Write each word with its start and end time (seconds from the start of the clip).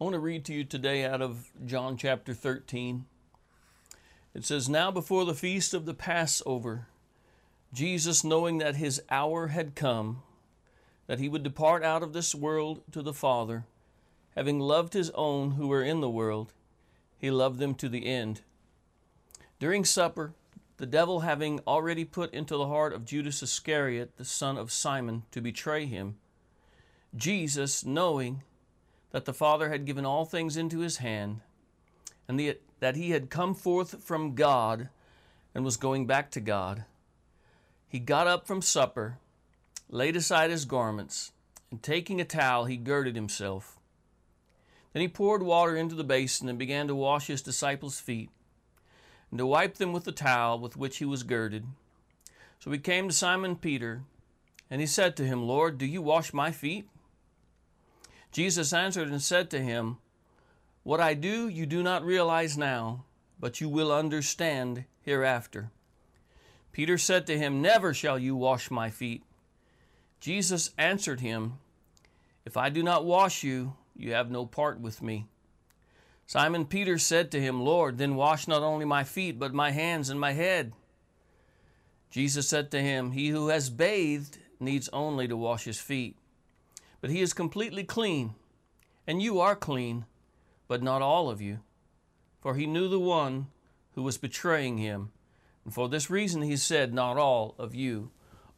I 0.00 0.04
want 0.04 0.14
to 0.14 0.20
read 0.20 0.46
to 0.46 0.54
you 0.54 0.64
today 0.64 1.04
out 1.04 1.20
of 1.20 1.50
John 1.66 1.98
chapter 1.98 2.32
13. 2.32 3.04
It 4.32 4.46
says, 4.46 4.66
Now 4.66 4.90
before 4.90 5.26
the 5.26 5.34
feast 5.34 5.74
of 5.74 5.84
the 5.84 5.92
Passover, 5.92 6.86
Jesus, 7.74 8.24
knowing 8.24 8.56
that 8.58 8.76
his 8.76 9.02
hour 9.10 9.48
had 9.48 9.74
come, 9.74 10.22
that 11.06 11.18
he 11.18 11.28
would 11.28 11.42
depart 11.42 11.84
out 11.84 12.02
of 12.02 12.14
this 12.14 12.34
world 12.34 12.80
to 12.92 13.02
the 13.02 13.12
Father, 13.12 13.66
having 14.34 14.58
loved 14.58 14.94
his 14.94 15.10
own 15.10 15.50
who 15.50 15.68
were 15.68 15.82
in 15.82 16.00
the 16.00 16.08
world, 16.08 16.54
he 17.18 17.30
loved 17.30 17.58
them 17.58 17.74
to 17.74 17.88
the 17.90 18.06
end. 18.06 18.40
During 19.58 19.84
supper, 19.84 20.32
the 20.78 20.86
devil 20.86 21.20
having 21.20 21.60
already 21.66 22.06
put 22.06 22.32
into 22.32 22.56
the 22.56 22.68
heart 22.68 22.94
of 22.94 23.04
Judas 23.04 23.42
Iscariot, 23.42 24.16
the 24.16 24.24
son 24.24 24.56
of 24.56 24.72
Simon, 24.72 25.24
to 25.30 25.42
betray 25.42 25.84
him, 25.84 26.16
Jesus, 27.14 27.84
knowing 27.84 28.44
that 29.10 29.24
the 29.24 29.34
Father 29.34 29.70
had 29.70 29.84
given 29.84 30.06
all 30.06 30.24
things 30.24 30.56
into 30.56 30.80
his 30.80 30.98
hand, 30.98 31.40
and 32.28 32.38
the, 32.38 32.58
that 32.78 32.96
he 32.96 33.10
had 33.10 33.30
come 33.30 33.54
forth 33.54 34.02
from 34.02 34.34
God 34.34 34.88
and 35.54 35.64
was 35.64 35.76
going 35.76 36.06
back 36.06 36.30
to 36.32 36.40
God, 36.40 36.84
he 37.88 37.98
got 37.98 38.26
up 38.26 38.46
from 38.46 38.62
supper, 38.62 39.18
laid 39.88 40.14
aside 40.14 40.50
his 40.50 40.64
garments, 40.64 41.32
and 41.70 41.82
taking 41.82 42.20
a 42.20 42.24
towel, 42.24 42.66
he 42.66 42.76
girded 42.76 43.16
himself. 43.16 43.78
Then 44.92 45.02
he 45.02 45.08
poured 45.08 45.42
water 45.42 45.76
into 45.76 45.94
the 45.94 46.04
basin 46.04 46.48
and 46.48 46.58
began 46.58 46.86
to 46.88 46.94
wash 46.94 47.26
his 47.26 47.42
disciples' 47.42 48.00
feet, 48.00 48.30
and 49.30 49.38
to 49.38 49.46
wipe 49.46 49.76
them 49.76 49.92
with 49.92 50.04
the 50.04 50.12
towel 50.12 50.58
with 50.58 50.76
which 50.76 50.98
he 50.98 51.04
was 51.04 51.22
girded. 51.22 51.66
So 52.60 52.70
he 52.70 52.78
came 52.78 53.08
to 53.08 53.14
Simon 53.14 53.56
Peter, 53.56 54.02
and 54.70 54.80
he 54.80 54.86
said 54.86 55.16
to 55.16 55.24
him, 55.24 55.42
Lord, 55.42 55.78
do 55.78 55.86
you 55.86 56.02
wash 56.02 56.32
my 56.32 56.52
feet? 56.52 56.88
Jesus 58.32 58.72
answered 58.72 59.08
and 59.08 59.20
said 59.20 59.50
to 59.50 59.60
him, 59.60 59.98
What 60.82 61.00
I 61.00 61.14
do 61.14 61.48
you 61.48 61.66
do 61.66 61.82
not 61.82 62.04
realize 62.04 62.56
now, 62.56 63.04
but 63.40 63.60
you 63.60 63.68
will 63.68 63.92
understand 63.92 64.84
hereafter. 65.02 65.70
Peter 66.72 66.96
said 66.96 67.26
to 67.26 67.38
him, 67.38 67.60
Never 67.60 67.92
shall 67.92 68.18
you 68.18 68.36
wash 68.36 68.70
my 68.70 68.90
feet. 68.90 69.24
Jesus 70.20 70.70
answered 70.78 71.20
him, 71.20 71.54
If 72.44 72.56
I 72.56 72.68
do 72.68 72.82
not 72.82 73.04
wash 73.04 73.42
you, 73.42 73.74
you 73.96 74.12
have 74.12 74.30
no 74.30 74.46
part 74.46 74.80
with 74.80 75.02
me. 75.02 75.26
Simon 76.26 76.64
Peter 76.64 76.96
said 76.98 77.32
to 77.32 77.40
him, 77.40 77.60
Lord, 77.60 77.98
then 77.98 78.14
wash 78.14 78.46
not 78.46 78.62
only 78.62 78.84
my 78.84 79.02
feet, 79.02 79.40
but 79.40 79.52
my 79.52 79.72
hands 79.72 80.08
and 80.08 80.20
my 80.20 80.32
head. 80.32 80.72
Jesus 82.12 82.48
said 82.48 82.70
to 82.70 82.80
him, 82.80 83.10
He 83.10 83.30
who 83.30 83.48
has 83.48 83.70
bathed 83.70 84.38
needs 84.60 84.88
only 84.92 85.26
to 85.26 85.36
wash 85.36 85.64
his 85.64 85.80
feet 85.80 86.16
but 87.00 87.10
he 87.10 87.20
is 87.20 87.32
completely 87.32 87.84
clean. 87.84 88.34
And 89.06 89.22
you 89.22 89.40
are 89.40 89.56
clean, 89.56 90.04
but 90.68 90.82
not 90.82 91.02
all 91.02 91.30
of 91.30 91.40
you. 91.40 91.60
For 92.40 92.54
he 92.54 92.66
knew 92.66 92.88
the 92.88 93.00
one 93.00 93.48
who 93.94 94.02
was 94.02 94.18
betraying 94.18 94.78
him. 94.78 95.10
And 95.64 95.74
for 95.74 95.88
this 95.88 96.10
reason 96.10 96.42
he 96.42 96.56
said, 96.56 96.94
Not 96.94 97.16
all 97.16 97.54
of 97.58 97.74
you 97.74 98.10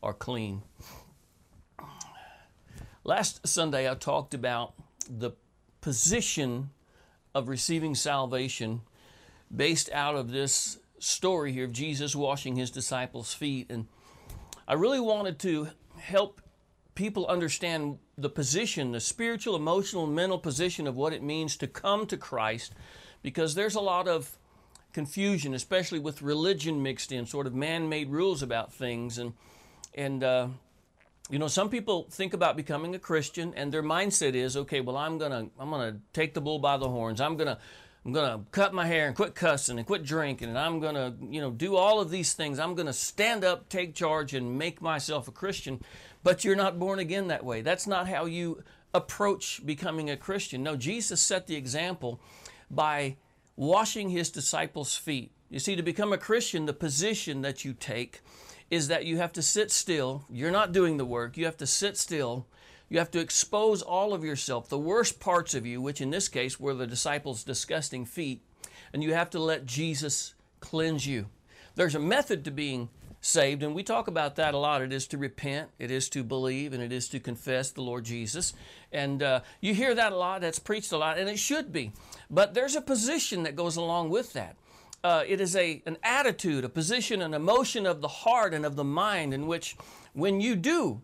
are 0.02 0.12
clean. 0.12 0.62
Last 3.04 3.46
Sunday 3.46 3.90
I 3.90 3.94
talked 3.94 4.34
about 4.34 4.74
the 5.08 5.32
position 5.80 6.70
of 7.34 7.48
receiving 7.48 7.94
salvation 7.94 8.82
based 9.54 9.90
out 9.90 10.14
of 10.14 10.30
this 10.30 10.78
story 10.98 11.52
here 11.52 11.64
of 11.64 11.72
Jesus 11.72 12.14
washing 12.14 12.56
his 12.56 12.70
disciples' 12.70 13.34
feet. 13.34 13.70
And 13.70 13.86
I 14.68 14.74
really 14.74 15.00
wanted 15.00 15.38
to 15.40 15.68
help 15.96 16.41
people 16.94 17.26
understand 17.26 17.98
the 18.18 18.28
position, 18.28 18.92
the 18.92 19.00
spiritual, 19.00 19.56
emotional, 19.56 20.06
mental 20.06 20.38
position 20.38 20.86
of 20.86 20.96
what 20.96 21.12
it 21.12 21.22
means 21.22 21.56
to 21.56 21.66
come 21.66 22.06
to 22.06 22.16
Christ, 22.16 22.74
because 23.22 23.54
there's 23.54 23.74
a 23.74 23.80
lot 23.80 24.08
of 24.08 24.38
confusion, 24.92 25.54
especially 25.54 25.98
with 25.98 26.20
religion 26.20 26.82
mixed 26.82 27.12
in, 27.12 27.24
sort 27.26 27.46
of 27.46 27.54
man-made 27.54 28.10
rules 28.10 28.42
about 28.42 28.72
things, 28.72 29.18
and 29.18 29.32
and 29.94 30.22
uh, 30.22 30.48
you 31.30 31.38
know, 31.38 31.48
some 31.48 31.70
people 31.70 32.06
think 32.10 32.34
about 32.34 32.56
becoming 32.56 32.94
a 32.94 32.98
Christian, 32.98 33.54
and 33.56 33.72
their 33.72 33.82
mindset 33.82 34.34
is, 34.34 34.56
okay, 34.56 34.80
well, 34.80 34.96
I'm 34.96 35.18
gonna 35.18 35.48
I'm 35.58 35.70
gonna 35.70 35.98
take 36.12 36.34
the 36.34 36.40
bull 36.40 36.58
by 36.58 36.76
the 36.76 36.88
horns. 36.88 37.20
I'm 37.20 37.36
gonna 37.36 37.58
I'm 38.04 38.12
to 38.14 38.40
cut 38.50 38.74
my 38.74 38.86
hair 38.86 39.06
and 39.06 39.14
quit 39.14 39.36
cussing 39.36 39.78
and 39.78 39.86
quit 39.86 40.02
drinking 40.02 40.48
and 40.48 40.58
I'm 40.58 40.80
to, 40.80 41.14
you 41.20 41.40
know, 41.40 41.52
do 41.52 41.76
all 41.76 42.00
of 42.00 42.10
these 42.10 42.32
things. 42.32 42.58
I'm 42.58 42.74
to 42.86 42.92
stand 42.92 43.44
up, 43.44 43.68
take 43.68 43.94
charge 43.94 44.34
and 44.34 44.58
make 44.58 44.82
myself 44.82 45.28
a 45.28 45.32
Christian. 45.32 45.80
But 46.22 46.44
you're 46.44 46.56
not 46.56 46.78
born 46.78 46.98
again 46.98 47.28
that 47.28 47.44
way. 47.44 47.62
That's 47.62 47.86
not 47.86 48.08
how 48.08 48.26
you 48.26 48.62
approach 48.94 49.64
becoming 49.64 50.10
a 50.10 50.16
Christian. 50.16 50.62
No, 50.62 50.76
Jesus 50.76 51.20
set 51.20 51.46
the 51.46 51.56
example 51.56 52.20
by 52.70 53.16
washing 53.56 54.10
his 54.10 54.30
disciples' 54.30 54.96
feet. 54.96 55.32
You 55.50 55.58
see, 55.58 55.76
to 55.76 55.82
become 55.82 56.12
a 56.12 56.18
Christian, 56.18 56.66
the 56.66 56.72
position 56.72 57.42
that 57.42 57.64
you 57.64 57.72
take 57.72 58.20
is 58.70 58.88
that 58.88 59.04
you 59.04 59.18
have 59.18 59.32
to 59.34 59.42
sit 59.42 59.70
still. 59.70 60.24
You're 60.30 60.50
not 60.50 60.72
doing 60.72 60.96
the 60.96 61.04
work. 61.04 61.36
You 61.36 61.44
have 61.44 61.58
to 61.58 61.66
sit 61.66 61.96
still 61.96 62.46
you 62.92 62.98
have 62.98 63.10
to 63.12 63.20
expose 63.20 63.80
all 63.80 64.12
of 64.12 64.22
yourself, 64.22 64.68
the 64.68 64.78
worst 64.78 65.18
parts 65.18 65.54
of 65.54 65.64
you, 65.64 65.80
which 65.80 66.02
in 66.02 66.10
this 66.10 66.28
case 66.28 66.60
were 66.60 66.74
the 66.74 66.86
disciples' 66.86 67.42
disgusting 67.42 68.04
feet, 68.04 68.42
and 68.92 69.02
you 69.02 69.14
have 69.14 69.30
to 69.30 69.38
let 69.38 69.64
Jesus 69.64 70.34
cleanse 70.60 71.06
you. 71.06 71.30
There's 71.74 71.94
a 71.94 71.98
method 71.98 72.44
to 72.44 72.50
being 72.50 72.90
saved, 73.22 73.62
and 73.62 73.74
we 73.74 73.84
talk 73.84 74.08
about 74.08 74.36
that 74.36 74.52
a 74.52 74.58
lot. 74.58 74.82
It 74.82 74.92
is 74.92 75.06
to 75.06 75.16
repent, 75.16 75.70
it 75.78 75.90
is 75.90 76.10
to 76.10 76.22
believe, 76.24 76.72
and 76.74 76.82
it 76.82 76.92
is 76.92 77.08
to 77.10 77.20
confess 77.20 77.70
the 77.70 77.80
Lord 77.80 78.04
Jesus. 78.04 78.52
And 78.90 79.22
uh, 79.22 79.40
you 79.60 79.74
hear 79.74 79.94
that 79.94 80.12
a 80.12 80.16
lot, 80.16 80.42
that's 80.42 80.58
preached 80.58 80.92
a 80.92 80.98
lot, 80.98 81.18
and 81.18 81.30
it 81.30 81.38
should 81.38 81.72
be. 81.72 81.92
But 82.28 82.52
there's 82.52 82.76
a 82.76 82.82
position 82.82 83.44
that 83.44 83.56
goes 83.56 83.76
along 83.76 84.10
with 84.10 84.32
that. 84.34 84.56
Uh, 85.04 85.22
it 85.26 85.40
is 85.40 85.56
a, 85.56 85.82
an 85.86 85.98
attitude, 86.02 86.64
a 86.64 86.68
position, 86.68 87.22
an 87.22 87.32
emotion 87.32 87.86
of 87.86 88.00
the 88.00 88.08
heart 88.08 88.52
and 88.52 88.66
of 88.66 88.76
the 88.76 88.84
mind 88.84 89.32
in 89.32 89.46
which 89.46 89.76
when 90.12 90.40
you 90.40 90.56
do 90.56 91.00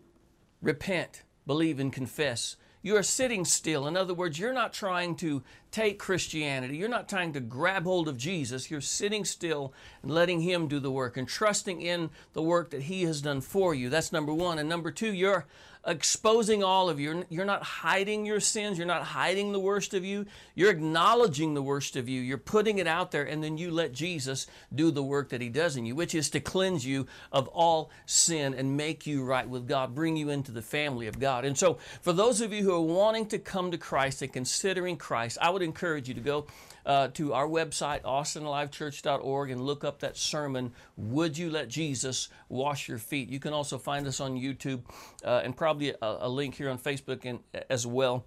repent, 0.61 1.23
believe 1.47 1.79
and 1.79 1.91
confess. 1.91 2.57
You 2.81 2.95
are 2.95 3.03
sitting 3.03 3.43
still. 3.43 3.87
In 3.87 3.97
other 3.97 4.13
words, 4.13 4.39
you're 4.39 4.53
not 4.53 4.71
trying 4.71 5.15
to 5.17 5.43
take 5.69 5.99
Christianity. 5.99 6.77
You're 6.77 6.87
not 6.87 7.09
trying 7.09 7.33
to 7.33 7.41
grab 7.41 7.83
hold 7.83 8.07
of 8.07 8.17
Jesus. 8.17 8.71
You're 8.71 8.79
sitting 8.79 9.25
still 9.25 9.73
and 10.01 10.11
letting 10.11 10.41
Him 10.41 10.67
do 10.67 10.79
the 10.79 10.91
work 10.91 11.17
and 11.17 11.27
trusting 11.27 11.81
in 11.81 12.09
the 12.33 12.41
work 12.41 12.69
that 12.69 12.83
He 12.83 13.03
has 13.03 13.21
done 13.21 13.41
for 13.41 13.75
you. 13.75 13.89
That's 13.89 14.13
number 14.13 14.33
one. 14.33 14.59
And 14.59 14.69
number 14.69 14.91
two, 14.91 15.13
you're 15.13 15.45
exposing 15.85 16.63
all 16.63 16.89
of 16.89 16.99
you. 16.99 17.25
You're 17.29 17.45
not 17.45 17.63
hiding 17.63 18.25
your 18.25 18.39
sins. 18.39 18.77
You're 18.77 18.87
not 18.87 19.03
hiding 19.03 19.51
the 19.51 19.59
worst 19.59 19.93
of 19.93 20.03
you. 20.03 20.25
You're 20.53 20.71
acknowledging 20.71 21.53
the 21.53 21.61
worst 21.61 21.95
of 21.95 22.09
you. 22.09 22.21
You're 22.21 22.37
putting 22.37 22.79
it 22.79 22.87
out 22.87 23.11
there, 23.11 23.23
and 23.23 23.43
then 23.43 23.57
you 23.57 23.71
let 23.71 23.93
Jesus 23.93 24.47
do 24.73 24.91
the 24.91 25.03
work 25.03 25.29
that 25.29 25.41
He 25.41 25.49
does 25.49 25.77
in 25.77 25.85
you, 25.85 25.95
which 25.95 26.13
is 26.13 26.29
to 26.31 26.39
cleanse 26.39 26.85
you 26.85 27.07
of 27.31 27.47
all 27.49 27.91
sin 28.05 28.53
and 28.53 28.75
make 28.75 29.07
you 29.07 29.23
right 29.23 29.47
with 29.47 29.67
God, 29.67 29.95
bring 29.95 30.17
you 30.17 30.29
into 30.29 30.51
the 30.51 30.61
family 30.61 31.07
of 31.07 31.19
God. 31.19 31.45
And 31.45 31.57
so, 31.57 31.77
for 32.01 32.13
those 32.13 32.41
of 32.41 32.51
you 32.51 32.63
who 32.63 32.73
are 32.73 32.81
wanting 32.81 33.27
to 33.27 33.39
come 33.39 33.71
to 33.71 33.77
Christ 33.77 34.21
and 34.21 34.31
considering 34.31 34.97
Christ, 34.97 35.37
I 35.41 35.49
would 35.49 35.61
encourage 35.61 36.07
you 36.07 36.13
to 36.13 36.21
go 36.21 36.45
uh, 36.85 37.09
to 37.09 37.33
our 37.33 37.47
website, 37.47 38.01
austinalivechurch.org, 38.01 39.51
and 39.51 39.61
look 39.61 39.83
up 39.83 39.99
that 39.99 40.17
sermon, 40.17 40.71
Would 40.97 41.37
You 41.37 41.49
Let 41.49 41.67
Jesus 41.67 42.29
Wash 42.47 42.87
Your 42.87 42.97
Feet? 42.97 43.29
You 43.29 43.39
can 43.39 43.53
also 43.53 43.77
find 43.77 44.07
us 44.07 44.19
on 44.19 44.35
YouTube 44.35 44.81
uh, 45.23 45.41
and 45.43 45.55
probably 45.55 45.89
a, 45.89 45.95
a, 46.01 46.29
link 46.29 46.55
here 46.55 46.69
on 46.69 46.77
Facebook 46.77 47.25
and, 47.25 47.39
as 47.69 47.85
well. 47.85 48.25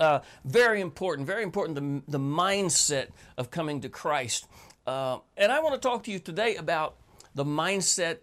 Uh, 0.00 0.20
very 0.44 0.80
important, 0.80 1.26
very 1.26 1.42
important, 1.42 1.76
the, 1.76 2.12
the 2.12 2.22
mindset 2.22 3.08
of 3.36 3.50
coming 3.50 3.80
to 3.80 3.88
Christ. 3.88 4.48
Uh, 4.86 5.18
and 5.36 5.52
I 5.52 5.60
want 5.60 5.74
to 5.74 5.80
talk 5.80 6.02
to 6.04 6.10
you 6.10 6.18
today 6.18 6.56
about 6.56 6.96
the 7.34 7.44
mindset 7.44 8.18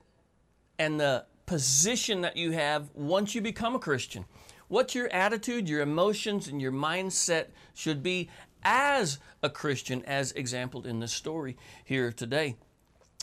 and 0.78 1.00
the 1.00 1.26
position 1.46 2.22
that 2.22 2.38
you 2.38 2.52
have 2.52 2.90
once 2.94 3.34
you 3.34 3.42
become 3.42 3.76
a 3.76 3.80
Christian. 3.80 4.26
What 4.68 4.94
your 4.94 5.12
attitude, 5.12 5.68
your 5.68 5.82
emotions, 5.82 6.48
and 6.48 6.62
your 6.62 6.72
mindset 6.72 7.48
should 7.74 8.04
be 8.04 8.30
as 8.64 9.20
a 9.42 9.50
Christian, 9.50 10.04
as 10.06 10.32
exampled 10.34 10.86
in 10.86 11.00
this 11.00 11.14
story 11.14 11.58
here 11.84 12.12
today. 12.12 12.56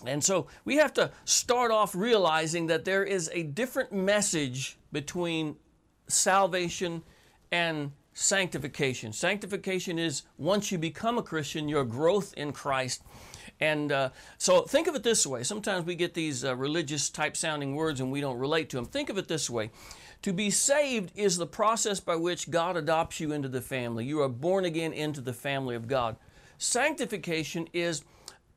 And 0.04 0.22
so 0.22 0.46
we 0.64 0.76
have 0.76 0.92
to 0.94 1.10
start 1.24 1.70
off 1.70 1.94
realizing 1.94 2.66
that 2.66 2.84
there 2.84 3.04
is 3.04 3.30
a 3.32 3.44
different 3.44 3.92
message 3.92 4.78
between 4.92 5.56
salvation 6.06 7.02
and 7.50 7.92
sanctification. 8.12 9.12
Sanctification 9.12 9.98
is 9.98 10.22
once 10.38 10.70
you 10.70 10.78
become 10.78 11.18
a 11.18 11.22
Christian, 11.22 11.68
your 11.68 11.84
growth 11.84 12.34
in 12.36 12.52
Christ. 12.52 13.02
And 13.60 13.90
uh, 13.90 14.10
so 14.36 14.62
think 14.62 14.86
of 14.86 14.94
it 14.94 15.02
this 15.02 15.26
way. 15.26 15.42
Sometimes 15.42 15.86
we 15.86 15.94
get 15.94 16.12
these 16.12 16.44
uh, 16.44 16.54
religious 16.56 17.08
type 17.08 17.36
sounding 17.36 17.74
words 17.74 18.00
and 18.00 18.12
we 18.12 18.20
don't 18.20 18.38
relate 18.38 18.68
to 18.70 18.76
them. 18.76 18.84
Think 18.84 19.08
of 19.08 19.16
it 19.16 19.28
this 19.28 19.48
way 19.48 19.70
to 20.26 20.32
be 20.32 20.50
saved 20.50 21.12
is 21.14 21.36
the 21.36 21.46
process 21.46 22.00
by 22.00 22.16
which 22.16 22.50
God 22.50 22.76
adopts 22.76 23.20
you 23.20 23.30
into 23.30 23.48
the 23.48 23.60
family. 23.60 24.04
You 24.04 24.22
are 24.22 24.28
born 24.28 24.64
again 24.64 24.92
into 24.92 25.20
the 25.20 25.32
family 25.32 25.76
of 25.76 25.86
God. 25.86 26.16
Sanctification 26.58 27.68
is 27.72 28.02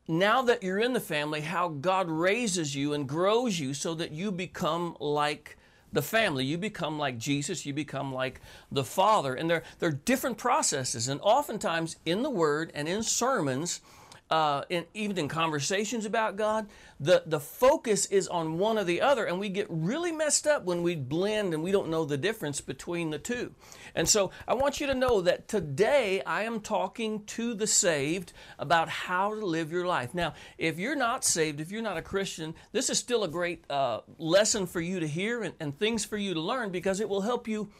now 0.08 0.42
that 0.42 0.64
you're 0.64 0.80
in 0.80 0.94
the 0.94 0.98
family, 0.98 1.42
how 1.42 1.68
God 1.68 2.08
raises 2.10 2.74
you 2.74 2.92
and 2.92 3.08
grows 3.08 3.60
you 3.60 3.72
so 3.72 3.94
that 3.94 4.10
you 4.10 4.32
become 4.32 4.96
like 4.98 5.58
the 5.92 6.02
family. 6.02 6.44
You 6.44 6.58
become 6.58 6.98
like 6.98 7.18
Jesus, 7.18 7.64
you 7.64 7.72
become 7.72 8.12
like 8.12 8.40
the 8.72 8.82
Father. 8.82 9.34
And 9.34 9.48
there, 9.48 9.62
there 9.78 9.90
are 9.90 9.92
different 9.92 10.38
processes. 10.38 11.06
And 11.06 11.20
oftentimes 11.20 11.98
in 12.04 12.24
the 12.24 12.30
Word 12.30 12.72
and 12.74 12.88
in 12.88 13.04
sermons, 13.04 13.80
uh, 14.30 14.62
in, 14.68 14.84
even 14.94 15.18
in 15.18 15.28
conversations 15.28 16.04
about 16.04 16.36
God, 16.36 16.68
the, 17.00 17.22
the 17.26 17.40
focus 17.40 18.06
is 18.06 18.28
on 18.28 18.58
one 18.58 18.78
or 18.78 18.84
the 18.84 19.00
other, 19.00 19.24
and 19.24 19.40
we 19.40 19.48
get 19.48 19.66
really 19.68 20.12
messed 20.12 20.46
up 20.46 20.64
when 20.64 20.82
we 20.82 20.94
blend 20.94 21.52
and 21.52 21.62
we 21.62 21.72
don't 21.72 21.88
know 21.88 22.04
the 22.04 22.16
difference 22.16 22.60
between 22.60 23.10
the 23.10 23.18
two. 23.18 23.52
And 23.94 24.08
so 24.08 24.30
I 24.46 24.54
want 24.54 24.80
you 24.80 24.86
to 24.86 24.94
know 24.94 25.20
that 25.22 25.48
today 25.48 26.22
I 26.22 26.44
am 26.44 26.60
talking 26.60 27.24
to 27.26 27.54
the 27.54 27.66
saved 27.66 28.32
about 28.58 28.88
how 28.88 29.34
to 29.34 29.44
live 29.44 29.72
your 29.72 29.86
life. 29.86 30.14
Now, 30.14 30.34
if 30.58 30.78
you're 30.78 30.94
not 30.94 31.24
saved, 31.24 31.60
if 31.60 31.72
you're 31.72 31.82
not 31.82 31.96
a 31.96 32.02
Christian, 32.02 32.54
this 32.72 32.88
is 32.88 32.98
still 32.98 33.24
a 33.24 33.28
great 33.28 33.64
uh, 33.68 34.00
lesson 34.18 34.66
for 34.66 34.80
you 34.80 35.00
to 35.00 35.08
hear 35.08 35.42
and, 35.42 35.54
and 35.58 35.76
things 35.76 36.04
for 36.04 36.16
you 36.16 36.34
to 36.34 36.40
learn 36.40 36.70
because 36.70 37.00
it 37.00 37.08
will 37.08 37.22
help 37.22 37.48
you 37.48 37.70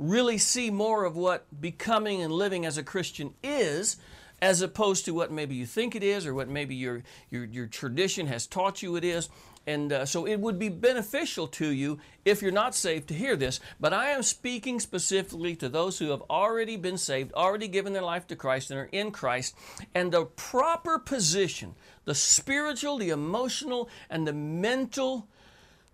really 0.00 0.38
see 0.38 0.70
more 0.70 1.04
of 1.04 1.14
what 1.14 1.46
becoming 1.60 2.22
and 2.22 2.32
living 2.32 2.64
as 2.64 2.78
a 2.78 2.82
Christian 2.82 3.34
is 3.44 3.98
as 4.42 4.62
opposed 4.62 5.04
to 5.04 5.14
what 5.14 5.30
maybe 5.30 5.54
you 5.54 5.66
think 5.66 5.94
it 5.94 6.02
is 6.02 6.26
or 6.26 6.34
what 6.34 6.48
maybe 6.48 6.74
your, 6.74 7.02
your, 7.30 7.44
your 7.44 7.66
tradition 7.66 8.26
has 8.26 8.46
taught 8.46 8.82
you 8.82 8.96
it 8.96 9.04
is. 9.04 9.28
And 9.66 9.92
uh, 9.92 10.06
so 10.06 10.26
it 10.26 10.40
would 10.40 10.58
be 10.58 10.70
beneficial 10.70 11.46
to 11.48 11.68
you 11.68 11.98
if 12.24 12.40
you're 12.40 12.50
not 12.50 12.74
saved 12.74 13.08
to 13.08 13.14
hear 13.14 13.36
this. 13.36 13.60
But 13.78 13.92
I 13.92 14.10
am 14.10 14.22
speaking 14.22 14.80
specifically 14.80 15.54
to 15.56 15.68
those 15.68 15.98
who 15.98 16.10
have 16.10 16.22
already 16.30 16.76
been 16.76 16.96
saved, 16.96 17.32
already 17.34 17.68
given 17.68 17.92
their 17.92 18.02
life 18.02 18.26
to 18.28 18.36
Christ, 18.36 18.70
and 18.70 18.80
are 18.80 18.88
in 18.90 19.10
Christ. 19.10 19.54
And 19.94 20.10
the 20.10 20.24
proper 20.24 20.98
position, 20.98 21.74
the 22.06 22.14
spiritual, 22.14 22.98
the 22.98 23.10
emotional, 23.10 23.90
and 24.08 24.26
the 24.26 24.32
mental 24.32 25.28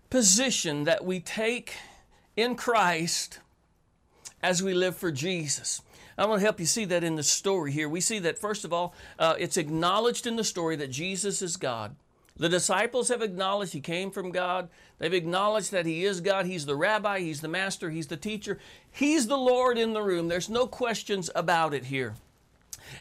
position 0.09 0.85
that 0.85 1.03
we 1.03 1.19
take 1.19 1.75
in 2.37 2.55
Christ 2.55 3.39
as 4.41 4.63
we 4.63 4.73
live 4.73 4.95
for 4.95 5.11
Jesus. 5.11 5.81
I 6.17 6.25
want 6.25 6.39
to 6.39 6.45
help 6.45 6.59
you 6.59 6.65
see 6.65 6.85
that 6.85 7.03
in 7.03 7.15
the 7.15 7.23
story 7.23 7.71
here. 7.71 7.87
We 7.87 8.01
see 8.01 8.19
that, 8.19 8.39
first 8.39 8.65
of 8.65 8.73
all, 8.73 8.95
uh, 9.19 9.35
it's 9.37 9.57
acknowledged 9.57 10.25
in 10.25 10.35
the 10.35 10.43
story 10.43 10.75
that 10.77 10.89
Jesus 10.89 11.41
is 11.41 11.57
God. 11.57 11.95
The 12.37 12.49
disciples 12.49 13.09
have 13.09 13.21
acknowledged 13.21 13.73
He 13.73 13.81
came 13.81 14.11
from 14.11 14.31
God. 14.31 14.69
They've 14.99 15.13
acknowledged 15.13 15.71
that 15.71 15.85
He 15.85 16.05
is 16.05 16.21
God. 16.21 16.45
He's 16.45 16.65
the 16.65 16.75
rabbi, 16.75 17.19
He's 17.19 17.41
the 17.41 17.47
master, 17.47 17.89
He's 17.89 18.07
the 18.07 18.17
teacher. 18.17 18.59
He's 18.91 19.27
the 19.27 19.37
Lord 19.37 19.77
in 19.77 19.93
the 19.93 20.01
room. 20.01 20.27
There's 20.27 20.49
no 20.49 20.67
questions 20.67 21.29
about 21.35 21.73
it 21.73 21.85
here. 21.85 22.15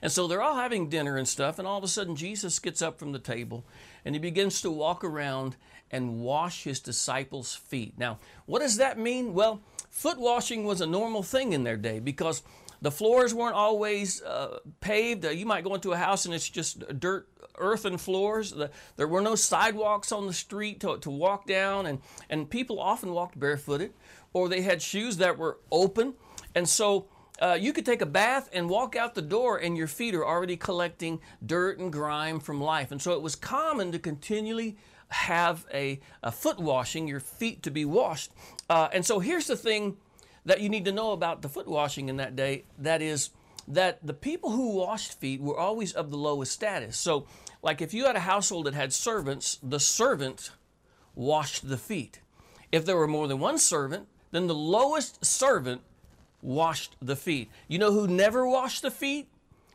And 0.02 0.10
so 0.10 0.26
they're 0.26 0.42
all 0.42 0.56
having 0.56 0.88
dinner 0.88 1.16
and 1.16 1.28
stuff, 1.28 1.58
and 1.58 1.66
all 1.66 1.78
of 1.78 1.84
a 1.84 1.88
sudden 1.88 2.16
Jesus 2.16 2.58
gets 2.58 2.82
up 2.82 2.98
from 2.98 3.12
the 3.12 3.18
table 3.18 3.64
and 4.04 4.14
he 4.14 4.18
begins 4.18 4.60
to 4.62 4.70
walk 4.70 5.04
around 5.04 5.56
and 5.90 6.20
wash 6.20 6.64
his 6.64 6.80
disciples' 6.80 7.54
feet. 7.54 7.94
Now, 7.96 8.18
what 8.46 8.60
does 8.60 8.76
that 8.76 8.98
mean? 8.98 9.34
Well, 9.34 9.60
foot 9.90 10.18
washing 10.18 10.64
was 10.64 10.80
a 10.80 10.86
normal 10.86 11.22
thing 11.22 11.52
in 11.52 11.64
their 11.64 11.76
day 11.76 12.00
because 12.00 12.42
the 12.82 12.90
floors 12.90 13.34
weren't 13.34 13.54
always 13.54 14.22
uh, 14.22 14.58
paved. 14.80 15.24
Uh, 15.24 15.30
you 15.30 15.46
might 15.46 15.64
go 15.64 15.74
into 15.74 15.92
a 15.92 15.96
house 15.96 16.26
and 16.26 16.34
it's 16.34 16.48
just 16.48 16.82
dirt, 17.00 17.28
earthen 17.58 17.98
floors. 17.98 18.52
The, 18.52 18.70
there 18.96 19.08
were 19.08 19.20
no 19.20 19.34
sidewalks 19.34 20.12
on 20.12 20.26
the 20.26 20.32
street 20.32 20.80
to, 20.80 20.98
to 20.98 21.10
walk 21.10 21.46
down, 21.46 21.86
and, 21.86 22.00
and 22.28 22.48
people 22.48 22.80
often 22.80 23.12
walked 23.12 23.38
barefooted, 23.38 23.92
or 24.32 24.48
they 24.48 24.62
had 24.62 24.82
shoes 24.82 25.16
that 25.18 25.38
were 25.38 25.58
open. 25.70 26.14
And 26.54 26.68
so 26.68 27.06
uh, 27.40 27.56
you 27.60 27.72
could 27.72 27.84
take 27.84 28.02
a 28.02 28.06
bath 28.06 28.48
and 28.52 28.68
walk 28.68 28.96
out 28.96 29.14
the 29.14 29.22
door, 29.22 29.58
and 29.58 29.76
your 29.76 29.86
feet 29.86 30.14
are 30.14 30.26
already 30.26 30.56
collecting 30.56 31.20
dirt 31.44 31.78
and 31.78 31.92
grime 31.92 32.40
from 32.40 32.60
life. 32.60 32.92
And 32.92 33.00
so 33.00 33.12
it 33.12 33.22
was 33.22 33.34
common 33.36 33.92
to 33.92 33.98
continually 33.98 34.76
have 35.08 35.66
a, 35.72 36.00
a 36.22 36.32
foot 36.32 36.58
washing, 36.58 37.06
your 37.06 37.20
feet 37.20 37.62
to 37.62 37.70
be 37.70 37.84
washed. 37.84 38.32
Uh, 38.68 38.88
and 38.92 39.04
so 39.04 39.20
here's 39.20 39.46
the 39.46 39.56
thing 39.56 39.96
that 40.46 40.60
you 40.60 40.68
need 40.68 40.86
to 40.86 40.92
know 40.92 41.12
about 41.12 41.42
the 41.42 41.48
foot 41.48 41.68
washing 41.68 42.08
in 42.08 42.16
that 42.16 42.34
day. 42.34 42.64
That 42.78 43.02
is, 43.02 43.30
that 43.68 43.98
the 44.06 44.14
people 44.14 44.50
who 44.50 44.76
washed 44.76 45.20
feet 45.20 45.40
were 45.40 45.58
always 45.58 45.92
of 45.92 46.10
the 46.10 46.16
lowest 46.16 46.52
status. 46.52 46.96
So, 46.96 47.26
like 47.62 47.82
if 47.82 47.92
you 47.92 48.06
had 48.06 48.16
a 48.16 48.20
household 48.20 48.66
that 48.66 48.74
had 48.74 48.92
servants, 48.92 49.58
the 49.62 49.80
servant 49.80 50.50
washed 51.14 51.68
the 51.68 51.76
feet. 51.76 52.20
If 52.70 52.84
there 52.84 52.96
were 52.96 53.08
more 53.08 53.26
than 53.26 53.40
one 53.40 53.58
servant, 53.58 54.06
then 54.30 54.46
the 54.46 54.54
lowest 54.54 55.24
servant 55.24 55.82
washed 56.42 56.96
the 57.02 57.16
feet. 57.16 57.50
You 57.66 57.78
know 57.78 57.92
who 57.92 58.06
never 58.06 58.46
washed 58.46 58.82
the 58.82 58.90
feet? 58.90 59.28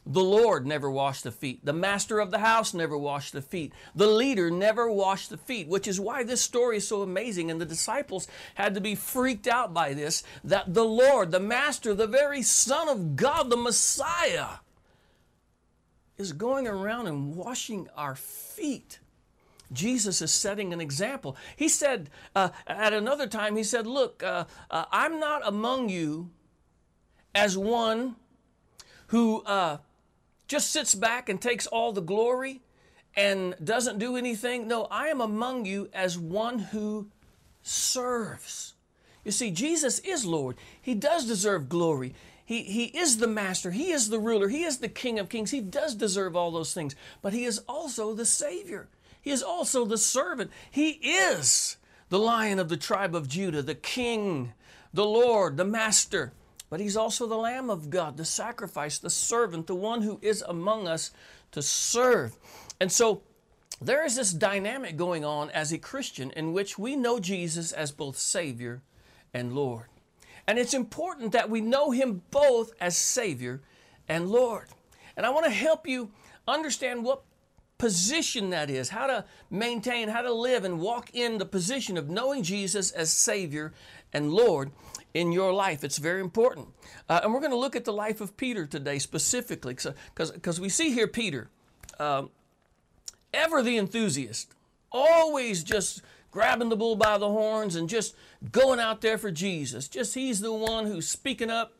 The 0.06 0.24
Lord 0.24 0.65
never 0.65 0.89
washed 0.89 1.24
the 1.24 1.31
feet. 1.31 1.63
The 1.63 1.74
master 1.74 2.19
of 2.19 2.31
the 2.31 2.39
house 2.39 2.74
never 2.74 2.98
washed 2.98 3.33
the 3.33 3.42
feet. 3.42 3.71
The 3.94 4.07
leader 4.07 4.50
never 4.50 4.92
washed 4.92 5.30
the 5.30 5.38
feet, 5.38 5.68
which 5.68 5.88
is 5.88 6.00
why 6.00 6.24
this 6.24 6.42
story 6.42 6.77
is 6.77 6.88
so 6.88 7.03
amazing. 7.03 7.51
And 7.51 7.62
the 7.62 7.65
disciples 7.65 8.27
had 8.56 8.74
to 8.74 8.81
be 8.81 8.95
freaked 8.95 9.48
out 9.48 9.75
by 9.75 9.94
this 9.94 10.24
that 10.44 10.74
the 10.74 10.83
Lord, 10.83 11.31
the 11.31 11.39
master, 11.39 11.94
the 11.94 12.07
very 12.07 12.42
Son 12.42 12.89
of 12.89 13.15
God, 13.15 13.51
the 13.51 13.57
Messiah, 13.57 14.57
is 16.18 16.33
going 16.33 16.68
around 16.68 17.06
and 17.06 17.36
washing 17.36 17.88
our 17.95 18.15
feet. 18.15 19.00
Jesus 19.71 20.21
is 20.21 20.31
setting 20.31 20.74
an 20.74 20.81
example. 20.81 21.38
He 21.56 21.69
said 21.69 22.09
uh, 22.36 22.50
at 22.65 22.92
another 22.92 23.27
time, 23.27 23.56
He 23.56 23.63
said, 23.63 23.86
Look, 23.86 24.24
uh, 24.24 24.45
uh, 24.71 24.86
I'm 24.92 25.19
not 25.19 25.42
among 25.45 25.89
you 25.89 26.31
as 27.36 27.56
one 27.56 28.15
who 29.07 29.42
uh, 29.44 29.77
just 30.51 30.69
sits 30.69 30.94
back 30.94 31.30
and 31.30 31.42
takes 31.42 31.65
all 31.65 31.94
the 31.94 32.01
glory 32.01 32.59
and 33.15 33.56
doesn't 33.63 34.00
do 34.00 34.18
anything. 34.18 34.68
No, 34.68 34.86
I 34.92 35.07
am 35.07 35.21
among 35.21 35.65
you 35.65 35.89
as 35.94 36.19
one 36.19 36.59
who 36.59 37.07
serves. 37.63 38.74
You 39.24 39.31
see, 39.31 39.50
Jesus 39.51 40.00
is 40.00 40.25
Lord. 40.25 40.57
He 40.81 40.94
does 40.94 41.25
deserve 41.25 41.69
glory. 41.69 42.13
He, 42.44 42.63
he 42.63 42.86
is 42.88 43.18
the 43.18 43.27
master. 43.27 43.71
He 43.71 43.92
is 43.92 44.09
the 44.09 44.19
ruler. 44.19 44.50
He 44.50 44.63
is 44.63 44.80
the 44.80 44.89
King 44.89 45.19
of 45.19 45.30
kings. 45.30 45.51
He 45.51 45.62
does 45.62 45.95
deserve 45.95 46.36
all 46.36 46.51
those 46.51 46.74
things. 46.74 46.97
But 47.21 47.31
He 47.31 47.45
is 47.45 47.59
also 47.69 48.13
the 48.13 48.25
Savior. 48.25 48.89
He 49.21 49.31
is 49.31 49.42
also 49.42 49.86
the 49.86 49.97
servant. 49.97 50.51
He 50.69 50.89
is 50.89 51.77
the 52.09 52.19
lion 52.19 52.59
of 52.59 52.68
the 52.68 52.75
tribe 52.75 53.15
of 53.15 53.30
Judah, 53.30 53.62
the 53.62 53.74
King, 53.74 54.51
the 54.94 55.06
Lord, 55.06 55.56
the 55.56 55.63
master 55.63 56.33
but 56.71 56.79
he's 56.79 56.95
also 56.95 57.27
the 57.27 57.35
Lamb 57.35 57.69
of 57.69 57.89
God, 57.89 58.15
the 58.15 58.23
sacrifice, 58.23 58.97
the 58.97 59.09
servant, 59.09 59.68
the 59.68 59.75
one 59.75 60.03
who 60.03 60.18
is 60.21 60.41
among 60.47 60.88
us 60.88 61.12
to 61.51 61.62
serve. 61.62 62.38
And 62.79 62.89
so 62.89 63.23
there 63.81 64.06
is 64.06 64.15
this 64.15 64.31
dynamic 64.31 64.95
going 64.95 65.25
on 65.25 65.50
as 65.50 65.73
a 65.73 65.77
Christian 65.77 66.31
in 66.31 66.53
which 66.53 66.79
we 66.79 66.95
know 66.95 67.19
Jesus 67.19 67.73
as 67.73 67.91
both 67.91 68.18
Savior 68.18 68.81
and 69.33 69.51
Lord. 69.53 69.88
And 70.47 70.57
it's 70.57 70.73
important 70.73 71.33
that 71.33 71.50
we 71.50 71.59
know 71.59 71.91
Him 71.91 72.21
both 72.31 72.71
as 72.79 72.95
Savior 72.95 73.62
and 74.07 74.29
Lord. 74.29 74.69
And 75.18 75.25
I 75.25 75.29
want 75.29 75.47
to 75.47 75.51
help 75.51 75.85
you 75.85 76.11
understand 76.47 77.04
what 77.04 77.23
position 77.78 78.51
that 78.51 78.69
is, 78.69 78.90
how 78.90 79.07
to 79.07 79.25
maintain, 79.49 80.07
how 80.07 80.21
to 80.21 80.31
live 80.31 80.63
and 80.63 80.80
walk 80.80 81.09
in 81.13 81.37
the 81.37 81.45
position 81.45 81.97
of 81.97 82.09
knowing 82.09 82.44
Jesus 82.44 82.92
as 82.92 83.11
Savior 83.11 83.73
and 84.13 84.31
Lord 84.31 84.71
in 85.13 85.31
your 85.31 85.53
life. 85.53 85.83
It's 85.83 85.97
very 85.97 86.21
important. 86.21 86.69
Uh, 87.09 87.21
and 87.23 87.33
we're 87.33 87.39
going 87.39 87.51
to 87.51 87.57
look 87.57 87.75
at 87.75 87.85
the 87.85 87.94
life 87.94 88.21
of 88.21 88.37
Peter 88.37 88.65
today 88.65 88.99
specifically 88.99 89.75
because 90.15 90.59
we 90.59 90.69
see 90.69 90.91
here 90.91 91.07
Peter, 91.07 91.49
um, 91.99 92.30
ever 93.33 93.61
the 93.61 93.77
enthusiast, 93.77 94.53
always 94.91 95.63
just 95.63 96.01
grabbing 96.31 96.69
the 96.69 96.75
bull 96.75 96.95
by 96.95 97.18
the 97.18 97.27
horns 97.27 97.75
and 97.75 97.89
just 97.89 98.15
going 98.51 98.80
out 98.80 99.01
there 99.01 99.18
for 99.18 99.31
Jesus. 99.31 99.87
Just 99.87 100.15
he's 100.15 100.39
the 100.39 100.53
one 100.53 100.85
who's 100.85 101.07
speaking 101.07 101.49
up 101.49 101.73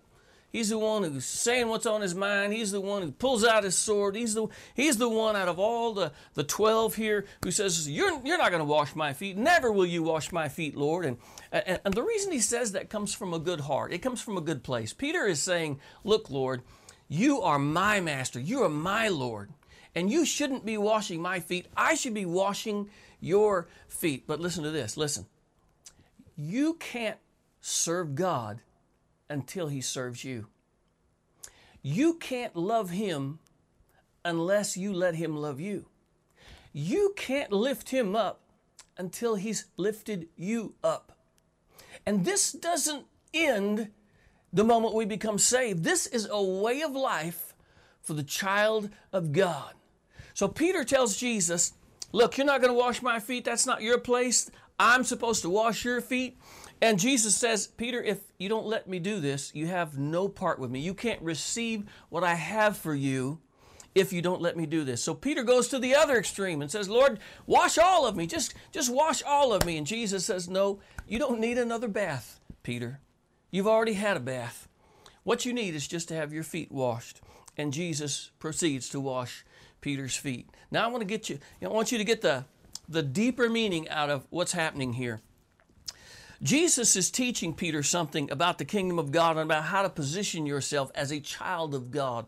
He's 0.52 0.70
the 0.70 0.78
one 0.78 1.04
who's 1.04 1.26
saying 1.26 1.70
what's 1.70 1.86
on 1.86 2.02
his 2.02 2.14
mind. 2.14 2.52
He's 2.52 2.72
the 2.72 2.82
one 2.82 3.02
who 3.02 3.12
pulls 3.12 3.46
out 3.46 3.64
his 3.64 3.78
sword. 3.78 4.18
He's 4.18 4.34
the, 4.34 4.48
he's 4.74 4.98
the 4.98 5.08
one 5.08 5.38
out 5.38 5.48
of 5.48 5.60
all 5.60 5.94
the, 5.94 6.12
the 6.34 6.44
12 6.44 6.96
here 6.96 7.26
who 7.44 7.52
says, 7.52 7.90
You're, 7.90 8.20
you're 8.26 8.38
not 8.38 8.52
going 8.52 8.60
to 8.60 8.66
wash 8.66 8.94
my 8.94 9.14
feet. 9.14 9.38
Never 9.38 9.72
will 9.72 9.86
you 9.86 10.04
wash 10.04 10.34
my 10.34 10.50
feet, 10.50 10.76
Lord. 10.76 11.06
And, 11.06 11.18
and, 11.54 11.80
and 11.86 11.94
the 11.94 12.04
reason 12.04 12.34
he 12.34 12.40
says 12.40 12.74
that 12.74 12.90
comes 12.90 13.14
from 13.14 13.34
a 13.34 13.40
good 13.40 13.62
heart, 13.62 13.94
it 13.94 14.00
comes 14.00 14.20
from 14.20 14.36
a 14.36 14.42
good 14.42 14.62
place. 14.62 14.92
Peter 14.92 15.26
is 15.26 15.42
saying, 15.42 15.80
Look, 16.04 16.30
Lord, 16.30 16.64
you 17.08 17.42
are 17.42 17.60
my 17.60 18.02
master. 18.02 18.40
You 18.40 18.64
are 18.64 18.70
my 18.70 19.08
Lord. 19.08 19.52
And 19.96 20.10
you 20.10 20.26
shouldn't 20.26 20.66
be 20.66 20.78
washing 20.78 21.22
my 21.22 21.40
feet. 21.40 21.68
I 21.78 21.96
should 21.96 22.14
be 22.14 22.26
washing 22.26 22.90
your 23.22 23.68
feet. 23.88 24.26
But 24.28 24.42
listen 24.42 24.64
to 24.64 24.72
this 24.72 24.98
listen. 24.98 25.28
You 26.36 26.74
can't 26.74 27.20
serve 27.62 28.16
God 28.16 28.62
until 29.32 29.68
he 29.68 29.82
serves 29.82 30.24
you. 30.24 30.48
You 31.82 32.16
can't 32.16 32.56
love 32.56 32.92
him 32.92 33.40
unless 34.24 34.78
you 34.78 34.94
let 34.94 35.16
him 35.16 35.36
love 35.36 35.60
you. 35.60 35.86
You 36.74 37.14
can't 37.16 37.52
lift 37.52 37.90
him 37.90 38.16
up 38.16 38.42
until 38.98 39.36
he's 39.36 39.66
lifted 39.78 40.28
you 40.36 40.76
up. 40.84 41.18
And 42.06 42.24
this 42.26 42.52
doesn't 42.52 43.06
end 43.34 43.90
the 44.54 44.64
moment 44.64 44.94
we 44.94 45.06
become 45.06 45.38
saved. 45.38 45.84
This 45.84 46.06
is 46.08 46.28
a 46.30 46.42
way 46.42 46.82
of 46.82 46.92
life 46.92 47.54
for 48.02 48.14
the 48.14 48.24
child 48.24 48.90
of 49.14 49.32
God. 49.32 49.74
So 50.34 50.48
Peter 50.48 50.84
tells 50.84 51.18
Jesus, 51.18 51.74
Look, 52.14 52.38
you're 52.38 52.46
not 52.46 52.60
going 52.60 52.74
to 52.74 52.78
wash 52.78 53.02
my 53.02 53.22
feet. 53.22 53.46
That's 53.46 53.66
not 53.66 53.82
your 53.82 53.98
place. 53.98 54.52
I'm 54.78 55.06
supposed 55.06 55.44
to 55.44 55.50
wash 55.50 55.86
your 55.86 56.02
feet. 56.02 56.38
And 56.82 57.00
Jesus 57.00 57.36
says, 57.36 57.68
Peter, 57.68 58.02
if 58.02 58.20
you 58.40 58.50
don't 58.50 58.66
let 58.66 58.88
me 58.88 58.98
do 58.98 59.20
this, 59.20 59.52
you 59.54 59.68
have 59.68 60.00
no 60.00 60.28
part 60.28 60.58
with 60.58 60.72
me. 60.72 60.80
You 60.80 60.96
can't 60.96 61.22
receive 61.22 61.84
what 62.10 62.24
I 62.24 62.34
have 62.34 62.76
for 62.76 62.96
you 62.96 63.40
if 63.94 64.12
you 64.12 64.22
don't 64.22 64.42
let 64.42 64.58
me 64.58 64.66
do 64.66 64.84
this. 64.84 65.04
So 65.04 65.14
Peter 65.14 65.44
goes 65.44 65.68
to 65.68 65.80
the 65.80 65.94
other 65.94 66.18
extreme 66.18 66.62
and 66.62 66.72
says, 66.72 66.90
Lord, 66.90 67.20
wash 67.46 67.78
all 67.78 68.08
of 68.08 68.16
me. 68.16 68.26
Just, 68.26 68.56
just 68.72 68.92
wash 68.92 69.22
all 69.22 69.54
of 69.54 69.66
me. 69.66 69.78
And 69.78 69.86
Jesus 69.86 70.26
says, 70.26 70.50
No, 70.50 70.80
you 71.08 71.20
don't 71.20 71.40
need 71.40 71.58
another 71.58 71.88
bath, 71.88 72.40
Peter. 72.64 73.00
You've 73.52 73.68
already 73.68 73.94
had 73.94 74.18
a 74.18 74.22
bath. 74.22 74.68
What 75.24 75.46
you 75.46 75.54
need 75.54 75.76
is 75.76 75.88
just 75.88 76.08
to 76.08 76.16
have 76.16 76.34
your 76.34 76.44
feet 76.44 76.72
washed. 76.72 77.22
And 77.58 77.74
Jesus 77.74 78.32
proceeds 78.40 78.90
to 78.90 79.00
wash 79.00 79.46
Peter's 79.82 80.16
feet. 80.16 80.50
Now 80.72 80.86
I 80.86 80.88
want 80.88 81.02
to 81.02 81.06
get 81.06 81.30
you, 81.30 81.38
I 81.62 81.68
want 81.68 81.92
you 81.92 81.98
to 81.98 82.04
get 82.04 82.22
the, 82.22 82.46
the 82.88 83.04
deeper 83.04 83.50
meaning 83.50 83.90
out 83.90 84.10
of 84.10 84.26
what's 84.30 84.54
happening 84.54 84.94
here. 84.94 85.22
Jesus 86.44 86.96
is 86.96 87.12
teaching 87.12 87.54
Peter 87.54 87.84
something 87.84 88.32
about 88.32 88.58
the 88.58 88.66
kingdom 88.66 88.98
of 88.98 89.12
God 89.12 89.32
and 89.32 89.42
about 89.42 89.66
how 89.66 89.84
to 89.84 89.90
position 89.90 90.46
yourself 90.46 90.92
as 90.96 91.12
a 91.12 91.20
child 91.20 91.76
of 91.76 91.92
God. 91.92 92.26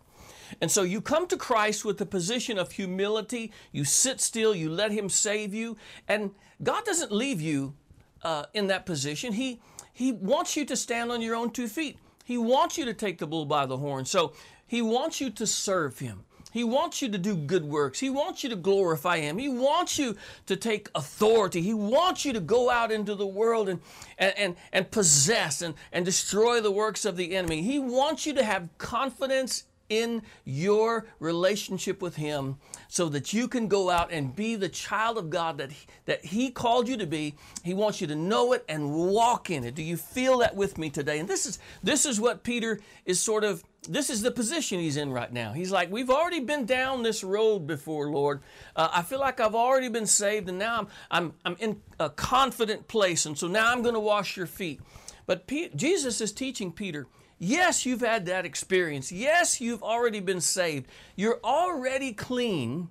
And 0.61 0.69
so 0.69 0.83
you 0.83 1.01
come 1.01 1.27
to 1.27 1.37
Christ 1.37 1.83
with 1.83 1.99
a 1.99 2.05
position 2.05 2.59
of 2.59 2.71
humility. 2.71 3.51
You 3.71 3.85
sit 3.85 4.21
still, 4.21 4.53
you 4.53 4.69
let 4.69 4.91
Him 4.91 5.09
save 5.09 5.53
you. 5.53 5.77
And 6.07 6.31
God 6.61 6.85
doesn't 6.85 7.11
leave 7.11 7.41
you 7.41 7.73
uh, 8.21 8.45
in 8.53 8.67
that 8.67 8.85
position. 8.85 9.33
He, 9.33 9.59
he 9.91 10.11
wants 10.11 10.55
you 10.55 10.65
to 10.65 10.75
stand 10.75 11.11
on 11.11 11.21
your 11.21 11.35
own 11.35 11.51
two 11.51 11.67
feet. 11.67 11.97
He 12.23 12.37
wants 12.37 12.77
you 12.77 12.85
to 12.85 12.93
take 12.93 13.17
the 13.17 13.27
bull 13.27 13.45
by 13.45 13.65
the 13.65 13.77
horn. 13.77 14.05
So 14.05 14.33
He 14.67 14.81
wants 14.81 15.19
you 15.19 15.31
to 15.31 15.47
serve 15.47 15.99
Him. 15.99 16.23
He 16.53 16.63
wants 16.63 17.01
you 17.01 17.09
to 17.09 17.17
do 17.17 17.35
good 17.35 17.65
works. 17.65 17.99
He 17.99 18.11
wants 18.11 18.43
you 18.43 18.49
to 18.51 18.55
glorify 18.55 19.19
Him. 19.19 19.39
He 19.39 19.49
wants 19.49 19.97
you 19.97 20.15
to 20.45 20.55
take 20.55 20.89
authority. 20.93 21.61
He 21.61 21.73
wants 21.73 22.25
you 22.25 22.33
to 22.33 22.39
go 22.39 22.69
out 22.69 22.91
into 22.91 23.15
the 23.15 23.25
world 23.25 23.67
and, 23.67 23.81
and, 24.19 24.37
and, 24.37 24.55
and 24.71 24.91
possess 24.91 25.63
and, 25.63 25.73
and 25.91 26.05
destroy 26.05 26.61
the 26.61 26.71
works 26.71 27.05
of 27.05 27.17
the 27.17 27.35
enemy. 27.35 27.63
He 27.63 27.79
wants 27.79 28.27
you 28.27 28.33
to 28.33 28.43
have 28.43 28.69
confidence 28.77 29.63
in 30.01 30.21
your 30.45 31.05
relationship 31.19 32.01
with 32.01 32.15
Him 32.15 32.57
so 32.87 33.09
that 33.09 33.33
you 33.33 33.47
can 33.47 33.67
go 33.67 33.89
out 33.89 34.11
and 34.11 34.35
be 34.35 34.55
the 34.55 34.69
child 34.69 35.17
of 35.17 35.29
God 35.29 35.57
that 35.57 35.71
that 36.05 36.25
He 36.25 36.51
called 36.51 36.87
you 36.87 36.97
to 36.97 37.07
be. 37.07 37.35
He 37.63 37.73
wants 37.73 38.01
you 38.01 38.07
to 38.07 38.15
know 38.15 38.53
it 38.53 38.65
and 38.67 38.93
walk 38.93 39.49
in 39.49 39.63
it. 39.63 39.75
Do 39.75 39.83
you 39.83 39.97
feel 39.97 40.39
that 40.39 40.55
with 40.55 40.77
me 40.77 40.89
today? 40.89 41.19
And 41.19 41.27
this 41.27 41.45
is 41.45 41.59
this 41.81 42.05
is 42.05 42.19
what 42.19 42.43
Peter 42.43 42.79
is 43.05 43.19
sort 43.19 43.43
of 43.43 43.63
this 43.89 44.09
is 44.09 44.21
the 44.21 44.31
position 44.31 44.79
he's 44.79 44.97
in 44.97 45.11
right 45.11 45.31
now. 45.31 45.51
He's 45.51 45.71
like, 45.71 45.91
We've 45.91 46.09
already 46.09 46.39
been 46.39 46.65
down 46.65 47.03
this 47.03 47.23
road 47.23 47.67
before, 47.67 48.09
Lord. 48.09 48.41
Uh, 48.75 48.89
I 48.91 49.01
feel 49.01 49.19
like 49.19 49.39
I've 49.39 49.55
already 49.55 49.89
been 49.89 50.05
saved, 50.05 50.49
and 50.49 50.57
now 50.57 50.79
I'm, 50.79 50.87
I'm, 51.11 51.33
I'm 51.45 51.55
in 51.59 51.81
a 51.99 52.09
confident 52.09 52.87
place, 52.87 53.25
and 53.25 53.37
so 53.37 53.47
now 53.47 53.71
I'm 53.71 53.81
going 53.81 53.93
to 53.93 53.99
wash 53.99 54.37
your 54.37 54.47
feet. 54.47 54.79
But 55.25 55.47
Jesus 55.75 56.21
is 56.21 56.31
teaching 56.31 56.71
Peter, 56.71 57.07
Yes, 57.39 57.85
you've 57.85 58.01
had 58.01 58.25
that 58.25 58.45
experience. 58.45 59.11
Yes, 59.11 59.59
you've 59.59 59.83
already 59.83 60.19
been 60.19 60.41
saved. 60.41 60.87
You're 61.15 61.39
already 61.43 62.13
clean, 62.13 62.89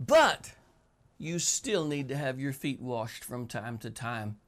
but 0.00 0.52
you 1.18 1.38
still 1.38 1.86
need 1.86 2.08
to 2.08 2.16
have 2.16 2.40
your 2.40 2.52
feet 2.52 2.80
washed 2.80 3.24
from 3.24 3.46
time 3.46 3.78
to 3.78 3.90
time. 3.90 4.38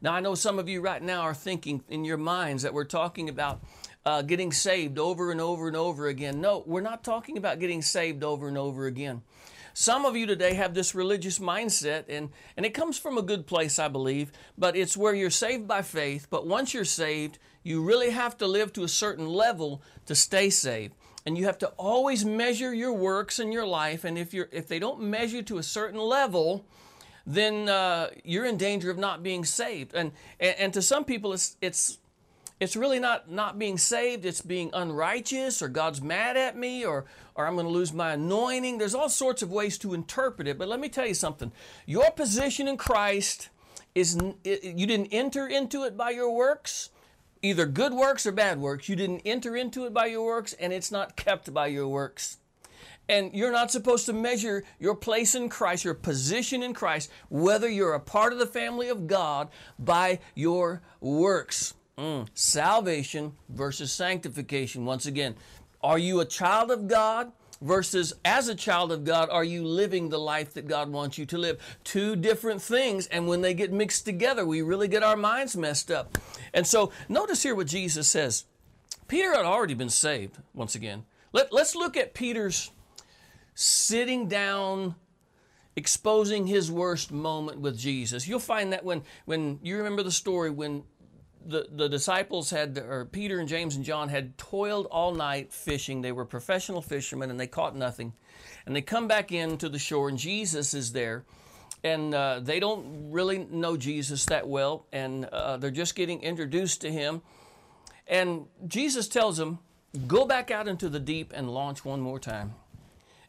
Now, 0.00 0.12
I 0.12 0.20
know 0.20 0.34
some 0.34 0.58
of 0.58 0.68
you 0.68 0.80
right 0.80 1.02
now 1.02 1.22
are 1.22 1.34
thinking 1.34 1.82
in 1.88 2.04
your 2.04 2.16
minds 2.16 2.62
that 2.62 2.72
we're 2.72 2.84
talking 2.84 3.28
about 3.28 3.60
uh, 4.06 4.22
getting 4.22 4.52
saved 4.52 4.98
over 4.98 5.32
and 5.32 5.40
over 5.40 5.66
and 5.66 5.76
over 5.76 6.06
again. 6.06 6.40
No, 6.40 6.62
we're 6.66 6.80
not 6.80 7.02
talking 7.02 7.36
about 7.36 7.58
getting 7.58 7.82
saved 7.82 8.22
over 8.22 8.46
and 8.46 8.56
over 8.56 8.86
again. 8.86 9.22
Some 9.74 10.04
of 10.04 10.16
you 10.16 10.26
today 10.26 10.54
have 10.54 10.74
this 10.74 10.94
religious 10.94 11.38
mindset, 11.38 12.04
and, 12.08 12.30
and 12.56 12.64
it 12.64 12.74
comes 12.74 12.98
from 12.98 13.18
a 13.18 13.22
good 13.22 13.46
place, 13.46 13.78
I 13.78 13.88
believe, 13.88 14.32
but 14.56 14.76
it's 14.76 14.96
where 14.96 15.14
you're 15.14 15.30
saved 15.30 15.68
by 15.68 15.82
faith. 15.82 16.26
But 16.30 16.46
once 16.46 16.74
you're 16.74 16.84
saved, 16.84 17.38
you 17.62 17.82
really 17.82 18.10
have 18.10 18.36
to 18.38 18.46
live 18.46 18.72
to 18.74 18.84
a 18.84 18.88
certain 18.88 19.26
level 19.28 19.82
to 20.06 20.14
stay 20.14 20.50
saved. 20.50 20.94
And 21.26 21.36
you 21.36 21.44
have 21.44 21.58
to 21.58 21.68
always 21.76 22.24
measure 22.24 22.72
your 22.72 22.92
works 22.92 23.38
and 23.38 23.52
your 23.52 23.66
life. 23.66 24.04
And 24.04 24.16
if, 24.16 24.32
you're, 24.32 24.48
if 24.50 24.68
they 24.68 24.78
don't 24.78 25.02
measure 25.02 25.42
to 25.42 25.58
a 25.58 25.62
certain 25.62 26.00
level, 26.00 26.64
then 27.26 27.68
uh, 27.68 28.08
you're 28.24 28.46
in 28.46 28.56
danger 28.56 28.90
of 28.90 28.96
not 28.96 29.22
being 29.22 29.44
saved. 29.44 29.94
And, 29.94 30.12
and, 30.40 30.56
and 30.58 30.72
to 30.72 30.80
some 30.80 31.04
people, 31.04 31.32
it's, 31.34 31.56
it's 31.60 31.98
it's 32.60 32.74
really 32.74 32.98
not 32.98 33.30
not 33.30 33.58
being 33.58 33.78
saved 33.78 34.24
it's 34.24 34.42
being 34.42 34.70
unrighteous 34.72 35.62
or 35.62 35.68
god's 35.68 36.02
mad 36.02 36.36
at 36.36 36.56
me 36.56 36.84
or 36.84 37.04
or 37.34 37.46
i'm 37.46 37.54
going 37.54 37.66
to 37.66 37.72
lose 37.72 37.92
my 37.92 38.12
anointing 38.12 38.78
there's 38.78 38.94
all 38.94 39.08
sorts 39.08 39.42
of 39.42 39.50
ways 39.50 39.78
to 39.78 39.94
interpret 39.94 40.48
it 40.48 40.58
but 40.58 40.68
let 40.68 40.80
me 40.80 40.88
tell 40.88 41.06
you 41.06 41.14
something 41.14 41.52
your 41.86 42.10
position 42.10 42.66
in 42.66 42.76
christ 42.76 43.48
is 43.94 44.18
you 44.52 44.86
didn't 44.86 45.08
enter 45.12 45.46
into 45.46 45.84
it 45.84 45.96
by 45.96 46.10
your 46.10 46.34
works 46.34 46.90
either 47.42 47.66
good 47.66 47.92
works 47.92 48.26
or 48.26 48.32
bad 48.32 48.58
works 48.58 48.88
you 48.88 48.96
didn't 48.96 49.22
enter 49.24 49.56
into 49.56 49.84
it 49.86 49.94
by 49.94 50.06
your 50.06 50.24
works 50.24 50.52
and 50.54 50.72
it's 50.72 50.90
not 50.90 51.16
kept 51.16 51.52
by 51.52 51.66
your 51.66 51.88
works 51.88 52.38
and 53.08 53.32
you're 53.34 53.52
not 53.52 53.70
supposed 53.70 54.06
to 54.06 54.12
measure 54.12 54.64
your 54.78 54.94
place 54.94 55.34
in 55.34 55.48
Christ, 55.48 55.84
your 55.84 55.94
position 55.94 56.62
in 56.62 56.74
Christ, 56.74 57.10
whether 57.30 57.68
you're 57.68 57.94
a 57.94 58.00
part 58.00 58.32
of 58.32 58.38
the 58.38 58.46
family 58.46 58.88
of 58.88 59.06
God, 59.06 59.48
by 59.78 60.20
your 60.34 60.82
works. 61.00 61.74
Mm. 61.96 62.28
Salvation 62.34 63.32
versus 63.48 63.90
sanctification. 63.92 64.84
Once 64.84 65.06
again, 65.06 65.36
are 65.82 65.98
you 65.98 66.20
a 66.20 66.24
child 66.24 66.70
of 66.70 66.86
God? 66.86 67.32
Versus, 67.60 68.12
as 68.24 68.48
a 68.48 68.54
child 68.54 68.92
of 68.92 69.04
God, 69.04 69.30
are 69.30 69.42
you 69.42 69.64
living 69.64 70.08
the 70.08 70.18
life 70.18 70.54
that 70.54 70.68
God 70.68 70.90
wants 70.90 71.18
you 71.18 71.26
to 71.26 71.38
live? 71.38 71.60
Two 71.82 72.14
different 72.14 72.62
things, 72.62 73.08
and 73.08 73.26
when 73.26 73.40
they 73.40 73.52
get 73.52 73.72
mixed 73.72 74.04
together, 74.04 74.46
we 74.46 74.62
really 74.62 74.86
get 74.86 75.02
our 75.02 75.16
minds 75.16 75.56
messed 75.56 75.90
up. 75.90 76.18
And 76.54 76.66
so, 76.66 76.92
notice 77.08 77.42
here 77.42 77.56
what 77.56 77.66
Jesus 77.66 78.06
says. 78.06 78.44
Peter 79.08 79.34
had 79.34 79.44
already 79.44 79.74
been 79.74 79.88
saved, 79.88 80.36
once 80.54 80.76
again. 80.76 81.04
Let, 81.32 81.52
let's 81.52 81.74
look 81.74 81.96
at 81.96 82.14
Peter's 82.14 82.70
sitting 83.54 84.28
down 84.28 84.94
exposing 85.78 86.46
his 86.46 86.70
worst 86.70 87.10
moment 87.12 87.60
with 87.60 87.78
Jesus. 87.78 88.28
You'll 88.28 88.40
find 88.40 88.72
that 88.72 88.84
when 88.84 89.02
when 89.24 89.60
you 89.62 89.78
remember 89.78 90.02
the 90.02 90.10
story 90.10 90.50
when 90.50 90.82
the, 91.44 91.66
the 91.70 91.88
disciples 91.88 92.50
had, 92.50 92.78
or 92.78 93.04
Peter 93.04 93.38
and 93.38 93.48
James 93.48 93.76
and 93.76 93.84
John 93.84 94.08
had 94.08 94.36
toiled 94.38 94.86
all 94.86 95.14
night 95.14 95.52
fishing. 95.52 96.02
They 96.02 96.12
were 96.12 96.24
professional 96.24 96.82
fishermen 96.82 97.30
and 97.30 97.38
they 97.38 97.46
caught 97.46 97.76
nothing. 97.76 98.12
And 98.66 98.76
they 98.76 98.82
come 98.82 99.08
back 99.08 99.32
in 99.32 99.58
to 99.58 99.68
the 99.68 99.78
shore 99.78 100.08
and 100.08 100.18
Jesus 100.18 100.74
is 100.74 100.92
there. 100.92 101.24
And 101.84 102.14
uh, 102.14 102.40
they 102.40 102.60
don't 102.60 103.12
really 103.12 103.38
know 103.38 103.76
Jesus 103.76 104.24
that 104.26 104.48
well. 104.48 104.86
And 104.92 105.24
uh, 105.26 105.56
they're 105.58 105.70
just 105.70 105.94
getting 105.94 106.22
introduced 106.22 106.80
to 106.82 106.90
him. 106.90 107.22
And 108.06 108.46
Jesus 108.66 109.08
tells 109.08 109.36
them, 109.36 109.58
Go 110.06 110.26
back 110.26 110.50
out 110.50 110.68
into 110.68 110.90
the 110.90 111.00
deep 111.00 111.32
and 111.34 111.50
launch 111.50 111.84
one 111.84 112.00
more 112.00 112.18
time. 112.18 112.54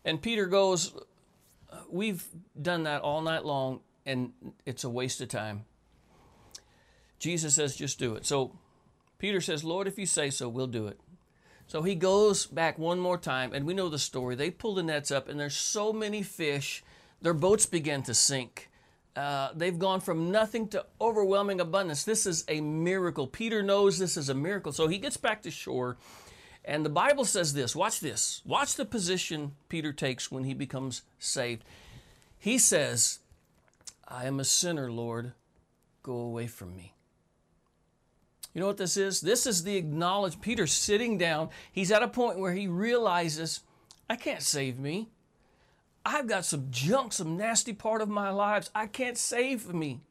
And 0.03 0.21
Peter 0.21 0.45
goes, 0.45 0.93
We've 1.89 2.25
done 2.59 2.83
that 2.83 3.01
all 3.01 3.21
night 3.21 3.45
long 3.45 3.81
and 4.05 4.33
it's 4.65 4.83
a 4.83 4.89
waste 4.89 5.21
of 5.21 5.29
time. 5.29 5.65
Jesus 7.19 7.55
says, 7.55 7.75
just 7.75 7.99
do 7.99 8.15
it. 8.15 8.25
So 8.25 8.55
Peter 9.19 9.41
says, 9.41 9.63
Lord, 9.63 9.88
if 9.88 9.99
you 9.99 10.05
say 10.05 10.29
so, 10.29 10.49
we'll 10.49 10.67
do 10.67 10.88
it. 10.88 10.99
So 11.67 11.83
he 11.83 11.93
goes 11.93 12.47
back 12.47 12.79
one 12.79 12.99
more 12.99 13.17
time, 13.17 13.53
and 13.53 13.65
we 13.65 13.75
know 13.75 13.89
the 13.89 13.99
story. 13.99 14.33
They 14.33 14.49
pull 14.49 14.73
the 14.73 14.81
nets 14.81 15.11
up, 15.11 15.29
and 15.29 15.39
there's 15.39 15.55
so 15.55 15.93
many 15.93 16.23
fish, 16.23 16.83
their 17.21 17.33
boats 17.33 17.67
begin 17.67 18.01
to 18.03 18.13
sink. 18.15 18.69
Uh, 19.15 19.49
they've 19.55 19.77
gone 19.77 19.99
from 19.99 20.31
nothing 20.31 20.67
to 20.69 20.85
overwhelming 20.99 21.59
abundance. 21.59 22.05
This 22.05 22.25
is 22.25 22.43
a 22.47 22.61
miracle. 22.61 23.27
Peter 23.27 23.61
knows 23.61 23.99
this 23.99 24.17
is 24.17 24.29
a 24.29 24.33
miracle. 24.33 24.71
So 24.71 24.88
he 24.88 24.97
gets 24.97 25.17
back 25.17 25.43
to 25.43 25.51
shore, 25.51 25.97
and 26.65 26.85
the 26.85 26.89
Bible 26.89 27.25
says 27.25 27.53
this 27.53 27.75
watch 27.75 27.99
this. 27.99 28.41
Watch 28.45 28.75
the 28.75 28.85
position 28.85 29.51
Peter 29.67 29.93
takes 29.93 30.31
when 30.31 30.45
he 30.45 30.53
becomes 30.53 31.03
saved. 31.19 31.63
He 32.38 32.57
says, 32.57 33.19
I 34.07 34.25
am 34.25 34.39
a 34.39 34.45
sinner, 34.45 34.91
Lord. 34.91 35.33
Go 36.01 36.13
away 36.13 36.47
from 36.47 36.75
me. 36.75 36.93
You 38.59 38.63
know 38.63 38.67
what 38.67 38.75
this 38.75 38.97
is? 38.97 39.21
This 39.21 39.47
is 39.47 39.63
the 39.63 39.77
acknowledge 39.77 40.41
Peter 40.41 40.67
sitting 40.67 41.17
down. 41.17 41.49
He's 41.71 41.93
at 41.93 42.03
a 42.03 42.09
point 42.09 42.39
where 42.39 42.51
he 42.51 42.67
realizes, 42.67 43.61
I 44.09 44.17
can't 44.17 44.41
save 44.41 44.77
me. 44.77 45.07
I've 46.05 46.27
got 46.27 46.43
some 46.43 46.67
junk, 46.69 47.13
some 47.13 47.37
nasty 47.37 47.71
part 47.71 48.01
of 48.01 48.09
my 48.09 48.31
lives. 48.31 48.69
I 48.75 48.87
can't 48.87 49.17
save 49.17 49.73
me. 49.73 50.01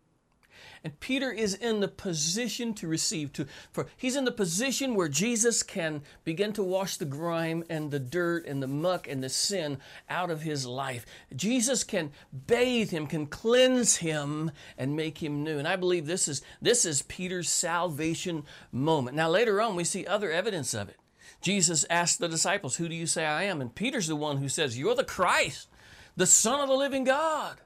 And 0.85 0.99
Peter 1.01 1.31
is 1.31 1.55
in 1.55 1.81
the 1.81 1.89
position 1.89 2.75
to 2.75 2.87
receive, 2.87 3.33
to 3.35 3.47
for 3.73 3.87
he's 3.97 4.17
in 4.17 4.25
the 4.25 4.33
position 4.33 4.95
where 4.95 5.09
Jesus 5.09 5.63
can 5.63 6.03
begin 6.25 6.53
to 6.55 6.63
wash 6.63 6.97
the 6.97 7.05
grime 7.05 7.65
and 7.69 7.91
the 7.91 7.99
dirt 7.99 8.47
and 8.47 8.63
the 8.63 8.67
muck 8.67 9.09
and 9.09 9.23
the 9.23 9.29
sin 9.29 9.79
out 10.09 10.31
of 10.31 10.43
his 10.43 10.67
life. 10.67 11.05
Jesus 11.35 11.85
can 11.85 12.13
bathe 12.47 12.91
him, 12.91 13.07
can 13.07 13.27
cleanse 13.27 13.97
him, 13.97 14.51
and 14.77 14.97
make 14.97 15.23
him 15.23 15.43
new. 15.43 15.59
And 15.59 15.69
I 15.69 15.77
believe 15.77 16.07
this 16.07 16.29
is 16.29 16.43
this 16.63 16.85
is 16.85 17.03
Peter's 17.03 17.49
salvation 17.49 18.45
moment. 18.73 19.17
Now 19.17 19.29
later 19.29 19.61
on 19.61 19.77
we 19.77 19.85
see 19.85 20.07
other 20.07 20.31
evidence 20.31 20.75
of 20.75 20.89
it. 20.89 20.97
Jesus 21.41 21.85
asked 21.89 22.19
the 22.19 22.29
disciples, 22.29 22.77
Who 22.77 22.89
do 22.89 22.95
you 22.95 23.07
say 23.07 23.25
I 23.25 23.45
am? 23.45 23.61
And 23.61 23.75
Peter's 23.75 24.09
the 24.09 24.17
one 24.17 24.39
who 24.39 24.49
says, 24.49 24.79
You're 24.79 24.95
the 24.95 25.05
Christ, 25.05 25.69
the 26.17 26.27
Son 26.27 26.61
of 26.61 26.69
the 26.69 26.75
living 26.75 27.05
God. 27.05 27.59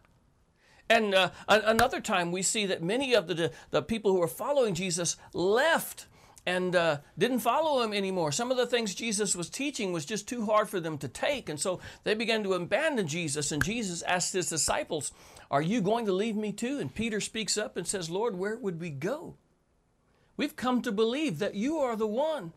And 0.93 1.15
uh, 1.15 1.31
another 1.49 2.03
time 2.03 2.33
we 2.33 2.43
see 2.43 2.67
that 2.67 2.83
many 2.83 3.15
of 3.15 3.27
the, 3.27 3.51
the 3.71 3.81
people 3.81 4.13
who 4.13 4.19
were 4.19 4.29
following 4.29 4.75
Jesus 4.75 5.17
left 5.33 6.05
and 6.45 6.77
uh, 6.77 6.99
didn't 7.17 7.39
follow 7.39 7.83
him 7.83 7.95
anymore. 7.95 8.31
Some 8.31 8.51
of 8.51 8.59
the 8.59 8.67
things 8.67 8.95
Jesus 8.95 9.35
was 9.35 9.49
teaching 9.49 9.95
was 9.95 10.05
just 10.05 10.29
too 10.29 10.45
hard 10.45 10.69
for 10.69 10.81
them 10.81 10.99
to 10.99 11.09
take. 11.09 11.49
And 11.49 11.59
so 11.59 11.81
they 12.05 12.15
began 12.15 12.43
to 12.43 12.53
abandon 12.53 13.07
Jesus. 13.07 13.53
And 13.53 13.65
Jesus 13.65 14.03
asked 14.03 14.35
his 14.35 14.51
disciples, 14.51 15.13
Are 15.51 15.63
you 15.63 15.81
going 15.81 16.05
to 16.05 16.13
leave 16.13 16.37
me 16.37 16.53
too? 16.53 16.79
And 16.79 16.95
Peter 16.95 17.23
speaks 17.23 17.57
up 17.57 17.79
and 17.79 17.87
says, 17.87 18.11
Lord, 18.11 18.37
where 18.37 18.59
would 18.59 18.79
we 18.79 18.91
go? 18.91 19.37
We've 20.37 20.57
come 20.57 20.83
to 20.83 20.93
believe 20.93 21.39
that 21.39 21.55
you 21.55 21.79
are 21.79 21.97
the 21.97 22.07
one. 22.07 22.53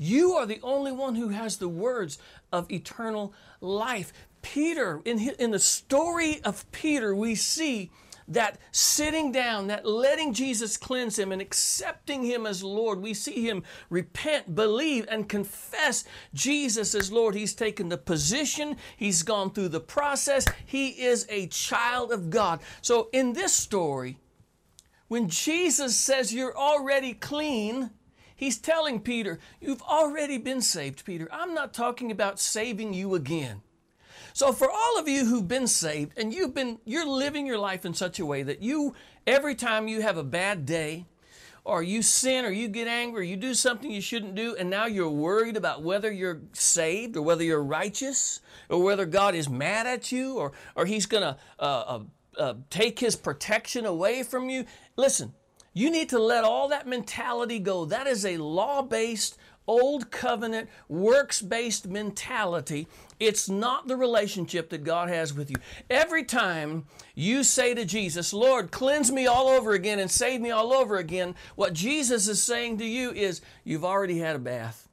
You 0.00 0.34
are 0.34 0.46
the 0.46 0.60
only 0.62 0.92
one 0.92 1.16
who 1.16 1.30
has 1.30 1.56
the 1.56 1.68
words 1.68 2.18
of 2.50 2.70
eternal 2.70 3.34
life. 3.60 4.12
Peter, 4.42 5.00
in, 5.04 5.18
his, 5.18 5.34
in 5.34 5.50
the 5.50 5.58
story 5.58 6.40
of 6.44 6.70
Peter, 6.72 7.14
we 7.14 7.34
see 7.34 7.90
that 8.28 8.58
sitting 8.70 9.32
down, 9.32 9.68
that 9.68 9.86
letting 9.86 10.34
Jesus 10.34 10.76
cleanse 10.76 11.18
him 11.18 11.32
and 11.32 11.40
accepting 11.40 12.22
him 12.22 12.46
as 12.46 12.62
Lord, 12.62 13.00
we 13.00 13.14
see 13.14 13.48
him 13.48 13.62
repent, 13.88 14.54
believe, 14.54 15.06
and 15.08 15.28
confess 15.28 16.04
Jesus 16.34 16.94
as 16.94 17.10
Lord. 17.10 17.34
He's 17.34 17.54
taken 17.54 17.88
the 17.88 17.96
position, 17.96 18.76
he's 18.96 19.22
gone 19.22 19.50
through 19.50 19.70
the 19.70 19.80
process, 19.80 20.44
he 20.66 20.88
is 20.88 21.26
a 21.30 21.46
child 21.46 22.12
of 22.12 22.28
God. 22.28 22.60
So 22.82 23.08
in 23.12 23.32
this 23.32 23.54
story, 23.54 24.18
when 25.08 25.30
Jesus 25.30 25.96
says 25.96 26.34
you're 26.34 26.56
already 26.56 27.14
clean, 27.14 27.90
he's 28.36 28.58
telling 28.58 29.00
Peter, 29.00 29.38
You've 29.58 29.82
already 29.82 30.36
been 30.36 30.60
saved, 30.60 31.06
Peter. 31.06 31.28
I'm 31.32 31.54
not 31.54 31.72
talking 31.72 32.10
about 32.10 32.38
saving 32.38 32.92
you 32.92 33.14
again. 33.14 33.62
So 34.38 34.52
for 34.52 34.70
all 34.70 35.00
of 35.00 35.08
you 35.08 35.24
who've 35.24 35.48
been 35.48 35.66
saved 35.66 36.16
and 36.16 36.32
you've 36.32 36.54
been 36.54 36.78
you're 36.84 37.08
living 37.08 37.44
your 37.44 37.58
life 37.58 37.84
in 37.84 37.92
such 37.92 38.20
a 38.20 38.24
way 38.24 38.44
that 38.44 38.62
you 38.62 38.94
every 39.26 39.56
time 39.56 39.88
you 39.88 40.00
have 40.00 40.16
a 40.16 40.22
bad 40.22 40.64
day 40.64 41.06
or 41.64 41.82
you 41.82 42.02
sin 42.02 42.44
or 42.44 42.50
you 42.52 42.68
get 42.68 42.86
angry 42.86 43.22
or 43.22 43.24
you 43.24 43.36
do 43.36 43.52
something 43.52 43.90
you 43.90 44.00
shouldn't 44.00 44.36
do 44.36 44.54
and 44.54 44.70
now 44.70 44.86
you're 44.86 45.10
worried 45.10 45.56
about 45.56 45.82
whether 45.82 46.12
you're 46.12 46.40
saved 46.52 47.16
or 47.16 47.22
whether 47.22 47.42
you're 47.42 47.64
righteous 47.64 48.40
or 48.68 48.80
whether 48.80 49.06
God 49.06 49.34
is 49.34 49.48
mad 49.48 49.88
at 49.88 50.12
you 50.12 50.36
or 50.36 50.52
or 50.76 50.86
he's 50.86 51.06
going 51.06 51.24
to 51.24 51.36
uh, 51.58 51.62
uh, 51.64 52.00
uh, 52.38 52.54
take 52.70 53.00
his 53.00 53.16
protection 53.16 53.86
away 53.86 54.22
from 54.22 54.48
you. 54.48 54.66
Listen, 54.94 55.34
you 55.74 55.90
need 55.90 56.10
to 56.10 56.18
let 56.20 56.44
all 56.44 56.68
that 56.68 56.86
mentality 56.86 57.58
go. 57.58 57.84
That 57.86 58.06
is 58.06 58.24
a 58.24 58.36
law 58.36 58.82
based, 58.82 59.36
old 59.68 60.10
covenant, 60.10 60.68
works 60.88 61.40
based 61.40 61.86
mentality 61.86 62.88
it's 63.20 63.48
not 63.48 63.88
the 63.88 63.96
relationship 63.96 64.70
that 64.70 64.84
God 64.84 65.08
has 65.08 65.34
with 65.34 65.50
you. 65.50 65.56
Every 65.90 66.24
time 66.24 66.86
you 67.14 67.42
say 67.42 67.74
to 67.74 67.84
Jesus, 67.84 68.32
Lord, 68.32 68.70
cleanse 68.70 69.10
me 69.10 69.26
all 69.26 69.48
over 69.48 69.72
again 69.72 69.98
and 69.98 70.10
save 70.10 70.40
me 70.40 70.50
all 70.50 70.72
over 70.72 70.96
again, 70.96 71.34
what 71.56 71.72
Jesus 71.72 72.28
is 72.28 72.42
saying 72.42 72.78
to 72.78 72.84
you 72.84 73.10
is, 73.10 73.40
You've 73.64 73.84
already 73.84 74.18
had 74.18 74.36
a 74.36 74.40
bath. 74.40 74.88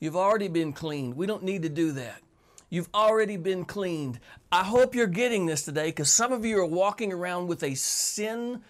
You've 0.00 0.16
already 0.16 0.48
been 0.48 0.72
cleaned. 0.72 1.16
We 1.16 1.26
don't 1.26 1.44
need 1.44 1.62
to 1.62 1.68
do 1.68 1.92
that. 1.92 2.20
You've 2.68 2.88
already 2.94 3.36
been 3.36 3.64
cleaned. 3.64 4.18
I 4.50 4.64
hope 4.64 4.94
you're 4.94 5.06
getting 5.06 5.46
this 5.46 5.64
today 5.64 5.86
because 5.86 6.12
some 6.12 6.32
of 6.32 6.44
you 6.44 6.58
are 6.58 6.66
walking 6.66 7.12
around 7.12 7.46
with 7.46 7.62
a 7.62 7.74
sin 7.74 8.62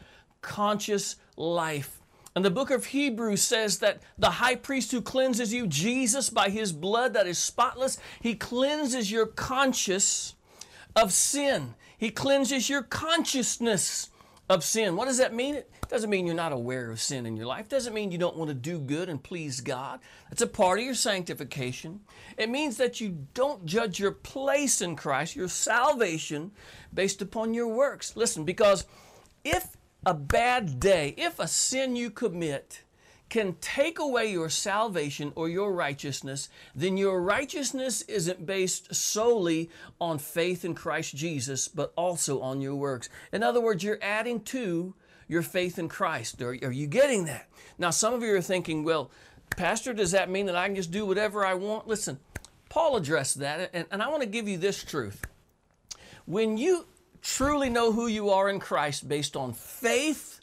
conscious 0.42 1.16
life. 1.36 2.01
And 2.34 2.44
the 2.44 2.50
book 2.50 2.70
of 2.70 2.86
Hebrews 2.86 3.42
says 3.42 3.78
that 3.78 4.02
the 4.18 4.30
high 4.30 4.54
priest 4.54 4.90
who 4.90 5.02
cleanses 5.02 5.52
you, 5.52 5.66
Jesus, 5.66 6.30
by 6.30 6.48
his 6.48 6.72
blood 6.72 7.12
that 7.12 7.26
is 7.26 7.38
spotless, 7.38 7.98
he 8.20 8.34
cleanses 8.34 9.10
your 9.10 9.26
conscience 9.26 10.34
of 10.96 11.12
sin. 11.12 11.74
He 11.98 12.10
cleanses 12.10 12.70
your 12.70 12.82
consciousness 12.82 14.08
of 14.48 14.64
sin. 14.64 14.96
What 14.96 15.08
does 15.08 15.18
that 15.18 15.34
mean? 15.34 15.56
It 15.56 15.68
doesn't 15.88 16.10
mean 16.10 16.26
you're 16.26 16.34
not 16.34 16.52
aware 16.52 16.90
of 16.90 17.00
sin 17.00 17.26
in 17.26 17.36
your 17.36 17.46
life. 17.46 17.66
It 17.66 17.70
doesn't 17.70 17.94
mean 17.94 18.10
you 18.10 18.18
don't 18.18 18.36
want 18.36 18.48
to 18.48 18.54
do 18.54 18.78
good 18.78 19.08
and 19.08 19.22
please 19.22 19.60
God. 19.60 20.00
It's 20.30 20.42
a 20.42 20.46
part 20.46 20.78
of 20.78 20.84
your 20.84 20.94
sanctification. 20.94 22.00
It 22.38 22.48
means 22.48 22.78
that 22.78 23.00
you 23.00 23.26
don't 23.34 23.66
judge 23.66 24.00
your 24.00 24.12
place 24.12 24.80
in 24.80 24.96
Christ, 24.96 25.36
your 25.36 25.48
salvation, 25.48 26.52
based 26.94 27.20
upon 27.20 27.52
your 27.52 27.68
works. 27.68 28.16
Listen, 28.16 28.44
because 28.44 28.86
if 29.44 29.76
a 30.04 30.14
bad 30.14 30.80
day, 30.80 31.14
if 31.16 31.38
a 31.38 31.46
sin 31.46 31.96
you 31.96 32.10
commit 32.10 32.82
can 33.28 33.54
take 33.62 33.98
away 33.98 34.30
your 34.30 34.50
salvation 34.50 35.32
or 35.34 35.48
your 35.48 35.72
righteousness, 35.72 36.50
then 36.74 36.98
your 36.98 37.22
righteousness 37.22 38.02
isn't 38.02 38.44
based 38.44 38.94
solely 38.94 39.70
on 39.98 40.18
faith 40.18 40.66
in 40.66 40.74
Christ 40.74 41.16
Jesus, 41.16 41.66
but 41.66 41.94
also 41.96 42.42
on 42.42 42.60
your 42.60 42.74
works. 42.74 43.08
In 43.32 43.42
other 43.42 43.60
words, 43.60 43.82
you're 43.82 43.98
adding 44.02 44.40
to 44.40 44.94
your 45.28 45.40
faith 45.40 45.78
in 45.78 45.88
Christ. 45.88 46.42
Are, 46.42 46.50
are 46.50 46.72
you 46.72 46.86
getting 46.86 47.24
that? 47.24 47.48
Now, 47.78 47.88
some 47.88 48.12
of 48.12 48.22
you 48.22 48.34
are 48.34 48.42
thinking, 48.42 48.84
well, 48.84 49.10
Pastor, 49.56 49.94
does 49.94 50.10
that 50.10 50.28
mean 50.28 50.44
that 50.44 50.56
I 50.56 50.66
can 50.66 50.76
just 50.76 50.90
do 50.90 51.06
whatever 51.06 51.42
I 51.42 51.54
want? 51.54 51.88
Listen, 51.88 52.18
Paul 52.68 52.96
addressed 52.96 53.38
that, 53.38 53.70
and, 53.72 53.86
and 53.90 54.02
I 54.02 54.08
want 54.08 54.22
to 54.22 54.28
give 54.28 54.46
you 54.46 54.58
this 54.58 54.84
truth. 54.84 55.22
When 56.26 56.58
you 56.58 56.86
truly 57.22 57.70
know 57.70 57.92
who 57.92 58.06
you 58.06 58.30
are 58.30 58.48
in 58.48 58.60
Christ 58.60 59.08
based 59.08 59.36
on 59.36 59.52
faith, 59.52 60.40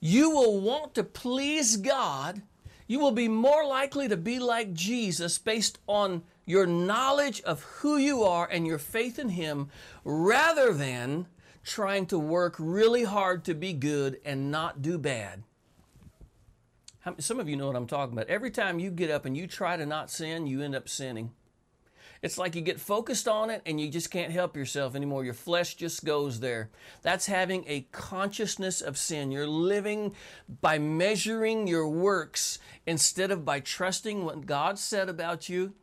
you 0.00 0.30
will 0.30 0.60
want 0.60 0.94
to 0.94 1.04
please 1.04 1.76
God. 1.76 2.42
You 2.86 2.98
will 2.98 3.12
be 3.12 3.28
more 3.28 3.64
likely 3.66 4.08
to 4.08 4.16
be 4.16 4.38
like 4.38 4.72
Jesus 4.72 5.38
based 5.38 5.78
on 5.86 6.22
your 6.46 6.66
knowledge 6.66 7.40
of 7.42 7.62
who 7.62 7.96
you 7.96 8.22
are 8.22 8.48
and 8.50 8.66
your 8.66 8.78
faith 8.78 9.18
in 9.18 9.30
Him 9.30 9.68
rather 10.04 10.72
than 10.72 11.26
trying 11.62 12.06
to 12.06 12.18
work 12.18 12.56
really 12.58 13.04
hard 13.04 13.44
to 13.44 13.54
be 13.54 13.74
good 13.74 14.18
and 14.24 14.50
not 14.50 14.80
do 14.80 14.96
bad. 14.98 15.42
Some 17.18 17.40
of 17.40 17.48
you 17.48 17.56
know 17.56 17.66
what 17.66 17.76
I'm 17.76 17.86
talking 17.86 18.14
about. 18.14 18.28
Every 18.28 18.50
time 18.50 18.78
you 18.78 18.90
get 18.90 19.10
up 19.10 19.24
and 19.24 19.36
you 19.36 19.46
try 19.46 19.76
to 19.76 19.86
not 19.86 20.10
sin, 20.10 20.46
you 20.46 20.62
end 20.62 20.74
up 20.74 20.88
sinning. 20.88 21.32
It's 22.22 22.38
like 22.38 22.54
you 22.54 22.60
get 22.60 22.80
focused 22.80 23.28
on 23.28 23.50
it 23.50 23.62
and 23.64 23.80
you 23.80 23.88
just 23.88 24.10
can't 24.10 24.32
help 24.32 24.56
yourself 24.56 24.94
anymore. 24.94 25.24
Your 25.24 25.34
flesh 25.34 25.74
just 25.74 26.04
goes 26.04 26.40
there. 26.40 26.70
That's 27.02 27.26
having 27.26 27.64
a 27.66 27.82
consciousness 27.92 28.80
of 28.80 28.98
sin. 28.98 29.30
You're 29.30 29.46
living 29.46 30.14
by 30.60 30.78
measuring 30.78 31.66
your 31.66 31.88
works 31.88 32.58
instead 32.86 33.30
of 33.30 33.44
by 33.44 33.60
trusting 33.60 34.24
what 34.24 34.46
God 34.46 34.78
said 34.78 35.08
about 35.08 35.48
you 35.48 35.74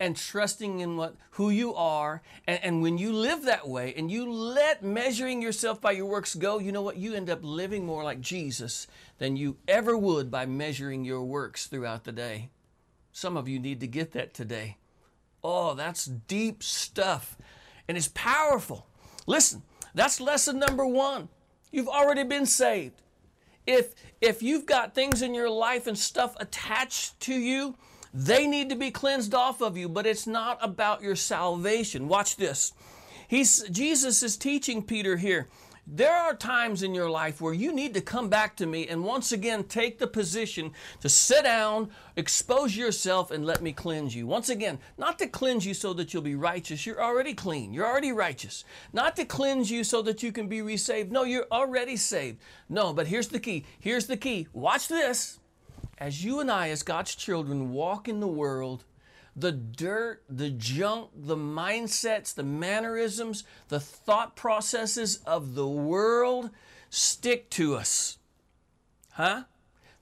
and 0.00 0.16
trusting 0.16 0.80
in 0.80 0.96
what 0.96 1.14
who 1.32 1.50
you 1.50 1.74
are 1.74 2.22
and, 2.46 2.58
and, 2.64 2.82
when 2.82 2.98
you 2.98 3.12
live 3.12 3.44
that 3.44 3.68
way 3.68 3.94
and 3.96 4.10
you 4.10 4.28
let 4.30 4.82
measuring 4.82 5.40
yourself 5.40 5.80
by 5.80 5.92
your 5.92 6.06
works 6.06 6.34
go 6.34 6.58
you 6.58 6.72
know 6.72 6.82
what 6.82 6.96
you 6.96 7.14
end 7.14 7.30
up 7.30 7.38
living 7.42 7.86
more 7.86 8.02
like 8.02 8.20
jesus 8.20 8.88
than 9.18 9.36
you 9.36 9.56
ever 9.68 9.96
would 9.96 10.28
by 10.28 10.44
measuring 10.44 11.04
your 11.04 11.22
works 11.22 11.66
throughout 11.66 12.02
the 12.02 12.10
day 12.10 12.48
some 13.12 13.36
of 13.36 13.48
you 13.48 13.60
need 13.60 13.78
to 13.78 13.86
get 13.86 14.10
that 14.12 14.34
today 14.34 14.76
Oh, 15.44 15.74
that's 15.74 16.06
deep 16.06 16.62
stuff. 16.62 17.36
And 17.88 17.96
it's 17.96 18.08
powerful. 18.14 18.86
Listen, 19.26 19.62
that's 19.94 20.20
lesson 20.20 20.58
number 20.58 20.86
one. 20.86 21.28
You've 21.70 21.88
already 21.88 22.24
been 22.24 22.46
saved. 22.46 23.02
If, 23.66 23.94
if 24.20 24.42
you've 24.42 24.66
got 24.66 24.94
things 24.94 25.22
in 25.22 25.34
your 25.34 25.50
life 25.50 25.86
and 25.86 25.96
stuff 25.96 26.36
attached 26.38 27.18
to 27.20 27.34
you, 27.34 27.76
they 28.12 28.46
need 28.46 28.68
to 28.68 28.76
be 28.76 28.90
cleansed 28.90 29.34
off 29.34 29.62
of 29.62 29.76
you, 29.76 29.88
but 29.88 30.06
it's 30.06 30.26
not 30.26 30.58
about 30.60 31.02
your 31.02 31.16
salvation. 31.16 32.08
Watch 32.08 32.36
this. 32.36 32.72
He's, 33.26 33.62
Jesus 33.70 34.22
is 34.22 34.36
teaching 34.36 34.82
Peter 34.82 35.16
here 35.16 35.48
there 35.86 36.16
are 36.16 36.34
times 36.34 36.82
in 36.84 36.94
your 36.94 37.10
life 37.10 37.40
where 37.40 37.52
you 37.52 37.72
need 37.72 37.92
to 37.94 38.00
come 38.00 38.28
back 38.28 38.56
to 38.56 38.66
me 38.66 38.86
and 38.86 39.04
once 39.04 39.32
again 39.32 39.64
take 39.64 39.98
the 39.98 40.06
position 40.06 40.72
to 41.00 41.08
sit 41.08 41.42
down, 41.42 41.90
expose 42.16 42.76
yourself, 42.76 43.32
and 43.32 43.44
let 43.44 43.62
me 43.62 43.72
cleanse 43.72 44.14
you. 44.14 44.26
Once 44.26 44.48
again, 44.48 44.78
not 44.96 45.18
to 45.18 45.26
cleanse 45.26 45.66
you 45.66 45.74
so 45.74 45.92
that 45.94 46.14
you'll 46.14 46.22
be 46.22 46.36
righteous. 46.36 46.86
You're 46.86 47.02
already 47.02 47.34
clean. 47.34 47.74
You're 47.74 47.86
already 47.86 48.12
righteous. 48.12 48.64
Not 48.92 49.16
to 49.16 49.24
cleanse 49.24 49.70
you 49.72 49.82
so 49.82 50.02
that 50.02 50.22
you 50.22 50.30
can 50.30 50.46
be 50.46 50.62
resaved. 50.62 51.10
No, 51.10 51.24
you're 51.24 51.46
already 51.50 51.96
saved. 51.96 52.38
No, 52.68 52.92
but 52.92 53.08
here's 53.08 53.28
the 53.28 53.40
key. 53.40 53.64
Here's 53.80 54.06
the 54.06 54.16
key. 54.16 54.46
Watch 54.52 54.86
this. 54.86 55.40
As 55.98 56.24
you 56.24 56.40
and 56.40 56.50
I, 56.50 56.70
as 56.70 56.82
God's 56.82 57.14
children, 57.14 57.72
walk 57.72 58.08
in 58.08 58.20
the 58.20 58.28
world, 58.28 58.84
the 59.34 59.52
dirt, 59.52 60.22
the 60.28 60.50
junk, 60.50 61.10
the 61.14 61.36
mindsets, 61.36 62.34
the 62.34 62.42
mannerisms, 62.42 63.44
the 63.68 63.80
thought 63.80 64.36
processes 64.36 65.16
of 65.26 65.54
the 65.54 65.68
world 65.68 66.50
stick 66.90 67.48
to 67.50 67.74
us. 67.74 68.18
Huh? 69.12 69.44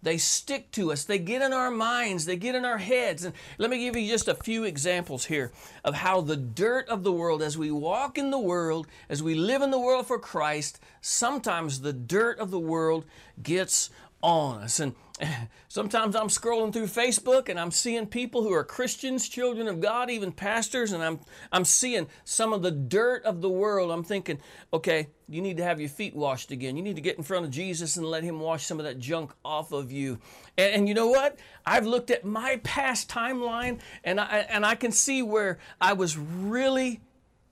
They 0.02 0.16
stick 0.16 0.70
to 0.72 0.92
us. 0.92 1.04
They 1.04 1.18
get 1.18 1.42
in 1.42 1.52
our 1.52 1.70
minds. 1.70 2.24
They 2.24 2.36
get 2.36 2.54
in 2.54 2.64
our 2.64 2.78
heads. 2.78 3.24
And 3.24 3.34
let 3.58 3.68
me 3.68 3.78
give 3.78 3.96
you 3.96 4.08
just 4.08 4.28
a 4.28 4.34
few 4.34 4.64
examples 4.64 5.26
here 5.26 5.52
of 5.84 5.94
how 5.94 6.22
the 6.22 6.36
dirt 6.36 6.88
of 6.88 7.04
the 7.04 7.12
world, 7.12 7.42
as 7.42 7.58
we 7.58 7.70
walk 7.70 8.16
in 8.16 8.30
the 8.30 8.38
world, 8.38 8.86
as 9.10 9.22
we 9.22 9.34
live 9.34 9.60
in 9.60 9.70
the 9.70 9.78
world 9.78 10.06
for 10.06 10.18
Christ, 10.18 10.80
sometimes 11.02 11.80
the 11.80 11.92
dirt 11.92 12.38
of 12.38 12.50
the 12.50 12.58
world 12.58 13.04
gets 13.42 13.90
on 14.22 14.62
us. 14.62 14.80
And 14.80 14.94
sometimes 15.68 16.16
I'm 16.16 16.28
scrolling 16.28 16.72
through 16.72 16.86
Facebook 16.86 17.48
and 17.48 17.58
I'm 17.58 17.70
seeing 17.70 18.06
people 18.06 18.42
who 18.42 18.52
are 18.52 18.64
Christians, 18.64 19.28
children 19.28 19.68
of 19.68 19.80
God, 19.80 20.10
even 20.10 20.32
pastors, 20.32 20.92
and 20.92 21.02
I'm 21.02 21.20
I'm 21.52 21.64
seeing 21.64 22.08
some 22.24 22.52
of 22.52 22.62
the 22.62 22.70
dirt 22.70 23.24
of 23.24 23.40
the 23.40 23.48
world. 23.48 23.90
I'm 23.90 24.04
thinking, 24.04 24.38
okay, 24.72 25.08
you 25.28 25.40
need 25.42 25.56
to 25.58 25.64
have 25.64 25.80
your 25.80 25.88
feet 25.88 26.14
washed 26.14 26.50
again. 26.50 26.76
You 26.76 26.82
need 26.82 26.96
to 26.96 27.02
get 27.02 27.16
in 27.16 27.22
front 27.22 27.44
of 27.44 27.50
Jesus 27.50 27.96
and 27.96 28.06
let 28.06 28.24
him 28.24 28.40
wash 28.40 28.64
some 28.64 28.78
of 28.78 28.84
that 28.84 28.98
junk 28.98 29.32
off 29.44 29.72
of 29.72 29.92
you. 29.92 30.18
And, 30.56 30.74
and 30.74 30.88
you 30.88 30.94
know 30.94 31.08
what? 31.08 31.38
I've 31.66 31.86
looked 31.86 32.10
at 32.10 32.24
my 32.24 32.60
past 32.62 33.08
timeline 33.08 33.80
and 34.04 34.20
I 34.20 34.46
and 34.48 34.64
I 34.64 34.74
can 34.74 34.92
see 34.92 35.22
where 35.22 35.58
I 35.80 35.92
was 35.92 36.16
really 36.16 37.00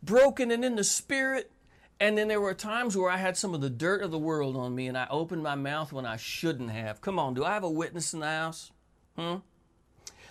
broken 0.02 0.50
and 0.50 0.64
in 0.64 0.76
the 0.76 0.84
spirit 0.84 1.50
and 2.00 2.16
then 2.16 2.28
there 2.28 2.40
were 2.40 2.54
times 2.54 2.96
where 2.96 3.10
I 3.10 3.16
had 3.16 3.36
some 3.36 3.54
of 3.54 3.60
the 3.60 3.70
dirt 3.70 4.02
of 4.02 4.10
the 4.10 4.18
world 4.18 4.56
on 4.56 4.74
me 4.74 4.86
and 4.86 4.96
I 4.96 5.06
opened 5.10 5.42
my 5.42 5.54
mouth 5.54 5.92
when 5.92 6.06
I 6.06 6.16
shouldn't 6.16 6.70
have. 6.70 7.00
Come 7.00 7.18
on, 7.18 7.34
do 7.34 7.44
I 7.44 7.54
have 7.54 7.64
a 7.64 7.70
witness 7.70 8.14
in 8.14 8.20
the 8.20 8.26
house? 8.26 8.70
Hmm? 9.16 9.36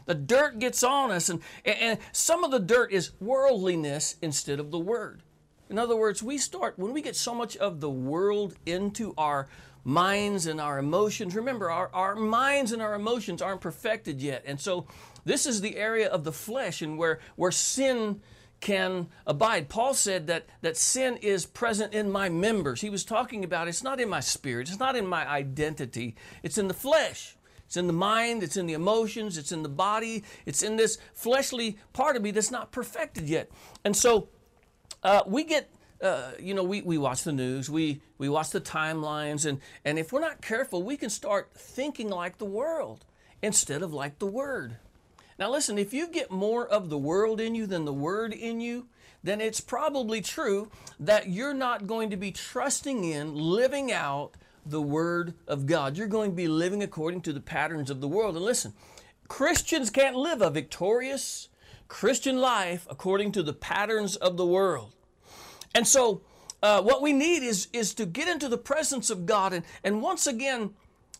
The 0.05 0.15
dirt 0.15 0.59
gets 0.59 0.83
on 0.83 1.11
us, 1.11 1.27
and, 1.27 1.41
and 1.65 1.99
some 2.13 2.45
of 2.45 2.51
the 2.51 2.59
dirt 2.59 2.93
is 2.93 3.11
worldliness 3.19 4.15
instead 4.21 4.57
of 4.59 4.71
the 4.71 4.79
word. 4.79 5.21
In 5.69 5.77
other 5.77 5.97
words, 5.97 6.23
we 6.23 6.37
start, 6.37 6.79
when 6.79 6.93
we 6.93 7.01
get 7.01 7.17
so 7.17 7.35
much 7.35 7.57
of 7.57 7.81
the 7.81 7.89
world 7.89 8.55
into 8.65 9.13
our 9.17 9.49
minds 9.83 10.45
and 10.45 10.61
our 10.61 10.79
emotions, 10.79 11.35
remember, 11.35 11.69
our, 11.69 11.89
our 11.93 12.15
minds 12.15 12.71
and 12.71 12.81
our 12.81 12.93
emotions 12.95 13.41
aren't 13.41 13.59
perfected 13.59 14.21
yet. 14.21 14.43
And 14.45 14.61
so 14.61 14.87
this 15.25 15.45
is 15.45 15.59
the 15.59 15.75
area 15.75 16.07
of 16.07 16.23
the 16.23 16.31
flesh 16.31 16.81
and 16.81 16.97
where, 16.97 17.19
where 17.35 17.51
sin 17.51 18.21
can 18.59 19.07
abide. 19.25 19.69
Paul 19.69 19.93
said 19.93 20.27
that, 20.27 20.45
that 20.61 20.77
sin 20.77 21.17
is 21.17 21.45
present 21.45 21.93
in 21.93 22.11
my 22.11 22.29
members. 22.29 22.81
He 22.81 22.89
was 22.89 23.05
talking 23.05 23.43
about 23.43 23.67
it's 23.67 23.83
not 23.83 23.99
in 23.99 24.09
my 24.09 24.19
spirit, 24.19 24.69
it's 24.69 24.79
not 24.79 24.95
in 24.95 25.05
my 25.05 25.27
identity, 25.27 26.15
it's 26.43 26.57
in 26.57 26.67
the 26.67 26.73
flesh. 26.73 27.35
It's 27.65 27.75
in 27.75 27.87
the 27.87 27.93
mind, 27.93 28.43
it's 28.43 28.55
in 28.55 28.65
the 28.65 28.73
emotions, 28.73 29.37
it's 29.37 29.51
in 29.51 29.61
the 29.61 29.67
body, 29.67 30.23
it's 30.45 30.63
in 30.63 30.77
this 30.77 30.97
fleshly 31.13 31.77
part 31.91 32.15
of 32.15 32.21
me 32.21 32.31
that's 32.31 32.49
not 32.49 32.71
perfected 32.71 33.27
yet. 33.27 33.51
And 33.83 33.93
so 33.93 34.29
uh, 35.03 35.23
we 35.27 35.43
get 35.43 35.69
uh, 36.01 36.31
you 36.39 36.53
know, 36.53 36.63
we, 36.63 36.81
we 36.81 36.97
watch 36.97 37.23
the 37.23 37.31
news, 37.31 37.69
we, 37.69 38.01
we 38.17 38.29
watch 38.29 38.51
the 38.51 38.61
timelines, 38.61 39.45
and, 39.45 39.59
and 39.83 39.97
if 39.97 40.13
we're 40.13 40.21
not 40.21 40.41
careful, 40.41 40.83
we 40.83 40.95
can 40.95 41.09
start 41.09 41.49
thinking 41.55 42.09
like 42.09 42.37
the 42.37 42.45
world 42.45 43.03
instead 43.41 43.81
of 43.81 43.93
like 43.93 44.19
the 44.19 44.27
Word. 44.27 44.77
Now, 45.39 45.51
listen, 45.51 45.77
if 45.77 45.93
you 45.93 46.07
get 46.07 46.31
more 46.31 46.67
of 46.67 46.89
the 46.89 46.97
world 46.97 47.39
in 47.39 47.53
you 47.53 47.67
than 47.67 47.85
the 47.85 47.93
Word 47.93 48.33
in 48.33 48.59
you, 48.59 48.87
then 49.23 49.39
it's 49.39 49.61
probably 49.61 50.21
true 50.21 50.71
that 50.99 51.29
you're 51.29 51.53
not 51.53 51.85
going 51.85 52.09
to 52.09 52.17
be 52.17 52.31
trusting 52.31 53.03
in 53.03 53.35
living 53.35 53.91
out 53.91 54.31
the 54.65 54.81
Word 54.81 55.35
of 55.47 55.65
God. 55.65 55.97
You're 55.97 56.07
going 56.07 56.31
to 56.31 56.35
be 56.35 56.47
living 56.47 56.81
according 56.81 57.21
to 57.21 57.33
the 57.33 57.39
patterns 57.39 57.89
of 57.89 58.01
the 58.01 58.07
world. 58.07 58.35
And 58.35 58.45
listen, 58.45 58.73
Christians 59.27 59.89
can't 59.89 60.15
live 60.15 60.41
a 60.41 60.49
victorious 60.49 61.49
Christian 61.87 62.39
life 62.39 62.87
according 62.89 63.31
to 63.33 63.43
the 63.43 63.53
patterns 63.53 64.15
of 64.15 64.37
the 64.37 64.45
world. 64.45 64.93
And 65.75 65.87
so, 65.87 66.21
uh, 66.63 66.81
what 66.81 67.01
we 67.01 67.13
need 67.13 67.43
is, 67.43 67.67
is 67.71 67.93
to 67.93 68.05
get 68.05 68.27
into 68.27 68.49
the 68.49 68.57
presence 68.57 69.09
of 69.09 69.25
God 69.25 69.53
and, 69.53 69.63
and 69.83 70.01
once 70.01 70.25
again 70.25 70.71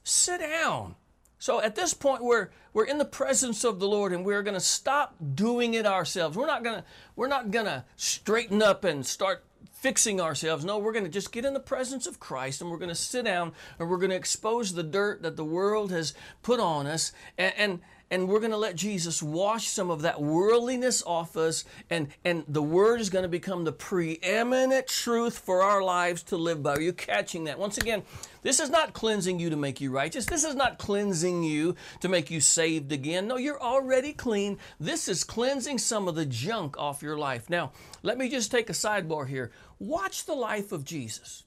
sit 0.04 0.40
down 0.40 0.96
so 1.40 1.62
at 1.62 1.76
this 1.76 1.94
point, 1.94 2.24
we're, 2.24 2.50
we're 2.74 2.86
in 2.86 2.98
the 2.98 3.06
presence 3.06 3.64
of 3.64 3.80
the 3.80 3.88
Lord 3.88 4.12
and 4.12 4.26
we're 4.26 4.44
going 4.44 4.56
to 4.56 4.60
stop 4.60 5.16
doing 5.36 5.76
it 5.76 5.86
ourselves. 5.86 6.36
We're 6.36 6.48
not 6.48 6.64
going 6.64 6.78
to, 6.78 6.84
we're 7.16 7.28
not 7.28 7.52
going 7.52 7.66
to 7.66 7.86
straighten 7.96 8.64
up 8.64 8.84
and 8.84 9.06
start 9.06 9.44
fixing 9.72 10.20
ourselves. 10.20 10.66
No, 10.66 10.80
we're 10.80 10.94
going 10.94 11.06
to 11.06 11.12
just 11.12 11.32
get 11.32 11.46
in 11.46 11.54
the 11.54 11.60
presence 11.60 12.08
of 12.08 12.20
Christ 12.20 12.62
and 12.62 12.72
we're 12.72 12.78
going 12.78 12.90
to 12.90 12.96
sit 12.96 13.26
down 13.26 13.52
and 13.78 13.90
we're 13.90 13.98
going 13.98 14.10
to 14.10 14.16
expose 14.16 14.74
the 14.74 14.84
dirt 14.84 15.22
that 15.22 15.36
the 15.36 15.46
world 15.46 15.92
has 15.92 16.16
put 16.42 16.60
on 16.60 16.88
us 16.88 17.12
and, 17.38 17.54
and 17.58 17.80
and 18.10 18.28
we're 18.28 18.40
going 18.40 18.52
to 18.52 18.58
let 18.58 18.76
Jesus 18.76 19.22
wash 19.22 19.68
some 19.68 19.90
of 19.90 20.02
that 20.04 20.22
worldliness 20.22 21.04
off 21.06 21.36
us 21.36 21.66
and 21.90 22.08
and 22.24 22.44
the 22.48 22.62
word 22.62 23.02
is 23.02 23.10
going 23.10 23.24
to 23.24 23.30
become 23.30 23.64
the 23.64 23.72
preeminent 23.72 24.88
truth 24.88 25.40
for 25.40 25.62
our 25.62 25.84
lives 25.84 26.24
to 26.24 26.38
live 26.38 26.64
by. 26.64 26.76
Are 26.76 26.82
you 26.82 26.94
catching 26.94 27.46
that? 27.46 27.60
Once 27.60 27.78
again, 27.78 28.04
this 28.44 28.60
is 28.60 28.70
not 28.70 28.94
cleansing 28.94 29.40
you 29.40 29.50
to 29.50 29.58
make 29.58 29.82
you 29.82 29.92
righteous. 29.92 30.26
This 30.26 30.44
is 30.44 30.56
not 30.56 30.78
cleansing 30.78 31.44
you 31.44 31.76
to 32.00 32.08
make 32.08 32.32
you 32.32 32.40
saved 32.40 32.92
again. 32.92 33.28
No, 33.28 33.38
you're 33.38 33.62
already 33.62 34.14
clean. 34.14 34.58
This 34.80 35.08
is 35.08 35.24
cleansing 35.24 35.80
some 35.80 36.08
of 36.08 36.16
the 36.16 36.26
junk 36.26 36.78
off 36.78 37.02
your 37.02 37.18
life. 37.18 37.50
Now, 37.50 37.72
let 38.04 38.18
me 38.18 38.30
just 38.30 38.52
take 38.52 38.70
a 38.70 38.74
sidebar 38.74 39.28
here. 39.28 39.52
Watch 39.80 40.26
the 40.26 40.36
life 40.36 40.72
of 40.72 40.86
Jesus. 40.86 41.44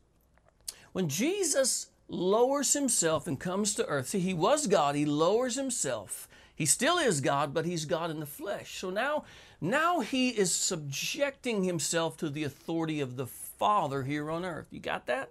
When 0.93 1.09
Jesus 1.09 1.87
lowers 2.09 2.73
himself 2.73 3.27
and 3.27 3.39
comes 3.39 3.75
to 3.75 3.87
earth, 3.87 4.09
see, 4.09 4.19
he 4.19 4.35
was 4.35 4.67
God, 4.67 4.95
he 4.95 5.07
lowers 5.07 5.55
himself 5.57 6.29
he 6.61 6.67
still 6.67 6.99
is 6.99 7.23
God, 7.23 7.55
but 7.55 7.65
he's 7.65 7.87
God 7.87 8.11
in 8.11 8.21
the 8.21 8.27
flesh. 8.27 8.81
So 8.81 8.91
now, 8.91 9.25
now 9.63 10.01
he 10.01 10.29
is 10.29 10.55
subjecting 10.55 11.65
himself 11.65 12.19
to 12.19 12.29
the 12.29 12.45
authority 12.45 13.01
of 13.01 13.17
the 13.17 13.27
Father 13.27 14.03
here 14.03 14.31
on 14.31 14.45
earth. 14.45 14.67
You 14.71 14.79
got 14.79 15.07
that? 15.07 15.31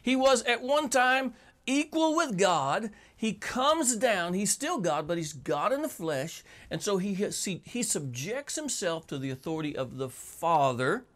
He 0.00 0.14
was 0.14 0.44
at 0.44 0.62
one 0.62 0.88
time 0.88 1.34
equal 1.66 2.14
with 2.14 2.38
God. 2.38 2.90
He 3.16 3.32
comes 3.32 3.96
down. 3.96 4.34
He's 4.34 4.52
still 4.52 4.78
God, 4.78 5.08
but 5.08 5.18
he's 5.18 5.32
God 5.32 5.72
in 5.72 5.82
the 5.82 5.88
flesh. 5.88 6.44
And 6.70 6.80
so 6.80 6.98
he, 6.98 7.12
he, 7.14 7.60
he 7.64 7.82
subjects 7.82 8.54
himself 8.54 9.04
to 9.08 9.18
the 9.18 9.30
authority 9.30 9.76
of 9.76 9.96
the 9.96 10.08
Father. 10.08 11.06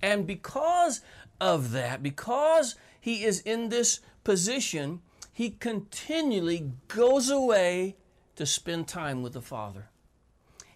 And 0.00 0.28
because 0.28 1.00
of 1.40 1.72
that, 1.72 2.04
because 2.04 2.76
he 3.00 3.24
is 3.24 3.40
in 3.40 3.68
this 3.68 3.98
position, 4.22 5.00
he 5.32 5.50
continually 5.50 6.70
goes 6.86 7.30
away 7.30 7.96
to 8.36 8.46
spend 8.46 8.88
time 8.88 9.22
with 9.22 9.32
the 9.32 9.42
Father. 9.42 9.88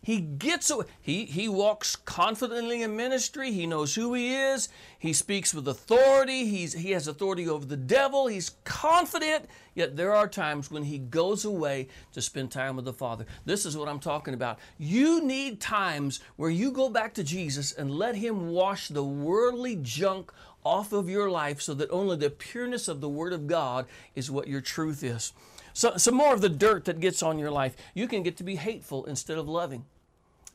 He 0.07 0.21
gets 0.21 0.71
away. 0.71 0.85
He, 1.01 1.25
he 1.25 1.49
walks 1.49 1.97
confidently 1.97 2.81
in 2.83 2.95
ministry. 2.95 3.51
He 3.51 3.66
knows 3.66 3.97
who 3.97 4.14
he 4.14 4.37
is. 4.37 4.69
He 5.01 5.12
speaks 5.12 5.53
with 5.53 5.66
authority. 5.66 6.47
He's, 6.47 6.75
he 6.75 6.92
has 6.92 7.09
authority 7.09 7.49
over 7.49 7.66
the 7.66 7.77
devil. 7.77 8.29
He's 8.29 8.51
confident. 8.62 9.47
Yet 9.75 9.97
there 9.97 10.14
are 10.14 10.29
times 10.29 10.71
when 10.71 10.85
he 10.85 10.99
goes 10.99 11.45
away 11.45 11.88
to 12.12 12.23
spend 12.23 12.53
time 12.53 12.77
with 12.77 12.85
the 12.85 12.92
Father. 12.92 13.27
This 13.47 13.66
is 13.66 13.77
what 13.77 13.88
I'm 13.88 13.99
talking 13.99 14.33
about. 14.33 14.61
You 14.79 15.25
need 15.25 15.61
times 15.61 16.21
where 16.37 16.51
you 16.51 16.71
go 16.71 16.88
back 16.88 17.14
to 17.14 17.25
Jesus 17.25 17.73
and 17.73 17.90
let 17.90 18.14
him 18.14 18.51
wash 18.51 18.87
the 18.87 19.03
worldly 19.03 19.75
junk 19.83 20.33
off 20.64 20.92
of 20.92 21.09
your 21.09 21.29
life 21.29 21.61
so 21.61 21.75
that 21.75 21.90
only 21.90 22.16
the 22.16 22.31
pureness 22.31 22.87
of 22.87 23.01
the 23.01 23.09
Word 23.09 23.33
of 23.33 23.49
God 23.49 23.87
is 24.14 24.31
what 24.31 24.47
your 24.47 24.61
truth 24.61 25.03
is. 25.03 25.33
So, 25.77 25.99
some 25.99 26.15
more 26.15 26.33
of 26.33 26.41
the 26.41 26.49
dirt 26.49 26.87
that 26.87 27.01
gets 27.01 27.23
on 27.23 27.39
your 27.39 27.51
life. 27.51 27.77
You 27.93 28.09
can 28.09 28.23
get 28.23 28.39
to 28.39 28.45
be 28.45 28.57
hateful 28.57 29.05
instead 29.05 29.37
of 29.37 29.47
loving. 29.47 29.85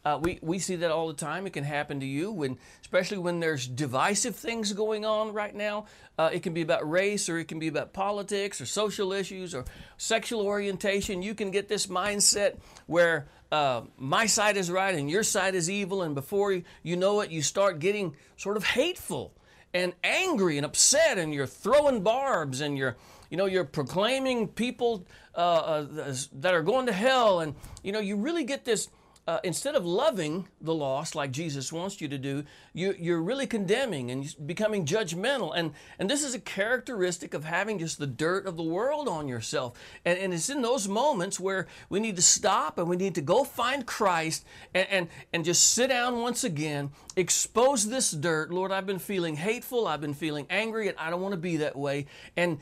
Uh, 0.04 0.18
we, 0.20 0.40
we 0.42 0.58
see 0.58 0.78
that 0.78 0.90
all 0.90 1.08
the 1.10 1.14
time. 1.14 1.46
It 1.46 1.54
can 1.54 1.64
happen 1.64 2.00
to 2.00 2.08
you, 2.08 2.32
when, 2.32 2.58
especially 2.82 3.20
when 3.20 3.40
there's 3.40 3.68
divisive 3.68 4.36
things 4.36 4.74
going 4.74 5.06
on 5.06 5.32
right 5.32 5.54
now. 5.54 5.86
Uh, 6.18 6.32
it 6.34 6.42
can 6.42 6.56
be 6.56 6.64
about 6.64 6.90
race, 6.90 7.30
or 7.30 7.38
it 7.38 7.48
can 7.48 7.60
be 7.60 7.68
about 7.68 7.94
politics, 7.94 8.60
or 8.62 8.66
social 8.66 9.14
issues, 9.14 9.54
or 9.54 9.66
sexual 9.96 10.42
orientation. 10.42 11.22
You 11.22 11.36
can 11.36 11.52
get 11.52 11.68
this 11.68 11.86
mindset 11.86 12.56
where 12.88 13.28
uh, 13.52 13.82
my 14.00 14.26
side 14.26 14.58
is 14.58 14.72
right 14.72 14.96
and 14.96 15.08
your 15.08 15.22
side 15.22 15.54
is 15.54 15.70
evil, 15.70 16.02
and 16.02 16.16
before 16.16 16.52
you 16.82 16.96
know 16.98 17.22
it, 17.22 17.30
you 17.30 17.44
start 17.44 17.78
getting 17.78 18.16
sort 18.38 18.58
of 18.58 18.64
hateful 18.64 19.34
and 19.72 19.94
angry 20.04 20.58
and 20.58 20.66
upset, 20.66 21.20
and 21.20 21.32
you're 21.32 21.46
throwing 21.46 22.02
barbs 22.02 22.60
and 22.60 22.76
you're 22.76 22.98
you 23.32 23.38
know, 23.38 23.46
you're 23.46 23.64
proclaiming 23.64 24.50
people 24.50 25.08
uh, 25.34 25.38
uh, 25.38 26.14
that 26.34 26.54
are 26.54 26.62
going 26.62 26.86
to 26.86 26.94
hell, 26.94 27.40
and 27.40 27.56
you 27.82 27.92
know, 27.92 28.00
you 28.00 28.18
really 28.18 28.44
get 28.44 28.66
this. 28.66 28.90
Uh, 29.28 29.40
instead 29.44 29.76
of 29.76 29.86
loving 29.86 30.48
the 30.62 30.74
lost 30.74 31.14
like 31.14 31.32
Jesus 31.32 31.72
wants 31.72 32.02
you 32.02 32.08
to 32.08 32.18
do, 32.18 32.44
you, 32.74 32.96
you're 32.98 33.22
really 33.22 33.46
condemning 33.46 34.10
and 34.10 34.36
becoming 34.48 34.84
judgmental. 34.84 35.54
And, 35.56 35.74
and 36.00 36.10
this 36.10 36.24
is 36.24 36.34
a 36.34 36.40
characteristic 36.40 37.36
of 37.36 37.44
having 37.44 37.78
just 37.78 38.00
the 38.00 38.08
dirt 38.08 38.48
of 38.48 38.58
the 38.58 38.64
world 38.64 39.08
on 39.08 39.28
yourself. 39.28 39.80
And, 40.04 40.18
and 40.18 40.34
it's 40.34 40.50
in 40.50 40.64
those 40.64 40.88
moments 40.88 41.40
where 41.40 41.68
we 41.88 42.00
need 42.00 42.16
to 42.16 42.22
stop 42.24 42.80
and 42.80 42.90
we 42.90 42.98
need 42.98 43.14
to 43.14 43.22
go 43.22 43.44
find 43.44 43.86
Christ 43.86 44.44
and, 44.74 44.88
and, 44.90 45.08
and 45.32 45.46
just 45.46 45.76
sit 45.76 45.90
down 45.90 46.20
once 46.20 46.44
again, 46.44 46.90
expose 47.16 47.88
this 47.88 48.10
dirt. 48.10 48.52
Lord, 48.52 48.72
I've 48.72 48.88
been 48.88 49.00
feeling 49.00 49.36
hateful, 49.36 49.88
I've 49.88 50.02
been 50.02 50.16
feeling 50.16 50.48
angry, 50.50 50.88
and 50.90 50.98
I 50.98 51.12
don't 51.12 51.22
want 51.22 51.34
to 51.34 51.40
be 51.40 51.58
that 51.58 51.76
way. 51.76 52.08
And 52.36 52.58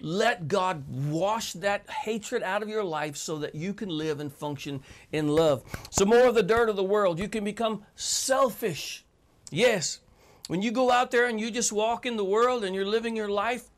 let 0.00 0.48
God 0.48 0.84
wash 0.88 1.52
that 1.54 1.88
hatred 1.90 2.42
out 2.42 2.62
of 2.62 2.68
your 2.68 2.84
life 2.84 3.16
so 3.16 3.38
that 3.38 3.54
you 3.54 3.74
can 3.74 3.88
live 3.88 4.20
and 4.20 4.32
function 4.32 4.82
in 5.12 5.28
love. 5.28 5.62
So, 5.90 6.04
more 6.04 6.26
of 6.26 6.34
the 6.34 6.42
dirt 6.42 6.68
of 6.68 6.76
the 6.76 6.84
world, 6.84 7.18
you 7.18 7.28
can 7.28 7.44
become 7.44 7.84
selfish. 7.96 9.04
Yes, 9.50 10.00
when 10.48 10.62
you 10.62 10.70
go 10.70 10.90
out 10.90 11.10
there 11.10 11.26
and 11.26 11.40
you 11.40 11.50
just 11.50 11.72
walk 11.72 12.06
in 12.06 12.16
the 12.16 12.24
world 12.24 12.64
and 12.64 12.74
you're 12.74 12.86
living 12.86 13.16
your 13.16 13.28
life, 13.28 13.68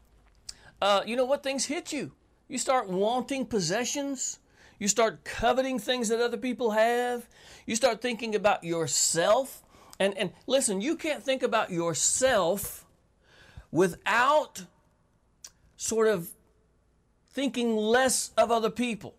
uh, 0.81 1.03
you 1.07 1.17
know 1.17 1.25
what? 1.25 1.43
Things 1.43 1.67
hit 1.67 1.93
you. 1.93 2.13
You 2.49 2.59
start 2.59 2.89
wanting 2.89 3.47
possessions. 3.47 4.39
You 4.79 4.89
start 4.89 5.25
coveting 5.25 5.79
things 5.79 6.09
that 6.09 6.21
other 6.21 6.37
people 6.37 6.71
have. 6.71 7.29
You 7.67 7.77
start 7.77 8.01
thinking 8.01 8.35
about 8.35 8.65
yourself. 8.65 9.63
And, 9.99 10.17
and 10.17 10.33
listen, 10.47 10.81
you 10.81 10.97
can't 10.97 11.23
think 11.23 11.43
about 11.43 11.71
yourself 11.71 12.87
without 13.71 14.65
sort 15.81 16.09
of 16.09 16.29
thinking 17.31 17.75
less 17.75 18.33
of 18.37 18.51
other 18.51 18.69
people. 18.69 19.15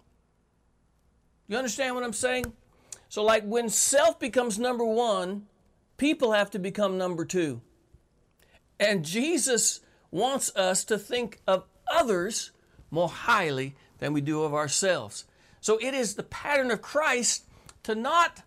You 1.48 1.58
understand 1.58 1.96
what 1.96 2.04
I'm 2.04 2.14
saying? 2.14 2.54
So, 3.10 3.24
like 3.24 3.44
when 3.44 3.68
self 3.68 4.20
becomes 4.20 4.60
number 4.60 4.86
one, 4.86 5.48
people 5.98 6.34
have 6.34 6.52
to 6.52 6.60
become 6.60 7.00
number 7.00 7.26
two. 7.26 7.62
And 8.80 9.04
Jesus 9.04 9.82
wants 10.12 10.56
us 10.56 10.84
to 10.86 11.00
think 11.00 11.40
of 11.48 11.66
others 11.92 12.52
more 12.92 13.10
highly 13.10 13.76
than 13.98 14.14
we 14.14 14.22
do 14.22 14.44
of 14.44 14.54
ourselves. 14.54 15.26
So 15.62 15.80
it 15.80 15.96
is 15.96 16.14
the 16.14 16.24
pattern 16.24 16.70
of 16.70 16.82
Christ 16.82 17.46
to 17.84 17.96
not 17.96 18.44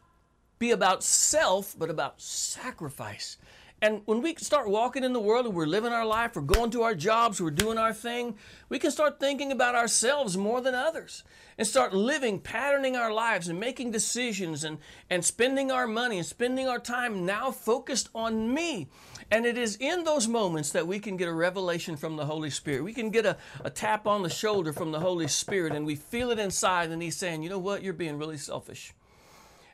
be 0.61 0.71
about 0.71 1.03
self, 1.03 1.77
but 1.77 1.91
about 1.91 2.21
sacrifice. 2.21 3.39
And 3.83 4.01
when 4.07 4.23
we 4.23 4.35
start 4.37 4.69
walking 4.69 5.05
in 5.05 5.13
the 5.13 5.21
world 5.21 5.45
and 5.47 5.55
we're 5.55 5.67
living 5.67 5.93
our 5.93 6.07
life, 6.07 6.37
we're 6.37 6.43
going 6.43 6.71
to 6.71 6.83
our 6.83 6.95
jobs, 6.95 7.41
we're 7.41 7.51
doing 7.51 7.77
our 7.77 7.93
thing, 7.93 8.37
we 8.69 8.79
can 8.79 8.91
start 8.91 9.21
thinking 9.21 9.53
about 9.53 9.75
ourselves 9.75 10.39
more 10.39 10.61
than 10.61 10.75
others 10.75 11.23
and 11.59 11.67
start 11.67 11.93
living, 11.93 12.39
patterning 12.39 12.97
our 12.97 13.13
lives 13.13 13.49
and 13.49 13.61
making 13.61 13.91
decisions 13.91 14.65
and, 14.65 14.79
and 15.11 15.25
spending 15.25 15.71
our 15.71 15.87
money 15.87 16.17
and 16.17 16.27
spending 16.27 16.67
our 16.67 16.79
time 16.79 17.27
now 17.27 17.51
focused 17.51 18.09
on 18.15 18.53
me. 18.55 18.89
And 19.31 19.45
it 19.45 19.59
is 19.59 19.77
in 19.77 20.05
those 20.05 20.29
moments 20.29 20.73
that 20.73 20.87
we 20.87 20.99
can 20.99 21.17
get 21.17 21.29
a 21.29 21.33
revelation 21.33 21.97
from 21.97 22.17
the 22.17 22.27
Holy 22.27 22.51
Spirit. 22.51 22.85
We 22.85 22.95
can 22.95 23.11
get 23.11 23.27
a, 23.27 23.37
a 23.65 23.71
tap 23.71 24.07
on 24.07 24.23
the 24.23 24.31
shoulder 24.31 24.73
from 24.73 24.93
the 24.93 25.01
Holy 25.01 25.29
Spirit 25.29 25.75
and 25.75 25.85
we 25.85 25.97
feel 25.97 26.31
it 26.31 26.39
inside 26.39 26.91
and 26.91 27.03
He's 27.03 27.17
saying, 27.17 27.43
you 27.43 27.51
know 27.51 27.59
what, 27.59 27.83
you're 27.83 27.93
being 27.93 28.19
really 28.19 28.39
selfish. 28.39 28.95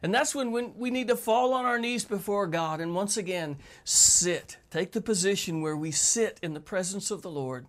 And 0.03 0.15
that's 0.15 0.35
when, 0.35 0.51
we 0.77 0.91
need 0.91 1.09
to 1.09 1.17
fall 1.17 1.53
on 1.53 1.67
our 1.67 1.79
knees 1.79 2.05
before 2.05 2.47
God 2.47 2.81
and 2.81 2.95
once 2.95 3.17
again 3.17 3.57
sit. 3.85 4.57
Take 4.71 4.93
the 4.93 5.01
position 5.01 5.61
where 5.61 5.77
we 5.77 5.91
sit 5.91 6.39
in 6.43 6.55
the 6.55 6.61
presence 6.61 7.11
of 7.11 7.23
the 7.23 7.31
Lord 7.31 7.67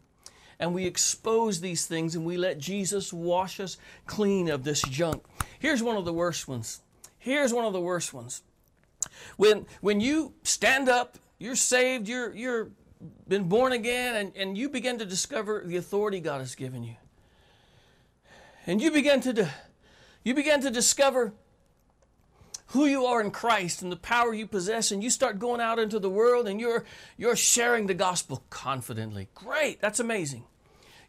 and 0.57 0.73
we 0.73 0.85
expose 0.85 1.59
these 1.59 1.85
things 1.85 2.15
and 2.15 2.25
we 2.25 2.37
let 2.37 2.57
Jesus 2.57 3.11
wash 3.11 3.59
us 3.59 3.77
clean 4.05 4.49
of 4.49 4.63
this 4.63 4.81
junk. 4.81 5.23
Here's 5.59 5.83
one 5.83 5.97
of 5.97 6.05
the 6.05 6.13
worst 6.13 6.47
ones. 6.47 6.81
Here's 7.17 7.53
one 7.53 7.65
of 7.65 7.73
the 7.73 7.81
worst 7.81 8.13
ones. 8.13 8.43
When, 9.35 9.65
when 9.81 9.99
you 9.99 10.33
stand 10.43 10.87
up, 10.87 11.17
you're 11.37 11.55
saved, 11.55 12.07
you're, 12.07 12.33
you're 12.33 12.69
been 13.27 13.45
born 13.45 13.71
again, 13.71 14.15
and, 14.15 14.31
and 14.35 14.57
you 14.57 14.69
begin 14.69 14.99
to 14.99 15.05
discover 15.05 15.63
the 15.65 15.77
authority 15.77 16.19
God 16.19 16.39
has 16.39 16.55
given 16.55 16.83
you. 16.83 16.95
And 18.67 18.81
you 18.81 18.91
begin 18.91 19.21
to, 19.21 19.49
you 20.23 20.35
begin 20.35 20.61
to 20.61 20.69
discover 20.69 21.33
who 22.71 22.85
you 22.85 23.05
are 23.05 23.21
in 23.21 23.31
Christ 23.31 23.81
and 23.81 23.91
the 23.91 23.97
power 23.97 24.33
you 24.33 24.47
possess, 24.47 24.91
and 24.91 25.03
you 25.03 25.09
start 25.09 25.39
going 25.39 25.61
out 25.61 25.79
into 25.79 25.99
the 25.99 26.09
world 26.09 26.47
and 26.47 26.59
you're, 26.59 26.85
you're 27.17 27.35
sharing 27.35 27.87
the 27.87 27.93
gospel 27.93 28.43
confidently. 28.49 29.27
Great, 29.35 29.81
that's 29.81 29.99
amazing. 29.99 30.45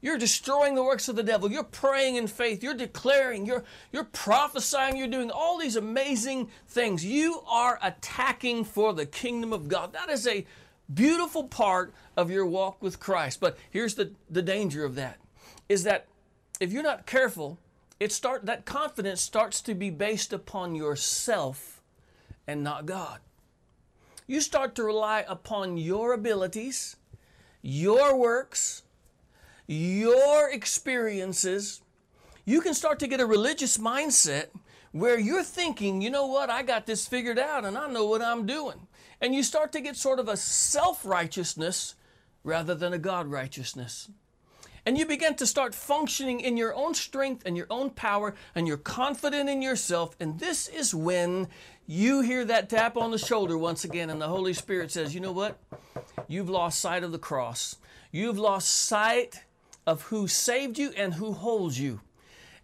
You're 0.01 0.19
destroying 0.19 0.75
the 0.75 0.83
works 0.83 1.09
of 1.09 1.15
the 1.15 1.23
devil. 1.23 1.51
You're 1.51 1.63
praying 1.63 2.17
in 2.17 2.27
faith. 2.27 2.65
You're 2.65 2.75
declaring. 2.75 3.47
You're, 3.47 3.63
you're 3.93 4.03
prophesying. 4.03 4.97
You're 4.97 5.07
doing 5.07 5.31
all 5.31 5.59
these 5.59 5.77
amazing 5.77 6.51
things. 6.67 7.05
You 7.05 7.43
are 7.49 7.79
attacking 7.81 8.65
for 8.65 8.93
the 8.93 9.07
kingdom 9.07 9.53
of 9.53 9.69
God. 9.69 9.93
That 9.93 10.11
is 10.11 10.27
a 10.27 10.45
beautiful 10.93 11.45
part 11.45 11.95
of 12.17 12.33
your 12.33 12.45
walk 12.45 12.83
with 12.83 12.99
Christ. 12.99 13.39
But 13.39 13.57
here's 13.71 13.95
the, 13.95 14.11
the 14.29 14.43
danger 14.43 14.85
of 14.85 14.97
that 14.97 15.19
is 15.69 15.85
that 15.85 16.09
if 16.59 16.73
you're 16.73 16.83
not 16.83 17.07
careful, 17.07 17.59
it 18.03 18.11
start 18.11 18.47
that 18.47 18.65
confidence 18.65 19.21
starts 19.21 19.61
to 19.61 19.75
be 19.77 19.89
based 19.89 20.33
upon 20.33 20.75
yourself 20.75 21.81
and 22.49 22.65
not 22.65 22.85
God. 22.85 23.21
You 24.27 24.41
start 24.41 24.75
to 24.75 24.83
rely 24.83 25.25
upon 25.29 25.77
your 25.77 26.13
abilities, 26.13 26.97
your 27.61 28.17
works, 28.17 28.83
your 29.69 30.51
experiences. 30.51 31.81
You 32.45 32.61
can 32.61 32.75
start 32.75 32.99
to 32.99 33.07
get 33.07 33.21
a 33.21 33.27
religious 33.27 33.79
mindset 33.79 34.47
where 34.91 35.19
you're 35.19 35.45
thinking, 35.45 36.03
you 36.03 36.11
know 36.11 36.27
what, 36.27 36.51
I 36.51 36.65
got 36.65 36.87
this 36.87 37.07
figured 37.07 37.39
out 37.39 37.65
and 37.65 37.79
I 37.79 37.87
know 37.89 38.07
what 38.07 38.21
I'm 38.21 38.47
doing. 38.47 38.89
And 39.21 39.33
you 39.33 39.45
start 39.45 39.71
to 39.73 39.81
get 39.81 39.95
sort 39.95 40.19
of 40.19 40.29
a 40.29 40.37
self 40.37 41.05
righteousness 41.05 41.95
rather 42.43 42.75
than 42.75 42.93
a 42.93 42.99
God 42.99 43.29
righteousness 43.29 44.09
and 44.85 44.99
you 44.99 45.07
begin 45.07 45.35
to 45.37 45.47
start 45.47 45.75
functioning 45.75 46.41
in 46.41 46.57
your 46.57 46.75
own 46.75 46.95
strength 46.95 47.43
and 47.47 47.57
your 47.57 47.67
own 47.71 47.91
power, 47.91 48.35
and 48.55 48.67
you're 48.67 48.77
confident 48.77 49.49
in 49.49 49.63
yourself. 49.63 50.17
And 50.19 50.39
this 50.41 50.69
is 50.69 50.95
when 50.95 51.49
you 51.87 52.21
hear 52.21 52.45
that 52.45 52.69
tap 52.69 52.97
on 52.97 53.11
the 53.11 53.19
shoulder 53.19 53.57
once 53.57 53.85
again, 53.85 54.11
and 54.11 54.21
the 54.21 54.29
Holy 54.29 54.53
Spirit 54.53 54.91
says, 54.91 55.15
You 55.15 55.21
know 55.21 55.33
what? 55.33 55.59
You've 56.27 56.51
lost 56.51 56.81
sight 56.81 57.05
of 57.05 57.13
the 57.13 57.19
cross. 57.19 57.77
You've 58.11 58.39
lost 58.39 58.69
sight 58.69 59.45
of 59.87 60.03
who 60.03 60.27
saved 60.29 60.79
you 60.79 60.93
and 60.97 61.15
who 61.15 61.33
holds 61.33 61.79
you. 61.79 62.01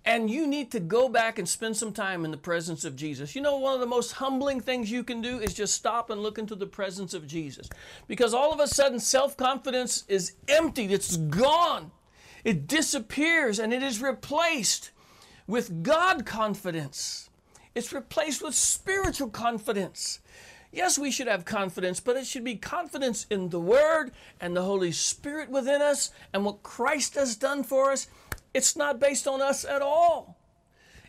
And 0.04 0.30
you 0.30 0.46
need 0.46 0.70
to 0.70 0.80
go 0.80 1.08
back 1.08 1.38
and 1.38 1.48
spend 1.48 1.76
some 1.76 1.92
time 1.92 2.24
in 2.24 2.30
the 2.30 2.36
presence 2.36 2.84
of 2.84 2.96
Jesus. 2.96 3.34
You 3.34 3.42
know, 3.42 3.58
one 3.58 3.74
of 3.74 3.80
the 3.80 3.86
most 3.86 4.12
humbling 4.12 4.60
things 4.60 4.90
you 4.90 5.04
can 5.04 5.20
do 5.20 5.38
is 5.38 5.52
just 5.52 5.74
stop 5.74 6.08
and 6.08 6.22
look 6.22 6.38
into 6.38 6.54
the 6.54 6.66
presence 6.66 7.12
of 7.12 7.26
Jesus. 7.26 7.68
Because 8.06 8.32
all 8.32 8.52
of 8.52 8.60
a 8.60 8.66
sudden, 8.66 9.00
self 9.00 9.36
confidence 9.36 10.04
is 10.08 10.32
emptied, 10.48 10.90
it's 10.90 11.16
gone. 11.16 11.90
It 12.48 12.66
disappears 12.66 13.58
and 13.58 13.74
it 13.74 13.82
is 13.82 14.00
replaced 14.00 14.90
with 15.46 15.82
God 15.82 16.24
confidence. 16.24 17.28
It's 17.74 17.92
replaced 17.92 18.42
with 18.42 18.54
spiritual 18.54 19.28
confidence. 19.28 20.20
Yes, 20.72 20.98
we 20.98 21.10
should 21.10 21.26
have 21.26 21.44
confidence, 21.44 22.00
but 22.00 22.16
it 22.16 22.26
should 22.26 22.44
be 22.44 22.56
confidence 22.56 23.26
in 23.28 23.50
the 23.50 23.60
Word 23.60 24.12
and 24.40 24.56
the 24.56 24.62
Holy 24.62 24.92
Spirit 24.92 25.50
within 25.50 25.82
us 25.82 26.10
and 26.32 26.42
what 26.42 26.62
Christ 26.62 27.16
has 27.16 27.36
done 27.36 27.64
for 27.64 27.90
us. 27.90 28.06
It's 28.54 28.76
not 28.76 28.98
based 28.98 29.28
on 29.28 29.42
us 29.42 29.66
at 29.66 29.82
all. 29.82 30.38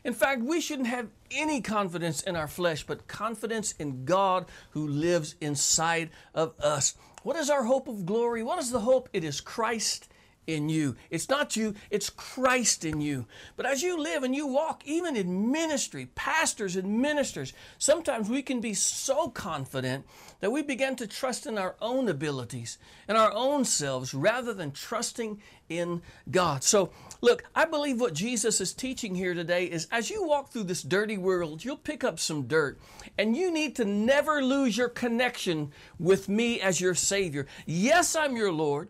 In 0.04 0.14
fact, 0.14 0.42
we 0.42 0.60
shouldn't 0.60 0.90
have 0.90 1.08
any 1.32 1.62
confidence 1.62 2.20
in 2.22 2.36
our 2.36 2.50
flesh, 2.50 2.86
but 2.86 3.08
confidence 3.08 3.76
in 3.80 4.04
God 4.04 4.46
who 4.72 4.86
lives 4.86 5.36
inside 5.40 6.10
of 6.36 6.60
us. 6.60 6.96
What 7.24 7.38
is 7.38 7.50
our 7.50 7.64
hope 7.64 7.88
of 7.88 8.06
glory? 8.06 8.44
What 8.44 8.60
is 8.60 8.72
the 8.72 8.82
hope? 8.82 9.08
It 9.14 9.24
is 9.24 9.40
Christ 9.40 10.10
in 10.48 10.70
you. 10.70 10.96
It's 11.10 11.30
not 11.30 11.56
you, 11.56 11.76
it's 11.90 12.10
Christ 12.10 12.84
in 12.84 13.02
you. 13.02 13.26
But 13.56 13.66
as 13.66 13.84
you 13.84 14.02
live 14.02 14.24
and 14.24 14.36
you 14.36 14.48
walk, 14.48 14.82
even 14.86 15.16
in 15.16 15.52
ministry, 15.52 16.08
pastors 16.16 16.76
and 16.76 17.02
ministers, 17.02 17.54
sometimes 17.78 18.30
we 18.30 18.42
can 18.42 18.60
be 18.60 18.74
so 18.74 19.30
confident 19.30 20.06
that 20.40 20.52
we 20.52 20.62
begin 20.62 20.96
to 20.98 21.08
trust 21.08 21.46
in 21.46 21.58
our 21.58 21.76
own 21.82 22.08
abilities 22.08 22.78
and 23.08 23.18
our 23.18 23.32
own 23.34 23.66
selves 23.66 24.14
rather 24.14 24.54
than 24.54 24.72
trusting 24.72 25.42
in 25.70 26.02
God. 26.32 26.64
So, 26.64 26.92
look, 27.22 27.44
I 27.56 27.66
believe 27.66 28.00
what 28.00 28.14
Jesus 28.14 28.60
is 28.60 28.74
teaching 28.74 29.14
here 29.14 29.34
today 29.34 29.66
is 29.66 29.88
as 29.92 30.10
you 30.10 30.26
walk 30.26 30.50
through 30.50 30.64
this 30.64 30.82
dirty 30.82 31.18
world, 31.18 31.64
you'll 31.64 31.78
pick 31.78 32.04
up 32.04 32.20
some 32.20 32.48
dirt, 32.48 32.80
and 33.18 33.38
you 33.38 33.52
need 33.52 33.76
to 33.76 33.86
never 33.86 34.44
lose 34.44 34.78
your 34.78 34.90
connection 34.90 35.72
with 36.00 36.28
me 36.28 36.60
as 36.60 36.82
your 36.82 36.96
Savior. 36.96 37.46
Yes, 37.66 38.16
I'm 38.16 38.36
your 38.36 38.52
Lord. 38.52 38.90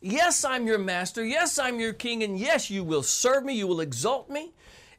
Yes, 0.00 0.44
I'm 0.44 0.66
your 0.66 0.78
master. 0.78 1.24
Yes, 1.24 1.58
I'm 1.58 1.80
your 1.80 1.92
king. 1.92 2.22
And 2.22 2.38
yes, 2.38 2.70
you 2.70 2.84
will 2.84 3.02
serve 3.02 3.44
me. 3.44 3.54
You 3.54 3.66
will 3.66 3.80
exalt 3.80 4.30
me. 4.30 4.52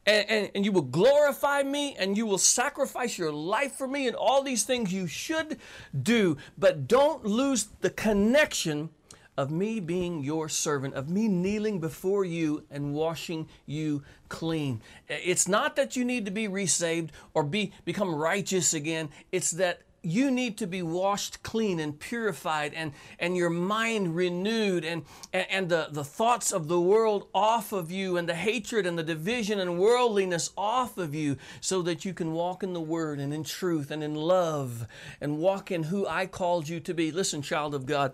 And, 0.06 0.28
and, 0.30 0.50
and, 0.54 0.64
you 0.64 0.72
will 0.72 0.82
glorify 0.82 1.62
me. 1.62 1.94
And 1.98 2.16
you 2.16 2.26
will 2.26 2.38
sacrifice 2.38 3.18
your 3.18 3.32
life 3.32 3.72
for 3.72 3.86
me. 3.86 4.06
And 4.06 4.16
all 4.16 4.42
these 4.42 4.64
things 4.64 4.92
you 4.92 5.06
should 5.06 5.58
do. 6.02 6.36
But 6.56 6.88
don't 6.88 7.24
lose 7.24 7.68
the 7.80 7.90
connection 7.90 8.90
of 9.38 9.52
me 9.52 9.78
being 9.78 10.24
your 10.24 10.48
servant, 10.48 10.94
of 10.94 11.08
me 11.08 11.28
kneeling 11.28 11.78
before 11.78 12.24
you 12.24 12.64
and 12.72 12.92
washing 12.92 13.48
you 13.66 14.02
clean. 14.28 14.82
It's 15.08 15.46
not 15.46 15.76
that 15.76 15.94
you 15.94 16.04
need 16.04 16.24
to 16.24 16.32
be 16.32 16.48
resaved 16.48 17.12
or 17.34 17.44
be 17.44 17.72
become 17.84 18.12
righteous 18.12 18.74
again. 18.74 19.10
It's 19.30 19.52
that 19.52 19.82
you 20.08 20.30
need 20.30 20.58
to 20.58 20.66
be 20.66 20.82
washed 20.82 21.42
clean 21.42 21.78
and 21.78 21.98
purified 21.98 22.72
and, 22.74 22.92
and 23.18 23.36
your 23.36 23.50
mind 23.50 24.16
renewed 24.16 24.84
and, 24.84 25.04
and, 25.32 25.68
the, 25.68 25.88
the 25.90 26.04
thoughts 26.04 26.52
of 26.52 26.68
the 26.68 26.80
world 26.80 27.28
off 27.34 27.72
of 27.72 27.90
you 27.90 28.16
and 28.16 28.28
the 28.28 28.34
hatred 28.34 28.86
and 28.86 28.98
the 28.98 29.02
division 29.02 29.60
and 29.60 29.78
worldliness 29.78 30.50
off 30.56 30.98
of 30.98 31.14
you 31.14 31.36
so 31.60 31.82
that 31.82 32.04
you 32.04 32.14
can 32.14 32.32
walk 32.32 32.62
in 32.62 32.72
the 32.72 32.80
Word 32.80 33.20
and 33.20 33.32
in 33.34 33.44
truth 33.44 33.90
and 33.90 34.02
in 34.02 34.14
love 34.14 34.86
and 35.20 35.38
walk 35.38 35.70
in 35.70 35.84
who 35.84 36.06
I 36.06 36.26
called 36.26 36.68
you 36.68 36.80
to 36.80 36.94
be. 36.94 37.10
Listen, 37.10 37.42
child 37.42 37.74
of 37.74 37.86
God, 37.86 38.12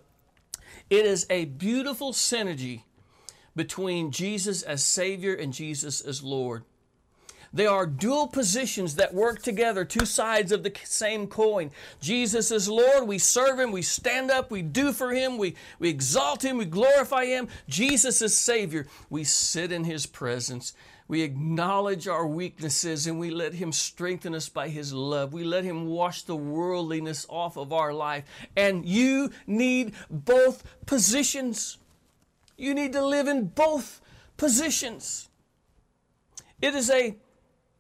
it 0.91 1.07
is 1.07 1.27
a 1.31 1.45
beautiful 1.47 2.13
synergy 2.13 2.83
between 3.57 4.11
Jesus 4.11 4.63
as 4.63 4.83
Savior 4.83 5.35
and 5.35 5.53
Jesus 5.53 6.01
as 6.01 6.23
Lord. 6.23 6.65
They 7.55 7.67
are 7.67 7.87
dual 7.87 8.27
positions 8.27 8.97
that 8.97 9.15
work 9.15 9.41
together, 9.41 9.85
two 9.85 10.07
sides 10.07 10.51
of 10.51 10.65
the 10.65 10.73
same 10.83 11.29
coin. 11.29 11.71
Jesus 12.01 12.51
is 12.51 12.69
Lord. 12.69 13.07
We 13.07 13.19
serve 13.19 13.61
Him. 13.61 13.71
We 13.71 13.83
stand 13.83 14.33
up. 14.33 14.51
We 14.51 14.61
do 14.61 14.93
for 14.93 15.13
Him. 15.13 15.39
We, 15.39 15.55
we 15.79 15.89
exalt 15.89 16.45
Him. 16.45 16.59
We 16.59 16.65
glorify 16.65 17.27
Him. 17.27 17.47
Jesus 17.69 18.21
is 18.21 18.37
Savior. 18.37 18.89
We 19.09 19.23
sit 19.23 19.71
in 19.71 19.85
His 19.85 20.05
presence. 20.05 20.73
We 21.07 21.23
acknowledge 21.23 22.09
our 22.09 22.27
weaknesses 22.27 23.07
and 23.07 23.21
we 23.21 23.31
let 23.31 23.55
Him 23.55 23.71
strengthen 23.71 24.35
us 24.35 24.49
by 24.49 24.69
His 24.69 24.93
love. 24.93 25.33
We 25.33 25.45
let 25.45 25.63
Him 25.63 25.87
wash 25.87 26.23
the 26.23 26.35
worldliness 26.35 27.25
off 27.29 27.57
of 27.57 27.73
our 27.73 27.93
life. 27.93 28.25
And 28.57 28.85
you 28.85 29.31
need 29.47 29.93
both 30.11 30.65
positions. 30.87 31.79
You 32.57 32.75
need 32.75 32.95
to 32.95 33.05
live 33.05 33.29
in 33.29 33.47
both 33.47 34.01
positions. 34.37 35.29
It 36.61 36.75
is 36.75 36.91
a 36.91 37.17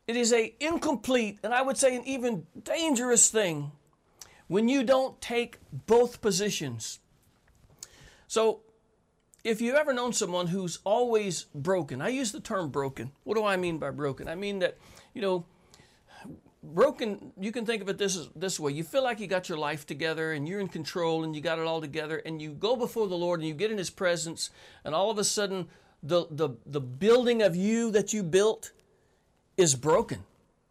it 0.07 0.17
is 0.17 0.33
a 0.33 0.55
incomplete 0.61 1.39
and 1.43 1.55
I 1.55 1.63
would 1.63 1.77
say 1.77 1.97
an 1.97 2.05
even 2.05 2.47
dangerous 2.63 3.31
thing 3.31 3.73
when 4.49 4.69
you 4.69 4.85
don't 4.85 5.21
take 5.21 5.59
both 5.73 6.21
positions. 6.21 7.01
So 8.27 8.61
if 9.43 9.61
you've 9.61 9.77
ever 9.77 9.93
known 9.93 10.13
someone 10.13 10.49
who's 10.49 10.79
always 10.85 11.45
broken, 11.55 12.01
I 12.01 12.09
use 12.09 12.33
the 12.33 12.41
term 12.41 12.71
broken. 12.71 13.13
What 13.25 13.37
do 13.37 13.45
I 13.45 13.57
mean 13.57 13.79
by 13.79 13.91
broken? 13.91 14.29
I 14.29 14.35
mean 14.35 14.59
that, 14.61 14.79
you 15.13 15.23
know, 15.23 15.47
broken 16.63 17.33
you 17.39 17.53
can 17.53 17.67
think 17.67 17.83
of 17.83 17.89
it 17.91 17.99
this 17.99 18.29
this 18.35 18.59
way 18.59 18.73
you 18.73 18.83
feel 18.83 19.03
like 19.03 19.21
you 19.21 19.27
got 19.27 19.51
your 19.51 19.59
life 19.59 19.85
together 19.85 20.33
and 20.33 20.49
you're 20.49 20.61
in 20.61 20.69
control 20.69 21.23
and 21.23 21.37
you 21.37 21.43
got 21.43 21.59
it 21.59 21.67
all 21.67 21.81
together 21.81 22.23
and 22.25 22.41
you 22.41 22.53
go 22.53 22.75
before 22.75 23.07
the 23.07 23.15
lord 23.15 23.39
and 23.41 23.47
you 23.47 23.55
get 23.55 23.71
in 23.71 23.77
his 23.77 23.91
presence 23.91 24.49
and 24.83 24.95
all 24.95 25.11
of 25.11 25.19
a 25.19 25.25
sudden 25.25 25.69
the 26.03 26.27
the, 26.31 26.51
the 26.65 26.81
building 26.81 27.43
of 27.43 27.55
you 27.55 27.91
that 27.91 28.15
you 28.15 28.23
built 28.23 28.73
is 29.57 29.75
broken. 29.75 30.25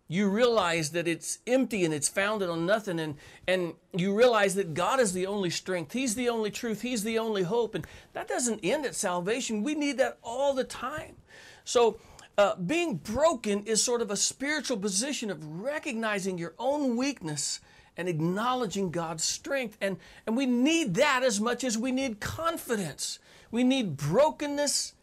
You 0.07 0.29
realize 0.29 0.91
that 0.91 1.07
it's 1.07 1.39
empty 1.47 1.85
and 1.85 1.93
it's 1.93 2.09
founded 2.09 2.49
on 2.49 2.65
nothing 2.65 2.99
and 2.99 3.15
and 3.47 3.73
you 3.93 4.13
realize 4.13 4.53
that 4.55 4.73
God 4.73 4.99
is 4.99 5.13
the 5.13 5.25
only 5.25 5.49
strength. 5.49 5.93
He's 5.93 6.13
the 6.15 6.29
only 6.29 6.51
truth. 6.51 6.81
He's 6.81 7.03
the 7.03 7.17
only 7.17 7.43
hope 7.43 7.73
and 7.73 7.87
that 8.11 8.27
doesn't 8.27 8.59
end 8.63 8.85
at 8.85 8.95
salvation. 8.95 9.63
We 9.63 9.75
need 9.75 9.97
that 9.97 10.17
all 10.21 10.53
the 10.53 10.65
time. 10.65 11.15
So 11.63 11.99
uh, 12.37 12.55
being 12.57 12.97
broken 12.97 13.63
is 13.63 13.81
sort 13.81 14.01
of 14.01 14.11
a 14.11 14.17
spiritual 14.17 14.77
position 14.77 15.31
of 15.31 15.61
recognizing 15.61 16.37
your 16.37 16.53
own 16.59 16.97
weakness 16.97 17.61
and 17.95 18.09
acknowledging 18.09 18.91
God's 18.91 19.23
strength 19.23 19.77
and 19.79 19.97
and 20.27 20.35
we 20.35 20.45
need 20.45 20.95
that 20.95 21.23
as 21.23 21.39
much 21.39 21.63
as 21.63 21.77
we 21.77 21.91
need 21.91 22.19
confidence. 22.19 23.19
We 23.51 23.63
need 23.63 23.95
brokenness 23.95 24.93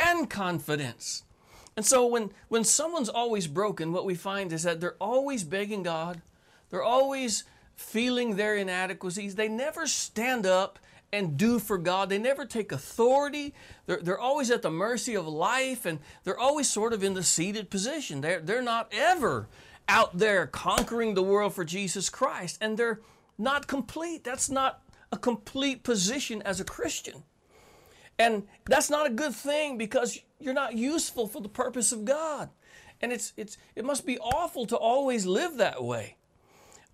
and 0.00 0.30
confidence 0.30 1.24
and 1.76 1.84
so 1.84 2.06
when, 2.06 2.30
when 2.48 2.64
someone's 2.64 3.08
always 3.08 3.46
broken, 3.46 3.92
what 3.92 4.06
we 4.06 4.14
find 4.14 4.52
is 4.52 4.62
that 4.62 4.80
they're 4.80 4.96
always 5.00 5.44
begging 5.44 5.82
God, 5.82 6.22
they're 6.70 6.82
always 6.82 7.44
feeling 7.76 8.36
their 8.36 8.56
inadequacies. 8.56 9.34
They 9.34 9.48
never 9.48 9.86
stand 9.86 10.46
up 10.46 10.78
and 11.12 11.36
do 11.36 11.58
for 11.58 11.78
God. 11.78 12.08
They 12.08 12.18
never 12.18 12.44
take 12.46 12.72
authority. 12.72 13.54
They're, 13.84 14.00
they're 14.02 14.18
always 14.18 14.50
at 14.50 14.62
the 14.62 14.70
mercy 14.70 15.14
of 15.14 15.26
life 15.26 15.84
and 15.86 16.00
they're 16.24 16.38
always 16.38 16.68
sort 16.68 16.92
of 16.92 17.04
in 17.04 17.14
the 17.14 17.22
seated 17.22 17.70
position. 17.70 18.22
They're, 18.22 18.40
they're 18.40 18.62
not 18.62 18.90
ever 18.92 19.46
out 19.88 20.18
there 20.18 20.46
conquering 20.46 21.14
the 21.14 21.22
world 21.22 21.54
for 21.54 21.64
Jesus 21.64 22.08
Christ. 22.08 22.58
And 22.60 22.76
they're 22.76 23.00
not 23.38 23.66
complete. 23.66 24.24
That's 24.24 24.50
not 24.50 24.82
a 25.12 25.16
complete 25.16 25.82
position 25.84 26.42
as 26.42 26.58
a 26.58 26.64
Christian. 26.64 27.22
And 28.18 28.46
that's 28.64 28.90
not 28.90 29.06
a 29.06 29.10
good 29.10 29.34
thing 29.34 29.76
because 29.76 30.18
you're 30.38 30.54
not 30.54 30.74
useful 30.74 31.26
for 31.26 31.40
the 31.40 31.48
purpose 31.48 31.92
of 31.92 32.04
God. 32.04 32.50
And 33.00 33.12
it's, 33.12 33.32
it's, 33.36 33.58
it 33.74 33.84
must 33.84 34.06
be 34.06 34.18
awful 34.18 34.66
to 34.66 34.76
always 34.76 35.26
live 35.26 35.58
that 35.58 35.82
way. 35.84 36.16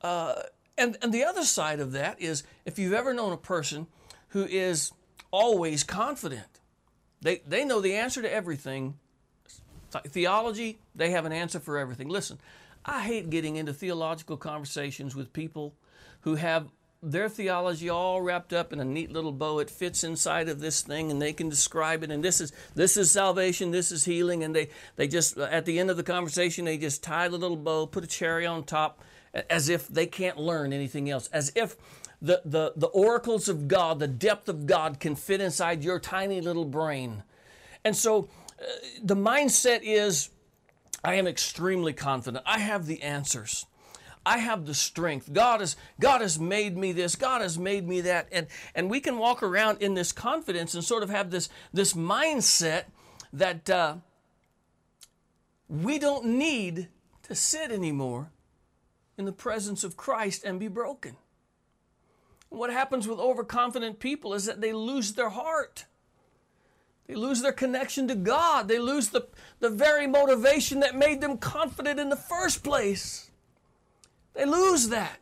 Uh, 0.01 0.35
and, 0.77 0.97
and 1.01 1.13
the 1.13 1.25
other 1.25 1.45
side 1.45 1.79
of 1.79 1.93
that 1.93 2.21
is 2.21 2.43
if 2.65 2.79
you've 2.79 2.93
ever 2.93 3.15
known 3.15 3.33
a 3.33 3.37
person 3.37 3.87
who 4.29 4.45
is 4.45 4.93
always 5.31 5.85
confident, 5.85 6.61
they, 7.21 7.41
they 7.47 7.65
know 7.65 7.81
the 7.81 7.95
answer 7.95 8.21
to 8.21 8.33
everything. 8.33 8.99
Theology, 10.09 10.79
they 10.95 11.11
have 11.11 11.25
an 11.25 11.33
answer 11.33 11.61
for 11.61 11.79
everything. 11.79 12.09
Listen, 12.09 12.39
I 12.85 13.03
hate 13.03 13.31
getting 13.31 13.57
into 13.57 13.73
theological 13.73 14.37
conversations 14.37 15.15
with 15.15 15.33
people 15.33 15.75
who 16.23 16.35
have 16.35 16.69
their 17.03 17.29
theology 17.29 17.89
all 17.89 18.23
wrapped 18.23 18.53
up 18.53 18.73
in 18.73 18.79
a 18.79 18.85
neat 18.85 19.11
little 19.11 19.33
bow. 19.33 19.59
It 19.59 19.69
fits 19.69 20.05
inside 20.05 20.49
of 20.49 20.61
this 20.61 20.83
thing, 20.83 21.11
and 21.11 21.21
they 21.21 21.33
can 21.33 21.49
describe 21.49 22.05
it. 22.05 22.11
And 22.13 22.23
this 22.23 22.41
is 22.41 22.53
this 22.75 22.97
is 22.97 23.11
salvation. 23.11 23.73
This 23.73 23.91
is 23.91 24.05
healing. 24.05 24.45
And 24.45 24.55
they 24.55 24.69
they 24.97 25.09
just 25.09 25.37
at 25.37 25.65
the 25.65 25.79
end 25.81 25.91
of 25.91 25.97
the 25.97 26.05
conversation 26.05 26.65
they 26.65 26.79
just 26.79 27.03
tie 27.03 27.29
the 27.29 27.39
little 27.39 27.57
bow, 27.57 27.87
put 27.87 28.05
a 28.05 28.07
cherry 28.07 28.47
on 28.47 28.63
top, 28.65 29.03
as 29.51 29.69
if 29.69 29.89
they 29.89 30.07
can't 30.07 30.39
learn 30.39 30.73
anything 30.73 31.11
else. 31.11 31.29
As 31.33 31.51
if 31.57 31.77
the 32.21 32.41
the 32.45 32.73
the 32.77 32.87
oracles 32.87 33.49
of 33.49 33.67
God, 33.67 33.99
the 33.99 34.07
depth 34.07 34.49
of 34.49 34.67
God, 34.67 35.01
can 35.01 35.17
fit 35.17 35.41
inside 35.41 35.83
your 35.83 35.99
tiny 35.99 36.41
little 36.41 36.65
brain. 36.65 37.25
And 37.85 37.97
so, 37.97 38.29
uh, 38.61 38.65
the 39.03 39.17
mindset 39.17 39.81
is, 39.83 40.31
I 41.03 41.15
am 41.15 41.27
extremely 41.27 41.93
confident. 41.93 42.45
I 42.47 42.61
have 42.61 42.87
the 42.87 43.03
answers. 43.03 43.67
I 44.25 44.39
have 44.39 44.67
the 44.67 44.75
strength. 44.75 45.33
God 45.33 45.61
has, 45.61 45.77
God 45.99 46.21
has 46.21 46.39
made 46.39 46.77
me 46.77 46.93
this. 46.93 47.17
God 47.17 47.41
has 47.41 47.59
made 47.59 47.87
me 47.87 48.03
that. 48.03 48.29
And, 48.31 48.47
and 48.75 48.89
we 48.89 49.01
can 49.01 49.19
walk 49.19 49.43
around 49.43 49.83
in 49.83 49.95
this 49.95 50.13
confidence 50.13 50.75
and 50.75 50.85
sort 50.85 51.03
of 51.03 51.11
have 51.11 51.31
this, 51.31 51.49
this 51.73 51.95
mindset 51.95 52.85
that 53.33 53.69
uh, 53.69 53.97
we 55.69 55.99
don't 55.99 56.25
need 56.25 56.89
to 57.25 57.35
sit 57.35 57.73
anymore 57.73 58.31
in 59.19 59.25
the 59.25 59.33
presence 59.33 59.83
of 59.83 59.97
Christ 59.97 60.45
and 60.45 60.61
be 60.61 60.69
broken. 60.69 61.17
What 62.49 62.71
happens 62.71 63.09
with 63.09 63.19
overconfident 63.19 63.99
people 63.99 64.35
is 64.35 64.45
that 64.45 64.61
they 64.61 64.73
lose 64.73 65.15
their 65.15 65.31
heart. 65.31 65.87
They 67.07 67.15
lose 67.15 67.43
their 67.43 67.53
connection 67.53 68.07
to 68.09 68.15
God. 68.15 68.69
They 68.69 68.79
lose 68.79 69.09
the, 69.09 69.27
the 69.61 69.71
very 69.71 70.07
motivation 70.07 70.81
that 70.81 70.95
made 70.95 71.21
them 71.21 71.39
confident 71.39 71.99
in 71.99 72.09
the 72.09 72.17
first 72.17 72.63
place. 72.63 73.31
They 74.35 74.45
lose 74.45 74.89
that. 74.89 75.19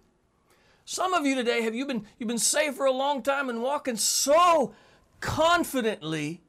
Some 0.85 1.15
of 1.15 1.25
you 1.25 1.35
today 1.35 1.63
have 1.63 1.75
you 1.75 1.87
been 1.87 2.07
you've 2.19 2.29
been 2.29 2.39
saved 2.39 2.77
for 2.77 2.87
a 2.87 2.93
long 2.93 3.23
time 3.23 3.49
and 3.49 3.63
walking 3.63 3.97
so 3.97 4.75
confidently 5.21 6.41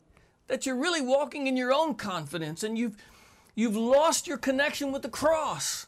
that 0.47 0.65
you're 0.65 0.75
really 0.75 1.01
walking 1.01 1.47
in 1.47 1.55
your 1.55 1.71
own 1.71 1.95
confidence 1.95 2.63
and 2.63 2.77
you've 2.77 2.97
you've 3.55 3.75
lost 3.75 4.27
your 4.27 4.37
connection 4.37 4.91
with 4.91 5.01
the 5.01 5.09
cross. 5.09 5.87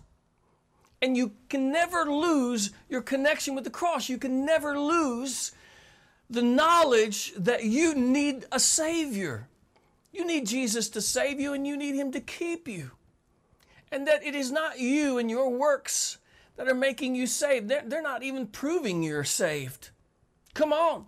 And 1.01 1.17
you 1.17 1.31
can 1.49 1.71
never 1.71 2.05
lose 2.05 2.71
your 2.87 3.01
connection 3.01 3.55
with 3.55 3.65
the 3.65 3.69
cross. 3.69 4.07
You 4.07 4.17
can 4.17 4.45
never 4.45 4.79
lose 4.79 5.51
the 6.29 6.41
knowledge 6.41 7.33
that 7.35 7.65
you 7.65 7.93
need 7.93 8.45
a 8.51 8.59
Savior. 8.59 9.49
You 10.13 10.25
need 10.25 10.47
Jesus 10.47 10.89
to 10.89 11.01
save 11.01 11.39
you 11.39 11.53
and 11.53 11.67
you 11.67 11.75
need 11.75 11.95
Him 11.95 12.11
to 12.11 12.21
keep 12.21 12.67
you. 12.67 12.91
And 13.91 14.07
that 14.07 14.23
it 14.23 14.33
is 14.33 14.51
not 14.51 14.79
you 14.79 15.17
and 15.17 15.29
your 15.29 15.49
works 15.49 16.19
that 16.57 16.67
are 16.67 16.75
making 16.75 17.15
you 17.15 17.27
saved. 17.27 17.67
They're, 17.67 17.83
they're 17.85 18.01
not 18.01 18.23
even 18.23 18.47
proving 18.47 19.03
you're 19.03 19.23
saved. 19.23 19.89
Come 20.53 20.71
on. 20.71 21.05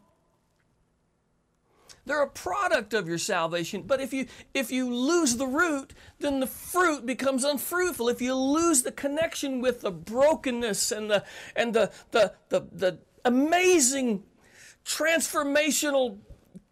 They're 2.06 2.22
a 2.22 2.30
product 2.30 2.94
of 2.94 3.08
your 3.08 3.18
salvation. 3.18 3.82
But 3.82 4.00
if 4.00 4.14
you 4.14 4.28
if 4.54 4.72
you 4.72 4.94
lose 4.94 5.38
the 5.38 5.48
root, 5.48 5.94
then 6.20 6.40
the 6.40 6.48
fruit 6.48 7.06
becomes 7.06 7.44
unfruitful. 7.44 8.10
If 8.10 8.22
you 8.22 8.36
lose 8.36 8.84
the 8.84 8.92
connection 8.92 9.60
with 9.60 9.82
the 9.82 9.92
brokenness 9.92 10.92
and 10.92 11.10
the 11.10 11.24
and 11.56 11.74
the 11.74 11.92
the 12.12 12.34
the, 12.50 12.68
the 12.72 13.00
amazing 13.24 14.24
transformational 14.86 16.20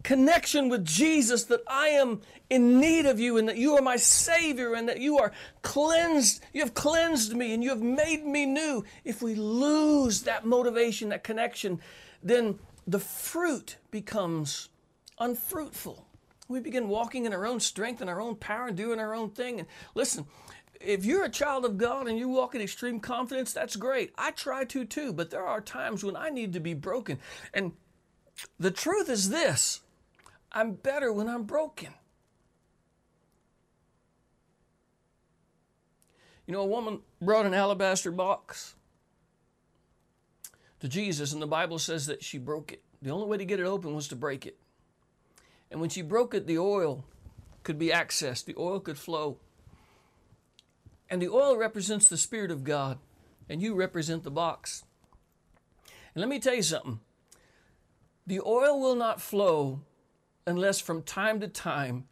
connection 0.04 0.70
with 0.70 0.86
Jesus 0.86 1.46
that 1.46 1.62
I 1.68 1.88
am 1.90 2.22
in 2.50 2.80
need 2.80 3.06
of 3.06 3.20
you 3.20 3.38
and 3.38 3.48
that 3.48 3.58
you 3.58 3.76
are 3.76 3.82
my 3.82 3.96
Savior 3.96 4.74
and 4.74 4.88
that 4.88 5.00
you 5.00 5.18
are 5.18 5.32
cleansed. 5.62 6.44
You 6.54 6.62
have 6.62 6.74
cleansed 6.74 7.36
me 7.36 7.54
and 7.54 7.64
you 7.64 7.70
have 7.70 7.82
made 7.82 8.26
me 8.26 8.46
new. 8.46 8.84
If 9.06 9.22
we 9.22 9.36
lose 9.36 10.24
that 10.24 10.46
motivation, 10.46 11.10
that 11.10 11.24
connection, 11.24 11.80
then 12.22 12.60
the 12.86 13.00
fruit 13.00 13.78
becomes 13.92 14.70
unfruitful. 15.20 16.06
We 16.50 16.60
begin 16.60 16.90
walking 16.90 17.26
in 17.26 17.34
our 17.34 17.46
own 17.46 17.60
strength 17.60 18.02
and 18.02 18.10
our 18.10 18.22
own 18.22 18.36
power 18.36 18.68
and 18.68 18.78
doing 18.78 19.00
our 19.00 19.16
own 19.16 19.30
thing. 19.30 19.60
And 19.60 19.68
listen, 19.96 20.26
if 20.82 21.06
you're 21.06 21.24
a 21.24 21.30
child 21.30 21.64
of 21.64 21.78
God 21.78 22.08
and 22.08 22.20
you 22.20 22.28
walk 22.28 22.56
in 22.56 22.62
extreme 22.62 23.00
confidence, 23.00 23.54
that's 23.54 23.78
great. 23.78 24.12
I 24.18 24.32
try 24.32 24.66
to 24.66 24.84
too, 24.84 25.14
but 25.14 25.30
there 25.30 25.46
are 25.46 25.62
times 25.62 26.04
when 26.04 26.18
I 26.18 26.30
need 26.30 26.54
to 26.54 26.60
be 26.60 26.74
broken. 26.74 27.20
And 27.54 27.72
the 28.60 28.72
truth 28.72 29.10
is 29.10 29.30
this 29.30 29.82
I'm 30.54 30.74
better 30.74 31.12
when 31.12 31.28
I'm 31.28 31.44
broken. 31.44 31.94
You 36.46 36.54
know, 36.54 36.62
a 36.62 36.68
woman 36.68 37.00
brought 37.22 37.46
an 37.46 37.54
alabaster 37.54 38.12
box 38.12 38.76
to 40.82 40.90
Jesus, 40.90 41.32
and 41.32 41.42
the 41.42 41.48
Bible 41.48 41.80
says 41.80 42.08
that 42.08 42.24
she 42.24 42.38
broke 42.38 42.74
it. 42.74 42.84
The 43.02 43.10
only 43.10 43.28
way 43.28 43.38
to 43.38 43.46
get 43.46 43.60
it 43.60 43.66
open 43.66 43.96
was 43.96 44.08
to 44.10 44.16
break 44.16 44.46
it. 44.46 44.58
And 45.72 45.80
when 45.80 45.90
she 45.90 46.02
broke 46.02 46.34
it, 46.34 46.46
the 46.46 46.58
oil 46.58 47.06
could 47.64 47.80
be 47.80 47.88
accessed, 47.88 48.46
the 48.46 48.56
oil 48.58 48.80
could 48.80 48.98
flow. 48.98 49.38
And 51.10 51.22
the 51.22 51.30
oil 51.30 51.58
represents 51.58 52.08
the 52.08 52.18
Spirit 52.18 52.52
of 52.52 52.64
God, 52.64 53.00
and 53.50 53.62
you 53.62 53.74
represent 53.74 54.24
the 54.24 54.32
box. 54.32 54.84
And 56.14 56.22
let 56.22 56.30
me 56.30 56.40
tell 56.40 56.56
you 56.56 56.64
something 56.64 57.00
the 58.28 58.42
oil 58.42 58.80
will 58.80 58.96
not 58.96 59.22
flow 59.22 59.82
unless 60.46 60.80
from 60.80 61.02
time 61.02 61.40
to 61.40 61.48
time 61.48 62.06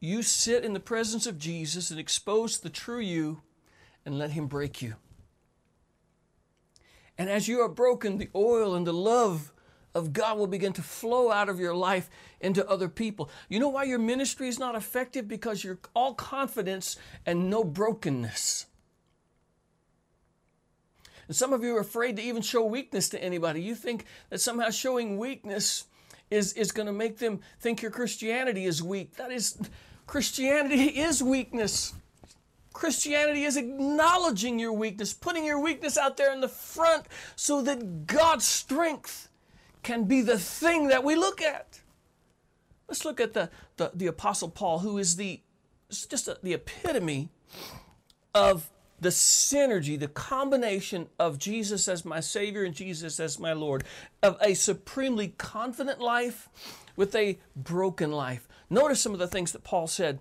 you 0.00 0.22
sit 0.22 0.64
in 0.64 0.72
the 0.72 0.80
presence 0.80 1.26
of 1.26 1.38
Jesus 1.38 1.90
and 1.90 1.98
expose 1.98 2.58
the 2.58 2.70
true 2.70 3.00
you 3.00 3.42
and 4.04 4.18
let 4.18 4.32
Him 4.32 4.46
break 4.46 4.82
you. 4.82 4.94
And 7.18 7.30
as 7.30 7.48
you 7.48 7.60
are 7.60 7.68
broken, 7.68 8.18
the 8.18 8.28
oil 8.34 8.74
and 8.74 8.86
the 8.86 8.92
love 8.92 9.52
of 9.94 10.12
God 10.12 10.36
will 10.36 10.46
begin 10.46 10.74
to 10.74 10.82
flow 10.82 11.32
out 11.32 11.48
of 11.48 11.58
your 11.58 11.74
life 11.74 12.10
into 12.40 12.68
other 12.68 12.88
people. 12.88 13.30
You 13.48 13.58
know 13.58 13.70
why 13.70 13.84
your 13.84 13.98
ministry 13.98 14.48
is 14.48 14.58
not 14.58 14.74
effective? 14.74 15.26
Because 15.26 15.64
you're 15.64 15.78
all 15.94 16.12
confidence 16.12 16.96
and 17.24 17.48
no 17.48 17.64
brokenness. 17.64 18.66
And 21.26 21.34
some 21.34 21.54
of 21.54 21.64
you 21.64 21.74
are 21.76 21.80
afraid 21.80 22.16
to 22.16 22.22
even 22.22 22.42
show 22.42 22.64
weakness 22.64 23.08
to 23.08 23.22
anybody. 23.22 23.62
You 23.62 23.74
think 23.74 24.04
that 24.28 24.40
somehow 24.40 24.68
showing 24.70 25.16
weakness 25.16 25.86
is, 26.30 26.52
is 26.54 26.72
going 26.72 26.86
to 26.86 26.92
make 26.92 27.18
them 27.18 27.40
think 27.60 27.82
your 27.82 27.90
Christianity 27.90 28.64
is 28.64 28.82
weak. 28.82 29.16
That 29.16 29.30
is, 29.30 29.58
Christianity 30.06 30.84
is 31.00 31.22
weakness. 31.22 31.94
Christianity 32.72 33.44
is 33.44 33.56
acknowledging 33.56 34.58
your 34.58 34.72
weakness, 34.72 35.14
putting 35.14 35.44
your 35.44 35.60
weakness 35.60 35.96
out 35.96 36.16
there 36.16 36.32
in 36.32 36.40
the 36.40 36.48
front 36.48 37.06
so 37.34 37.62
that 37.62 38.06
God's 38.06 38.44
strength 38.44 39.28
can 39.82 40.04
be 40.04 40.20
the 40.20 40.38
thing 40.38 40.88
that 40.88 41.02
we 41.02 41.14
look 41.14 41.40
at. 41.40 41.80
Let's 42.88 43.04
look 43.04 43.20
at 43.20 43.32
the, 43.32 43.50
the, 43.76 43.92
the 43.94 44.06
Apostle 44.08 44.48
Paul, 44.48 44.80
who 44.80 44.98
is 44.98 45.16
the 45.16 45.40
just 45.88 46.28
a, 46.28 46.36
the 46.42 46.52
epitome 46.52 47.30
of 48.34 48.68
the 49.00 49.10
synergy, 49.10 49.98
the 49.98 50.08
combination 50.08 51.08
of 51.18 51.38
Jesus 51.38 51.88
as 51.88 52.04
my 52.04 52.20
Savior 52.20 52.64
and 52.64 52.74
Jesus 52.74 53.20
as 53.20 53.38
my 53.38 53.52
Lord, 53.52 53.84
of 54.22 54.36
a 54.40 54.54
supremely 54.54 55.34
confident 55.38 56.00
life 56.00 56.48
with 56.96 57.14
a 57.14 57.38
broken 57.54 58.10
life. 58.10 58.48
Notice 58.70 59.00
some 59.00 59.12
of 59.12 59.18
the 59.18 59.28
things 59.28 59.52
that 59.52 59.64
Paul 59.64 59.86
said 59.86 60.18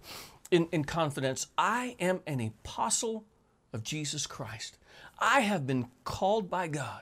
in, 0.51 0.67
in 0.71 0.84
confidence 0.84 1.47
I 1.57 1.95
am 1.99 2.21
an 2.28 2.39
apostle 2.39 3.26
of 3.73 3.84
Jesus 3.84 4.28
Christ. 4.28 4.78
I 5.19 5.41
have 5.41 5.65
been 5.65 5.88
called 6.03 6.49
by 6.49 6.67
God. 6.67 7.01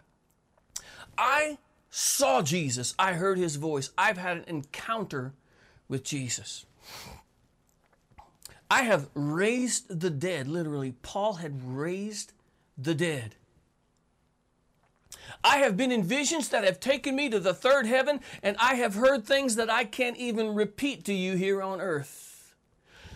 I 1.18 1.58
saw 1.90 2.42
Jesus. 2.42 2.96
I 2.98 3.14
heard 3.14 3.38
his 3.38 3.56
voice. 3.56 3.92
I've 3.98 4.18
had 4.18 4.38
an 4.38 4.46
encounter 4.48 5.34
with 5.88 6.04
Jesus. 6.04 6.66
I 8.74 8.82
have 8.82 9.08
raised 9.14 10.00
the 10.00 10.10
dead. 10.10 10.48
Literally, 10.48 10.96
Paul 11.04 11.34
had 11.34 11.62
raised 11.64 12.34
the 12.76 12.96
dead. 12.96 13.36
I 15.44 15.58
have 15.58 15.78
been 15.78 15.92
in 15.92 16.02
visions 16.02 16.50
that 16.50 16.64
have 16.64 16.80
taken 16.80 17.16
me 17.16 17.30
to 17.30 17.40
the 17.40 17.54
third 17.54 17.86
heaven, 17.86 18.20
and 18.42 18.58
I 18.60 18.74
have 18.74 18.96
heard 18.96 19.26
things 19.26 19.58
that 19.58 19.70
I 19.70 19.84
can't 19.84 20.18
even 20.18 20.56
repeat 20.56 21.06
to 21.06 21.14
you 21.14 21.36
here 21.36 21.62
on 21.62 21.82
earth. 21.82 22.56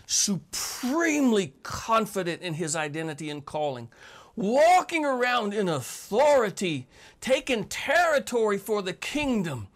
Supremely 0.06 1.54
confident 1.64 2.40
in 2.40 2.54
his 2.54 2.76
identity 2.76 3.28
and 3.28 3.44
calling, 3.44 3.88
walking 4.36 5.04
around 5.04 5.54
in 5.54 5.68
authority, 5.68 6.86
taking 7.20 7.64
territory 7.64 8.58
for 8.58 8.80
the 8.80 8.92
kingdom. 8.92 9.66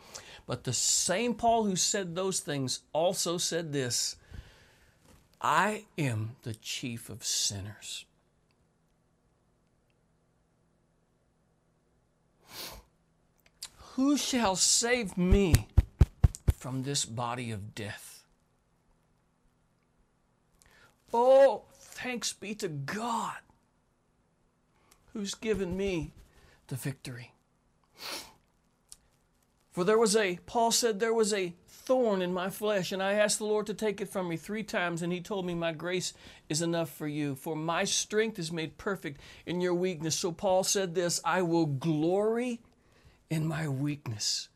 But 0.46 0.62
the 0.62 0.72
same 0.72 1.34
Paul 1.34 1.64
who 1.64 1.74
said 1.74 2.14
those 2.14 2.38
things 2.38 2.82
also 2.92 3.36
said 3.36 3.72
this 3.72 4.14
I 5.42 5.86
am 5.98 6.36
the 6.44 6.54
chief 6.54 7.10
of 7.10 7.24
sinners. 7.24 8.04
Who 13.94 14.16
shall 14.16 14.54
save 14.54 15.18
me 15.18 15.66
from 16.54 16.84
this 16.84 17.04
body 17.04 17.50
of 17.50 17.74
death? 17.74 18.24
Oh, 21.12 21.64
thanks 21.74 22.32
be 22.32 22.54
to 22.54 22.68
God 22.68 23.36
who's 25.12 25.34
given 25.34 25.76
me 25.76 26.12
the 26.68 26.76
victory. 26.76 27.32
For 29.72 29.82
there 29.84 29.98
was 29.98 30.14
a, 30.14 30.38
Paul 30.46 30.70
said, 30.70 31.00
there 31.00 31.12
was 31.12 31.34
a 31.34 31.54
thorn 31.84 32.22
in 32.22 32.32
my 32.32 32.50
flesh, 32.50 32.92
and 32.92 33.02
I 33.02 33.14
asked 33.14 33.38
the 33.38 33.44
Lord 33.44 33.66
to 33.66 33.74
take 33.74 34.00
it 34.00 34.08
from 34.08 34.28
me 34.28 34.36
three 34.36 34.62
times, 34.62 35.02
and 35.02 35.12
He 35.12 35.20
told 35.20 35.44
me, 35.44 35.54
My 35.54 35.72
grace 35.72 36.14
is 36.48 36.62
enough 36.62 36.90
for 36.90 37.06
you, 37.06 37.34
for 37.34 37.56
my 37.56 37.84
strength 37.84 38.38
is 38.38 38.52
made 38.52 38.78
perfect 38.78 39.20
in 39.46 39.60
your 39.60 39.74
weakness. 39.74 40.16
So 40.16 40.32
Paul 40.32 40.64
said 40.64 40.94
this 40.94 41.20
I 41.24 41.42
will 41.42 41.66
glory 41.66 42.60
in 43.30 43.46
my 43.46 43.68
weakness. 43.68 44.48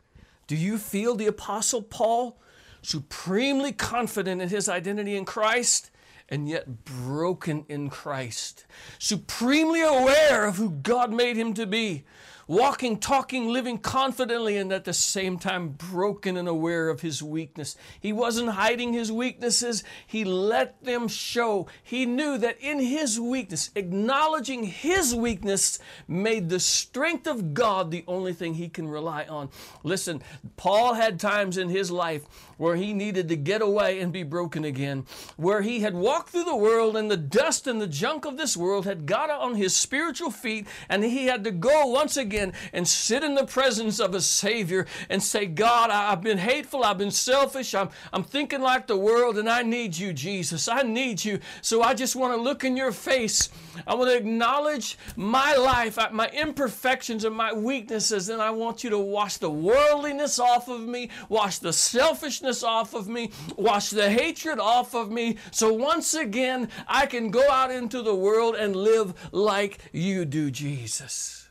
Do 0.46 0.56
you 0.56 0.78
feel 0.78 1.14
the 1.14 1.26
Apostle 1.26 1.82
Paul 1.82 2.38
supremely 2.82 3.72
confident 3.72 4.40
in 4.40 4.48
his 4.48 4.68
identity 4.68 5.16
in 5.16 5.24
Christ? 5.24 5.90
and 6.28 6.48
yet 6.48 6.84
broken 6.84 7.64
in 7.68 7.88
Christ, 7.88 8.66
supremely 8.98 9.80
aware 9.80 10.46
of 10.46 10.56
who 10.56 10.70
God 10.70 11.12
made 11.12 11.36
him 11.36 11.54
to 11.54 11.66
be, 11.66 12.04
walking, 12.47 12.99
talking, 12.99 13.49
living 13.49 13.78
confidently, 13.78 14.57
and 14.57 14.72
at 14.72 14.84
the 14.84 14.92
same 14.92 15.38
time 15.38 15.70
broken 15.70 16.36
and 16.36 16.49
aware 16.49 16.88
of 16.88 17.01
his 17.01 17.22
weakness. 17.22 17.76
He 18.01 18.12
wasn't 18.12 18.51
hiding 18.51 18.92
his 18.92 19.11
weaknesses, 19.11 19.82
he 20.07 20.24
let 20.24 20.82
them 20.84 21.09
show. 21.09 21.66
He 21.82 22.07
knew 22.07 22.38
that 22.38 22.61
in 22.61 22.78
his 22.78 23.18
weakness, 23.18 23.70
acknowledging 23.74 24.64
his 24.64 25.14
weakness, 25.14 25.78
made 26.07 26.49
the 26.49 26.61
strength 26.61 27.26
of 27.26 27.55
God 27.55 27.90
the 27.90 28.05
only 28.07 28.32
thing 28.32 28.55
he 28.55 28.68
can 28.68 28.88
rely 28.88 29.24
on. 29.24 29.49
Listen, 29.82 30.22
Paul 30.57 30.94
had 30.94 31.18
times 31.18 31.59
in 31.59 31.68
his 31.68 31.90
life 31.90 32.24
where 32.59 32.76
he 32.76 32.92
needed 32.92 33.28
to 33.28 33.36
get 33.36 33.61
away 33.61 34.01
and 34.01 34.12
be 34.12 34.22
broken 34.22 34.64
again, 34.64 35.05
where 35.36 35.62
he 35.62 35.80
had 35.80 35.94
walked 35.94 36.30
through 36.30 36.44
the 36.44 36.57
world 36.57 36.97
and 36.97 37.11
the 37.11 37.16
dust 37.16 37.66
and 37.66 37.80
the 37.80 37.86
junk 37.86 38.24
of 38.24 38.36
this 38.36 38.57
world 38.57 38.86
had 38.86 39.05
got 39.05 39.28
on 39.30 39.57
his 39.57 39.76
spiritual 39.76 40.30
feet, 40.30 40.66
and 40.88 41.05
he 41.05 41.26
had 41.26 41.44
to 41.44 41.51
go 41.51 41.86
once 41.86 42.16
again 42.16 42.36
again 42.37 42.53
and 42.72 42.87
sit 42.87 43.24
in 43.24 43.34
the 43.34 43.45
presence 43.45 43.99
of 43.99 44.14
a 44.14 44.20
Savior 44.20 44.87
and 45.09 45.22
say, 45.22 45.47
God, 45.47 45.91
I've 45.91 46.22
been 46.22 46.39
hateful, 46.39 46.84
I've 46.84 46.99
been 46.99 47.11
selfish, 47.11 47.74
I'm, 47.74 47.89
I'm 48.12 48.22
thinking 48.22 48.61
like 48.61 48.87
the 48.87 48.97
world, 48.97 49.39
and 49.39 49.49
I 49.49 49.62
need 49.62 49.97
you, 49.97 50.12
Jesus. 50.12 50.68
I 50.68 50.82
need 50.82 51.24
you. 51.24 51.41
So 51.62 51.82
I 51.82 51.95
just 51.95 52.16
want 52.16 52.34
to 52.34 52.41
look 52.41 52.64
in 52.64 52.76
your 52.76 52.93
face. 52.93 53.49
I 53.87 53.95
want 53.95 54.11
to 54.11 54.16
acknowledge 54.16 54.99
my 55.16 55.55
life, 55.55 55.99
uh, 55.99 56.09
my 56.12 56.28
imperfections, 56.28 57.24
and 57.24 57.34
my 57.34 57.53
weaknesses, 57.53 58.28
and 58.28 58.43
I 58.43 58.51
want 58.51 58.84
you 58.84 58.91
to 58.91 58.99
wash 58.99 59.39
the 59.39 59.51
worldliness 59.51 60.39
off 60.39 60.68
of 60.68 60.80
me, 60.80 61.11
wash 61.28 61.59
the 61.59 61.72
selfishness 61.72 62.62
off 62.62 62.95
of 62.95 63.09
me, 63.09 63.30
wash 63.57 63.91
the 63.91 64.11
hatred 64.11 64.59
off 64.59 64.95
of 64.95 65.11
me. 65.11 65.37
So 65.51 65.72
once 65.72 66.14
again, 66.14 66.68
I 66.87 67.07
can 67.07 67.30
go 67.30 67.49
out 67.51 67.70
into 67.70 68.03
the 68.03 68.14
world 68.14 68.55
and 68.55 68.76
live 68.76 69.14
like 69.32 69.78
you 69.93 70.24
do, 70.24 70.51
Jesus. 70.51 71.45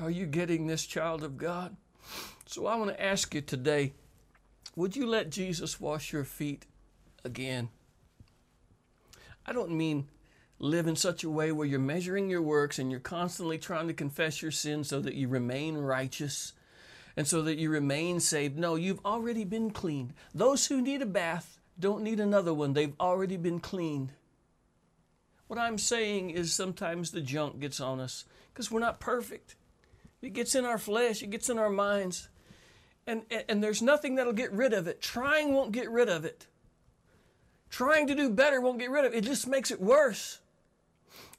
Are 0.00 0.10
you 0.10 0.24
getting 0.24 0.66
this, 0.66 0.86
child 0.86 1.22
of 1.22 1.36
God? 1.36 1.76
So 2.46 2.66
I 2.66 2.76
want 2.76 2.90
to 2.90 3.02
ask 3.02 3.34
you 3.34 3.42
today 3.42 3.92
would 4.74 4.96
you 4.96 5.06
let 5.06 5.30
Jesus 5.30 5.78
wash 5.78 6.12
your 6.12 6.24
feet 6.24 6.64
again? 7.22 7.68
I 9.44 9.52
don't 9.52 9.72
mean 9.72 10.08
live 10.58 10.86
in 10.86 10.96
such 10.96 11.22
a 11.22 11.28
way 11.28 11.52
where 11.52 11.66
you're 11.66 11.78
measuring 11.78 12.30
your 12.30 12.40
works 12.40 12.78
and 12.78 12.90
you're 12.90 13.00
constantly 13.00 13.58
trying 13.58 13.88
to 13.88 13.92
confess 13.92 14.40
your 14.40 14.52
sins 14.52 14.88
so 14.88 15.00
that 15.00 15.14
you 15.14 15.28
remain 15.28 15.76
righteous 15.76 16.54
and 17.14 17.26
so 17.26 17.42
that 17.42 17.58
you 17.58 17.68
remain 17.68 18.20
saved. 18.20 18.56
No, 18.56 18.76
you've 18.76 19.04
already 19.04 19.44
been 19.44 19.70
cleaned. 19.70 20.14
Those 20.34 20.66
who 20.66 20.80
need 20.80 21.02
a 21.02 21.06
bath 21.06 21.58
don't 21.78 22.02
need 22.02 22.20
another 22.20 22.54
one, 22.54 22.72
they've 22.72 22.98
already 23.00 23.36
been 23.36 23.60
cleaned. 23.60 24.12
What 25.46 25.58
I'm 25.58 25.78
saying 25.78 26.30
is 26.30 26.54
sometimes 26.54 27.10
the 27.10 27.20
junk 27.20 27.58
gets 27.58 27.80
on 27.80 28.00
us 28.00 28.24
because 28.52 28.70
we're 28.70 28.80
not 28.80 29.00
perfect. 29.00 29.56
It 30.22 30.32
gets 30.32 30.54
in 30.54 30.64
our 30.64 30.78
flesh, 30.78 31.22
it 31.22 31.30
gets 31.30 31.48
in 31.48 31.58
our 31.58 31.70
minds. 31.70 32.28
And, 33.06 33.22
and 33.48 33.62
there's 33.62 33.82
nothing 33.82 34.14
that'll 34.14 34.32
get 34.32 34.52
rid 34.52 34.72
of 34.72 34.86
it. 34.86 35.00
Trying 35.00 35.54
won't 35.54 35.72
get 35.72 35.90
rid 35.90 36.08
of 36.08 36.24
it. 36.24 36.46
Trying 37.70 38.06
to 38.08 38.14
do 38.14 38.30
better 38.30 38.60
won't 38.60 38.78
get 38.78 38.90
rid 38.90 39.04
of 39.04 39.14
it. 39.14 39.18
It 39.18 39.24
just 39.24 39.46
makes 39.46 39.70
it 39.70 39.80
worse. 39.80 40.40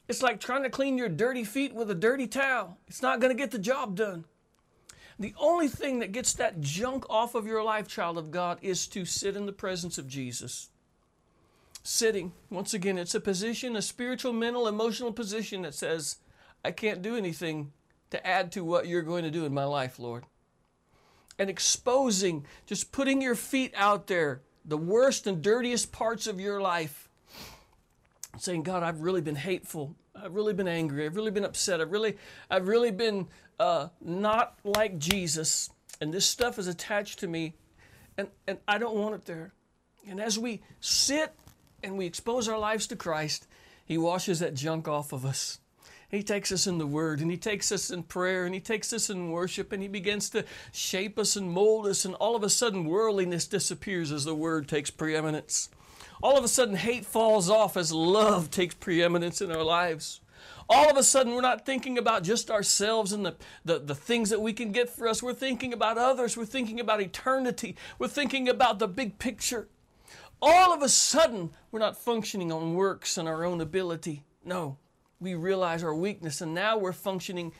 It's 0.08 0.24
like 0.24 0.40
trying 0.40 0.64
to 0.64 0.70
clean 0.70 0.98
your 0.98 1.10
dirty 1.10 1.44
feet 1.44 1.74
with 1.74 1.90
a 1.92 1.96
dirty 1.96 2.28
towel. 2.28 2.78
It's 2.88 3.02
not 3.02 3.20
going 3.20 3.36
to 3.36 3.42
get 3.42 3.52
the 3.52 3.60
job 3.60 3.96
done. 3.96 4.26
The 5.20 5.36
only 5.40 5.68
thing 5.68 6.00
that 6.00 6.12
gets 6.12 6.34
that 6.34 6.62
junk 6.62 7.06
off 7.10 7.36
of 7.36 7.46
your 7.46 7.64
life, 7.64 7.88
child 7.88 8.18
of 8.18 8.32
God, 8.32 8.58
is 8.62 8.88
to 8.88 9.06
sit 9.06 9.36
in 9.36 9.46
the 9.46 9.54
presence 9.54 9.98
of 9.98 10.08
Jesus. 10.08 10.70
Sitting, 11.84 12.32
once 12.50 12.74
again, 12.74 12.98
it's 12.98 13.16
a 13.16 13.20
position, 13.20 13.76
a 13.76 13.82
spiritual, 13.82 14.34
mental, 14.34 14.68
emotional 14.68 15.14
position 15.14 15.62
that 15.62 15.76
says, 15.76 16.18
I 16.66 16.72
can't 16.72 17.02
do 17.02 17.16
anything 17.16 17.72
to 18.12 18.28
add 18.28 18.52
to 18.52 18.64
what 18.64 18.88
you're 18.88 19.02
going 19.02 19.24
to 19.24 19.32
do 19.32 19.46
in 19.46 19.54
my 19.54 19.64
life, 19.64 19.98
Lord. 19.98 20.26
And 21.40 21.50
exposing, 21.50 22.46
just 22.66 22.92
putting 22.92 23.22
your 23.22 23.36
feet 23.36 23.74
out 23.76 24.08
there, 24.08 24.42
the 24.64 24.78
worst 24.78 25.26
and 25.26 25.42
dirtiest 25.42 25.92
parts 25.92 26.28
of 26.28 26.40
your 26.40 26.62
life. 26.62 27.10
Saying, 28.38 28.64
God, 28.64 28.84
I've 28.84 29.02
really 29.02 29.22
been 29.22 29.36
hateful. 29.36 29.96
I've 30.16 30.36
really 30.36 30.54
been 30.54 30.68
angry. 30.68 31.06
I've 31.06 31.16
really 31.16 31.32
been 31.32 31.46
upset. 31.46 31.82
I've 31.82 31.92
really, 31.92 32.18
I've 32.50 32.68
really 32.68 32.92
been 32.92 33.28
uh, 33.60 33.88
not 34.02 34.58
like 34.64 34.98
Jesus. 35.00 35.70
And 36.00 36.14
this 36.14 36.26
stuff 36.26 36.60
is 36.60 36.68
attached 36.68 37.20
to 37.20 37.28
me, 37.28 37.56
and, 38.18 38.28
and 38.48 38.58
I 38.68 38.78
don't 38.78 38.96
want 38.96 39.16
it 39.16 39.26
there. 39.26 39.54
And 40.08 40.20
as 40.20 40.38
we 40.38 40.62
sit 40.80 41.34
and 41.84 41.98
we 41.98 42.06
expose 42.06 42.48
our 42.48 42.58
lives 42.58 42.88
to 42.88 42.96
Christ, 42.96 43.48
He 43.86 43.98
washes 43.98 44.40
that 44.40 44.54
junk 44.54 44.88
off 44.88 45.14
of 45.14 45.26
us 45.26 45.60
He 46.12 46.22
takes 46.22 46.52
us 46.52 46.68
in 46.68 46.78
the 46.78 46.86
Word, 46.86 47.22
and 47.22 47.32
He 47.32 47.38
takes 47.38 47.72
us 47.72 47.90
in 47.90 48.04
prayer, 48.04 48.46
and 48.46 48.54
He 48.54 48.60
takes 48.60 48.92
us 48.92 49.10
in 49.10 49.32
worship, 49.32 49.72
and 49.72 49.82
He 49.82 49.88
begins 49.88 50.30
to 50.32 50.44
shape 50.74 51.18
us 51.18 51.38
and 51.38 51.50
mold 51.50 51.88
us, 51.88 52.04
and 52.04 52.16
all 52.16 52.36
of 52.36 52.44
a 52.44 52.50
sudden 52.50 52.86
worldliness 52.86 53.48
disappears 53.48 54.12
as 54.12 54.26
the 54.26 54.36
Word 54.36 54.68
takes 54.68 54.90
preeminence. 54.90 55.70
All 56.22 56.38
of 56.38 56.44
a 56.44 56.50
sudden 56.50 56.76
hate 56.76 57.06
falls 57.06 57.50
off 57.50 57.78
as 57.78 57.94
love 57.94 58.52
takes 58.52 58.76
preeminence 58.76 59.42
in 59.42 59.52
our 59.52 59.64
lives. 59.64 60.20
All 60.70 60.90
of 60.90 60.96
a 60.96 61.04
sudden, 61.04 61.34
we're 61.34 61.42
not 61.42 61.66
thinking 61.66 61.98
about 61.98 62.24
just 62.24 62.50
ourselves 62.50 63.12
and 63.12 63.26
the, 63.26 63.36
the, 63.66 63.80
the 63.80 63.96
things 63.96 64.30
that 64.30 64.42
we 64.42 64.54
can 64.54 64.72
get 64.72 64.90
for 64.90 65.08
us. 65.08 65.22
We're 65.22 65.34
thinking 65.34 65.74
about 65.74 65.98
others. 65.98 66.38
We're 66.38 66.46
thinking 66.46 66.80
about 66.80 67.02
eternity. 67.02 67.76
We're 68.00 68.08
thinking 68.08 68.48
about 68.48 68.80
the 68.80 68.88
big 68.88 69.20
picture. 69.20 69.68
All 70.42 70.74
of 70.74 70.82
a 70.82 70.90
sudden, 70.90 71.52
we're 71.72 71.80
not 71.80 71.98
functioning 71.98 72.52
on 72.52 72.74
works 72.74 73.18
and 73.18 73.28
our 73.28 73.44
own 73.44 73.60
ability. 73.60 74.24
No, 74.46 74.78
we 75.22 75.36
realize 75.36 75.84
our 75.84 75.94
weakness, 75.94 76.42
and 76.42 76.54
now 76.54 76.78
we're 76.78 76.92
functioning 76.92 77.54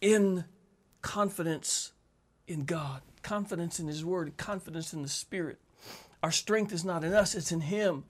in 0.00 0.44
confidence 1.02 1.92
in 2.48 2.64
God, 2.64 3.02
confidence 3.22 3.78
in 3.78 3.86
His 3.86 4.04
Word, 4.04 4.36
confidence 4.38 4.92
in 4.92 5.02
the 5.02 5.08
Spirit. 5.08 5.58
Our 6.22 6.32
strength 6.32 6.72
is 6.72 6.84
not 6.84 7.04
in 7.04 7.12
us, 7.12 7.34
it's 7.34 7.52
in 7.52 7.60
Him. 7.60 8.04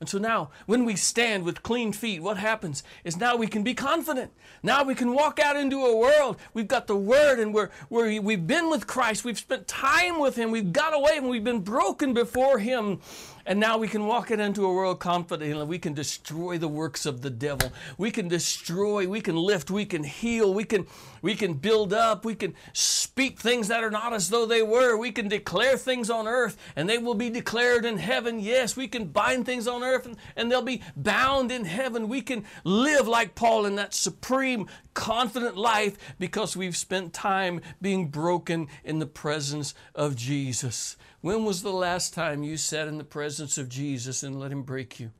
And 0.00 0.08
so 0.08 0.18
now, 0.18 0.50
when 0.66 0.84
we 0.84 0.96
stand 0.96 1.44
with 1.44 1.62
clean 1.62 1.92
feet, 1.92 2.20
what 2.20 2.36
happens 2.36 2.82
is 3.04 3.16
now 3.16 3.36
we 3.36 3.46
can 3.46 3.62
be 3.62 3.74
confident. 3.74 4.32
Now 4.62 4.82
we 4.82 4.94
can 4.94 5.14
walk 5.14 5.38
out 5.38 5.56
into 5.56 5.84
a 5.84 5.96
world. 5.96 6.36
We've 6.52 6.66
got 6.66 6.86
the 6.86 6.96
Word, 6.96 7.38
and 7.38 7.54
we're, 7.54 7.70
we're, 7.90 8.20
we've 8.20 8.46
been 8.46 8.70
with 8.70 8.86
Christ. 8.86 9.24
We've 9.24 9.38
spent 9.38 9.68
time 9.68 10.18
with 10.18 10.34
Him. 10.36 10.50
We've 10.50 10.72
got 10.72 10.94
away, 10.94 11.12
and 11.16 11.28
we've 11.28 11.44
been 11.44 11.60
broken 11.60 12.12
before 12.12 12.58
Him. 12.58 13.00
And 13.46 13.60
now 13.60 13.76
we 13.76 13.88
can 13.88 14.06
walk 14.06 14.30
it 14.30 14.40
into 14.40 14.64
a 14.64 14.72
world 14.72 15.00
confidently. 15.00 15.64
We 15.66 15.78
can 15.78 15.92
destroy 15.92 16.56
the 16.56 16.68
works 16.68 17.04
of 17.04 17.20
the 17.20 17.30
devil. 17.30 17.72
We 17.98 18.10
can 18.10 18.26
destroy, 18.26 19.06
we 19.06 19.20
can 19.20 19.36
lift, 19.36 19.70
we 19.70 19.84
can 19.84 20.02
heal, 20.02 20.54
we 20.54 20.64
can, 20.64 20.86
we 21.20 21.34
can 21.34 21.54
build 21.54 21.92
up, 21.92 22.24
we 22.24 22.34
can 22.34 22.54
speak 22.72 23.38
things 23.38 23.68
that 23.68 23.84
are 23.84 23.90
not 23.90 24.14
as 24.14 24.30
though 24.30 24.46
they 24.46 24.62
were. 24.62 24.96
We 24.96 25.12
can 25.12 25.28
declare 25.28 25.76
things 25.76 26.08
on 26.08 26.26
earth 26.26 26.56
and 26.74 26.88
they 26.88 26.96
will 26.96 27.14
be 27.14 27.28
declared 27.28 27.84
in 27.84 27.98
heaven. 27.98 28.40
Yes, 28.40 28.76
we 28.76 28.88
can 28.88 29.08
bind 29.08 29.44
things 29.44 29.68
on 29.68 29.82
earth 29.82 30.06
and, 30.06 30.16
and 30.36 30.50
they'll 30.50 30.62
be 30.62 30.82
bound 30.96 31.52
in 31.52 31.66
heaven. 31.66 32.08
We 32.08 32.22
can 32.22 32.44
live 32.64 33.06
like 33.06 33.34
Paul 33.34 33.66
in 33.66 33.74
that 33.76 33.92
supreme, 33.92 34.68
confident 34.94 35.56
life 35.56 35.98
because 36.18 36.56
we've 36.56 36.76
spent 36.76 37.12
time 37.12 37.60
being 37.82 38.08
broken 38.08 38.68
in 38.84 39.00
the 39.00 39.06
presence 39.06 39.74
of 39.94 40.16
Jesus. 40.16 40.96
When 41.24 41.46
was 41.46 41.62
the 41.62 41.72
last 41.72 42.12
time 42.12 42.42
you 42.42 42.58
sat 42.58 42.86
in 42.86 42.98
the 42.98 43.02
presence 43.02 43.56
of 43.56 43.70
Jesus 43.70 44.22
and 44.22 44.38
let 44.38 44.52
Him 44.52 44.62
break 44.62 45.00
you? 45.00 45.10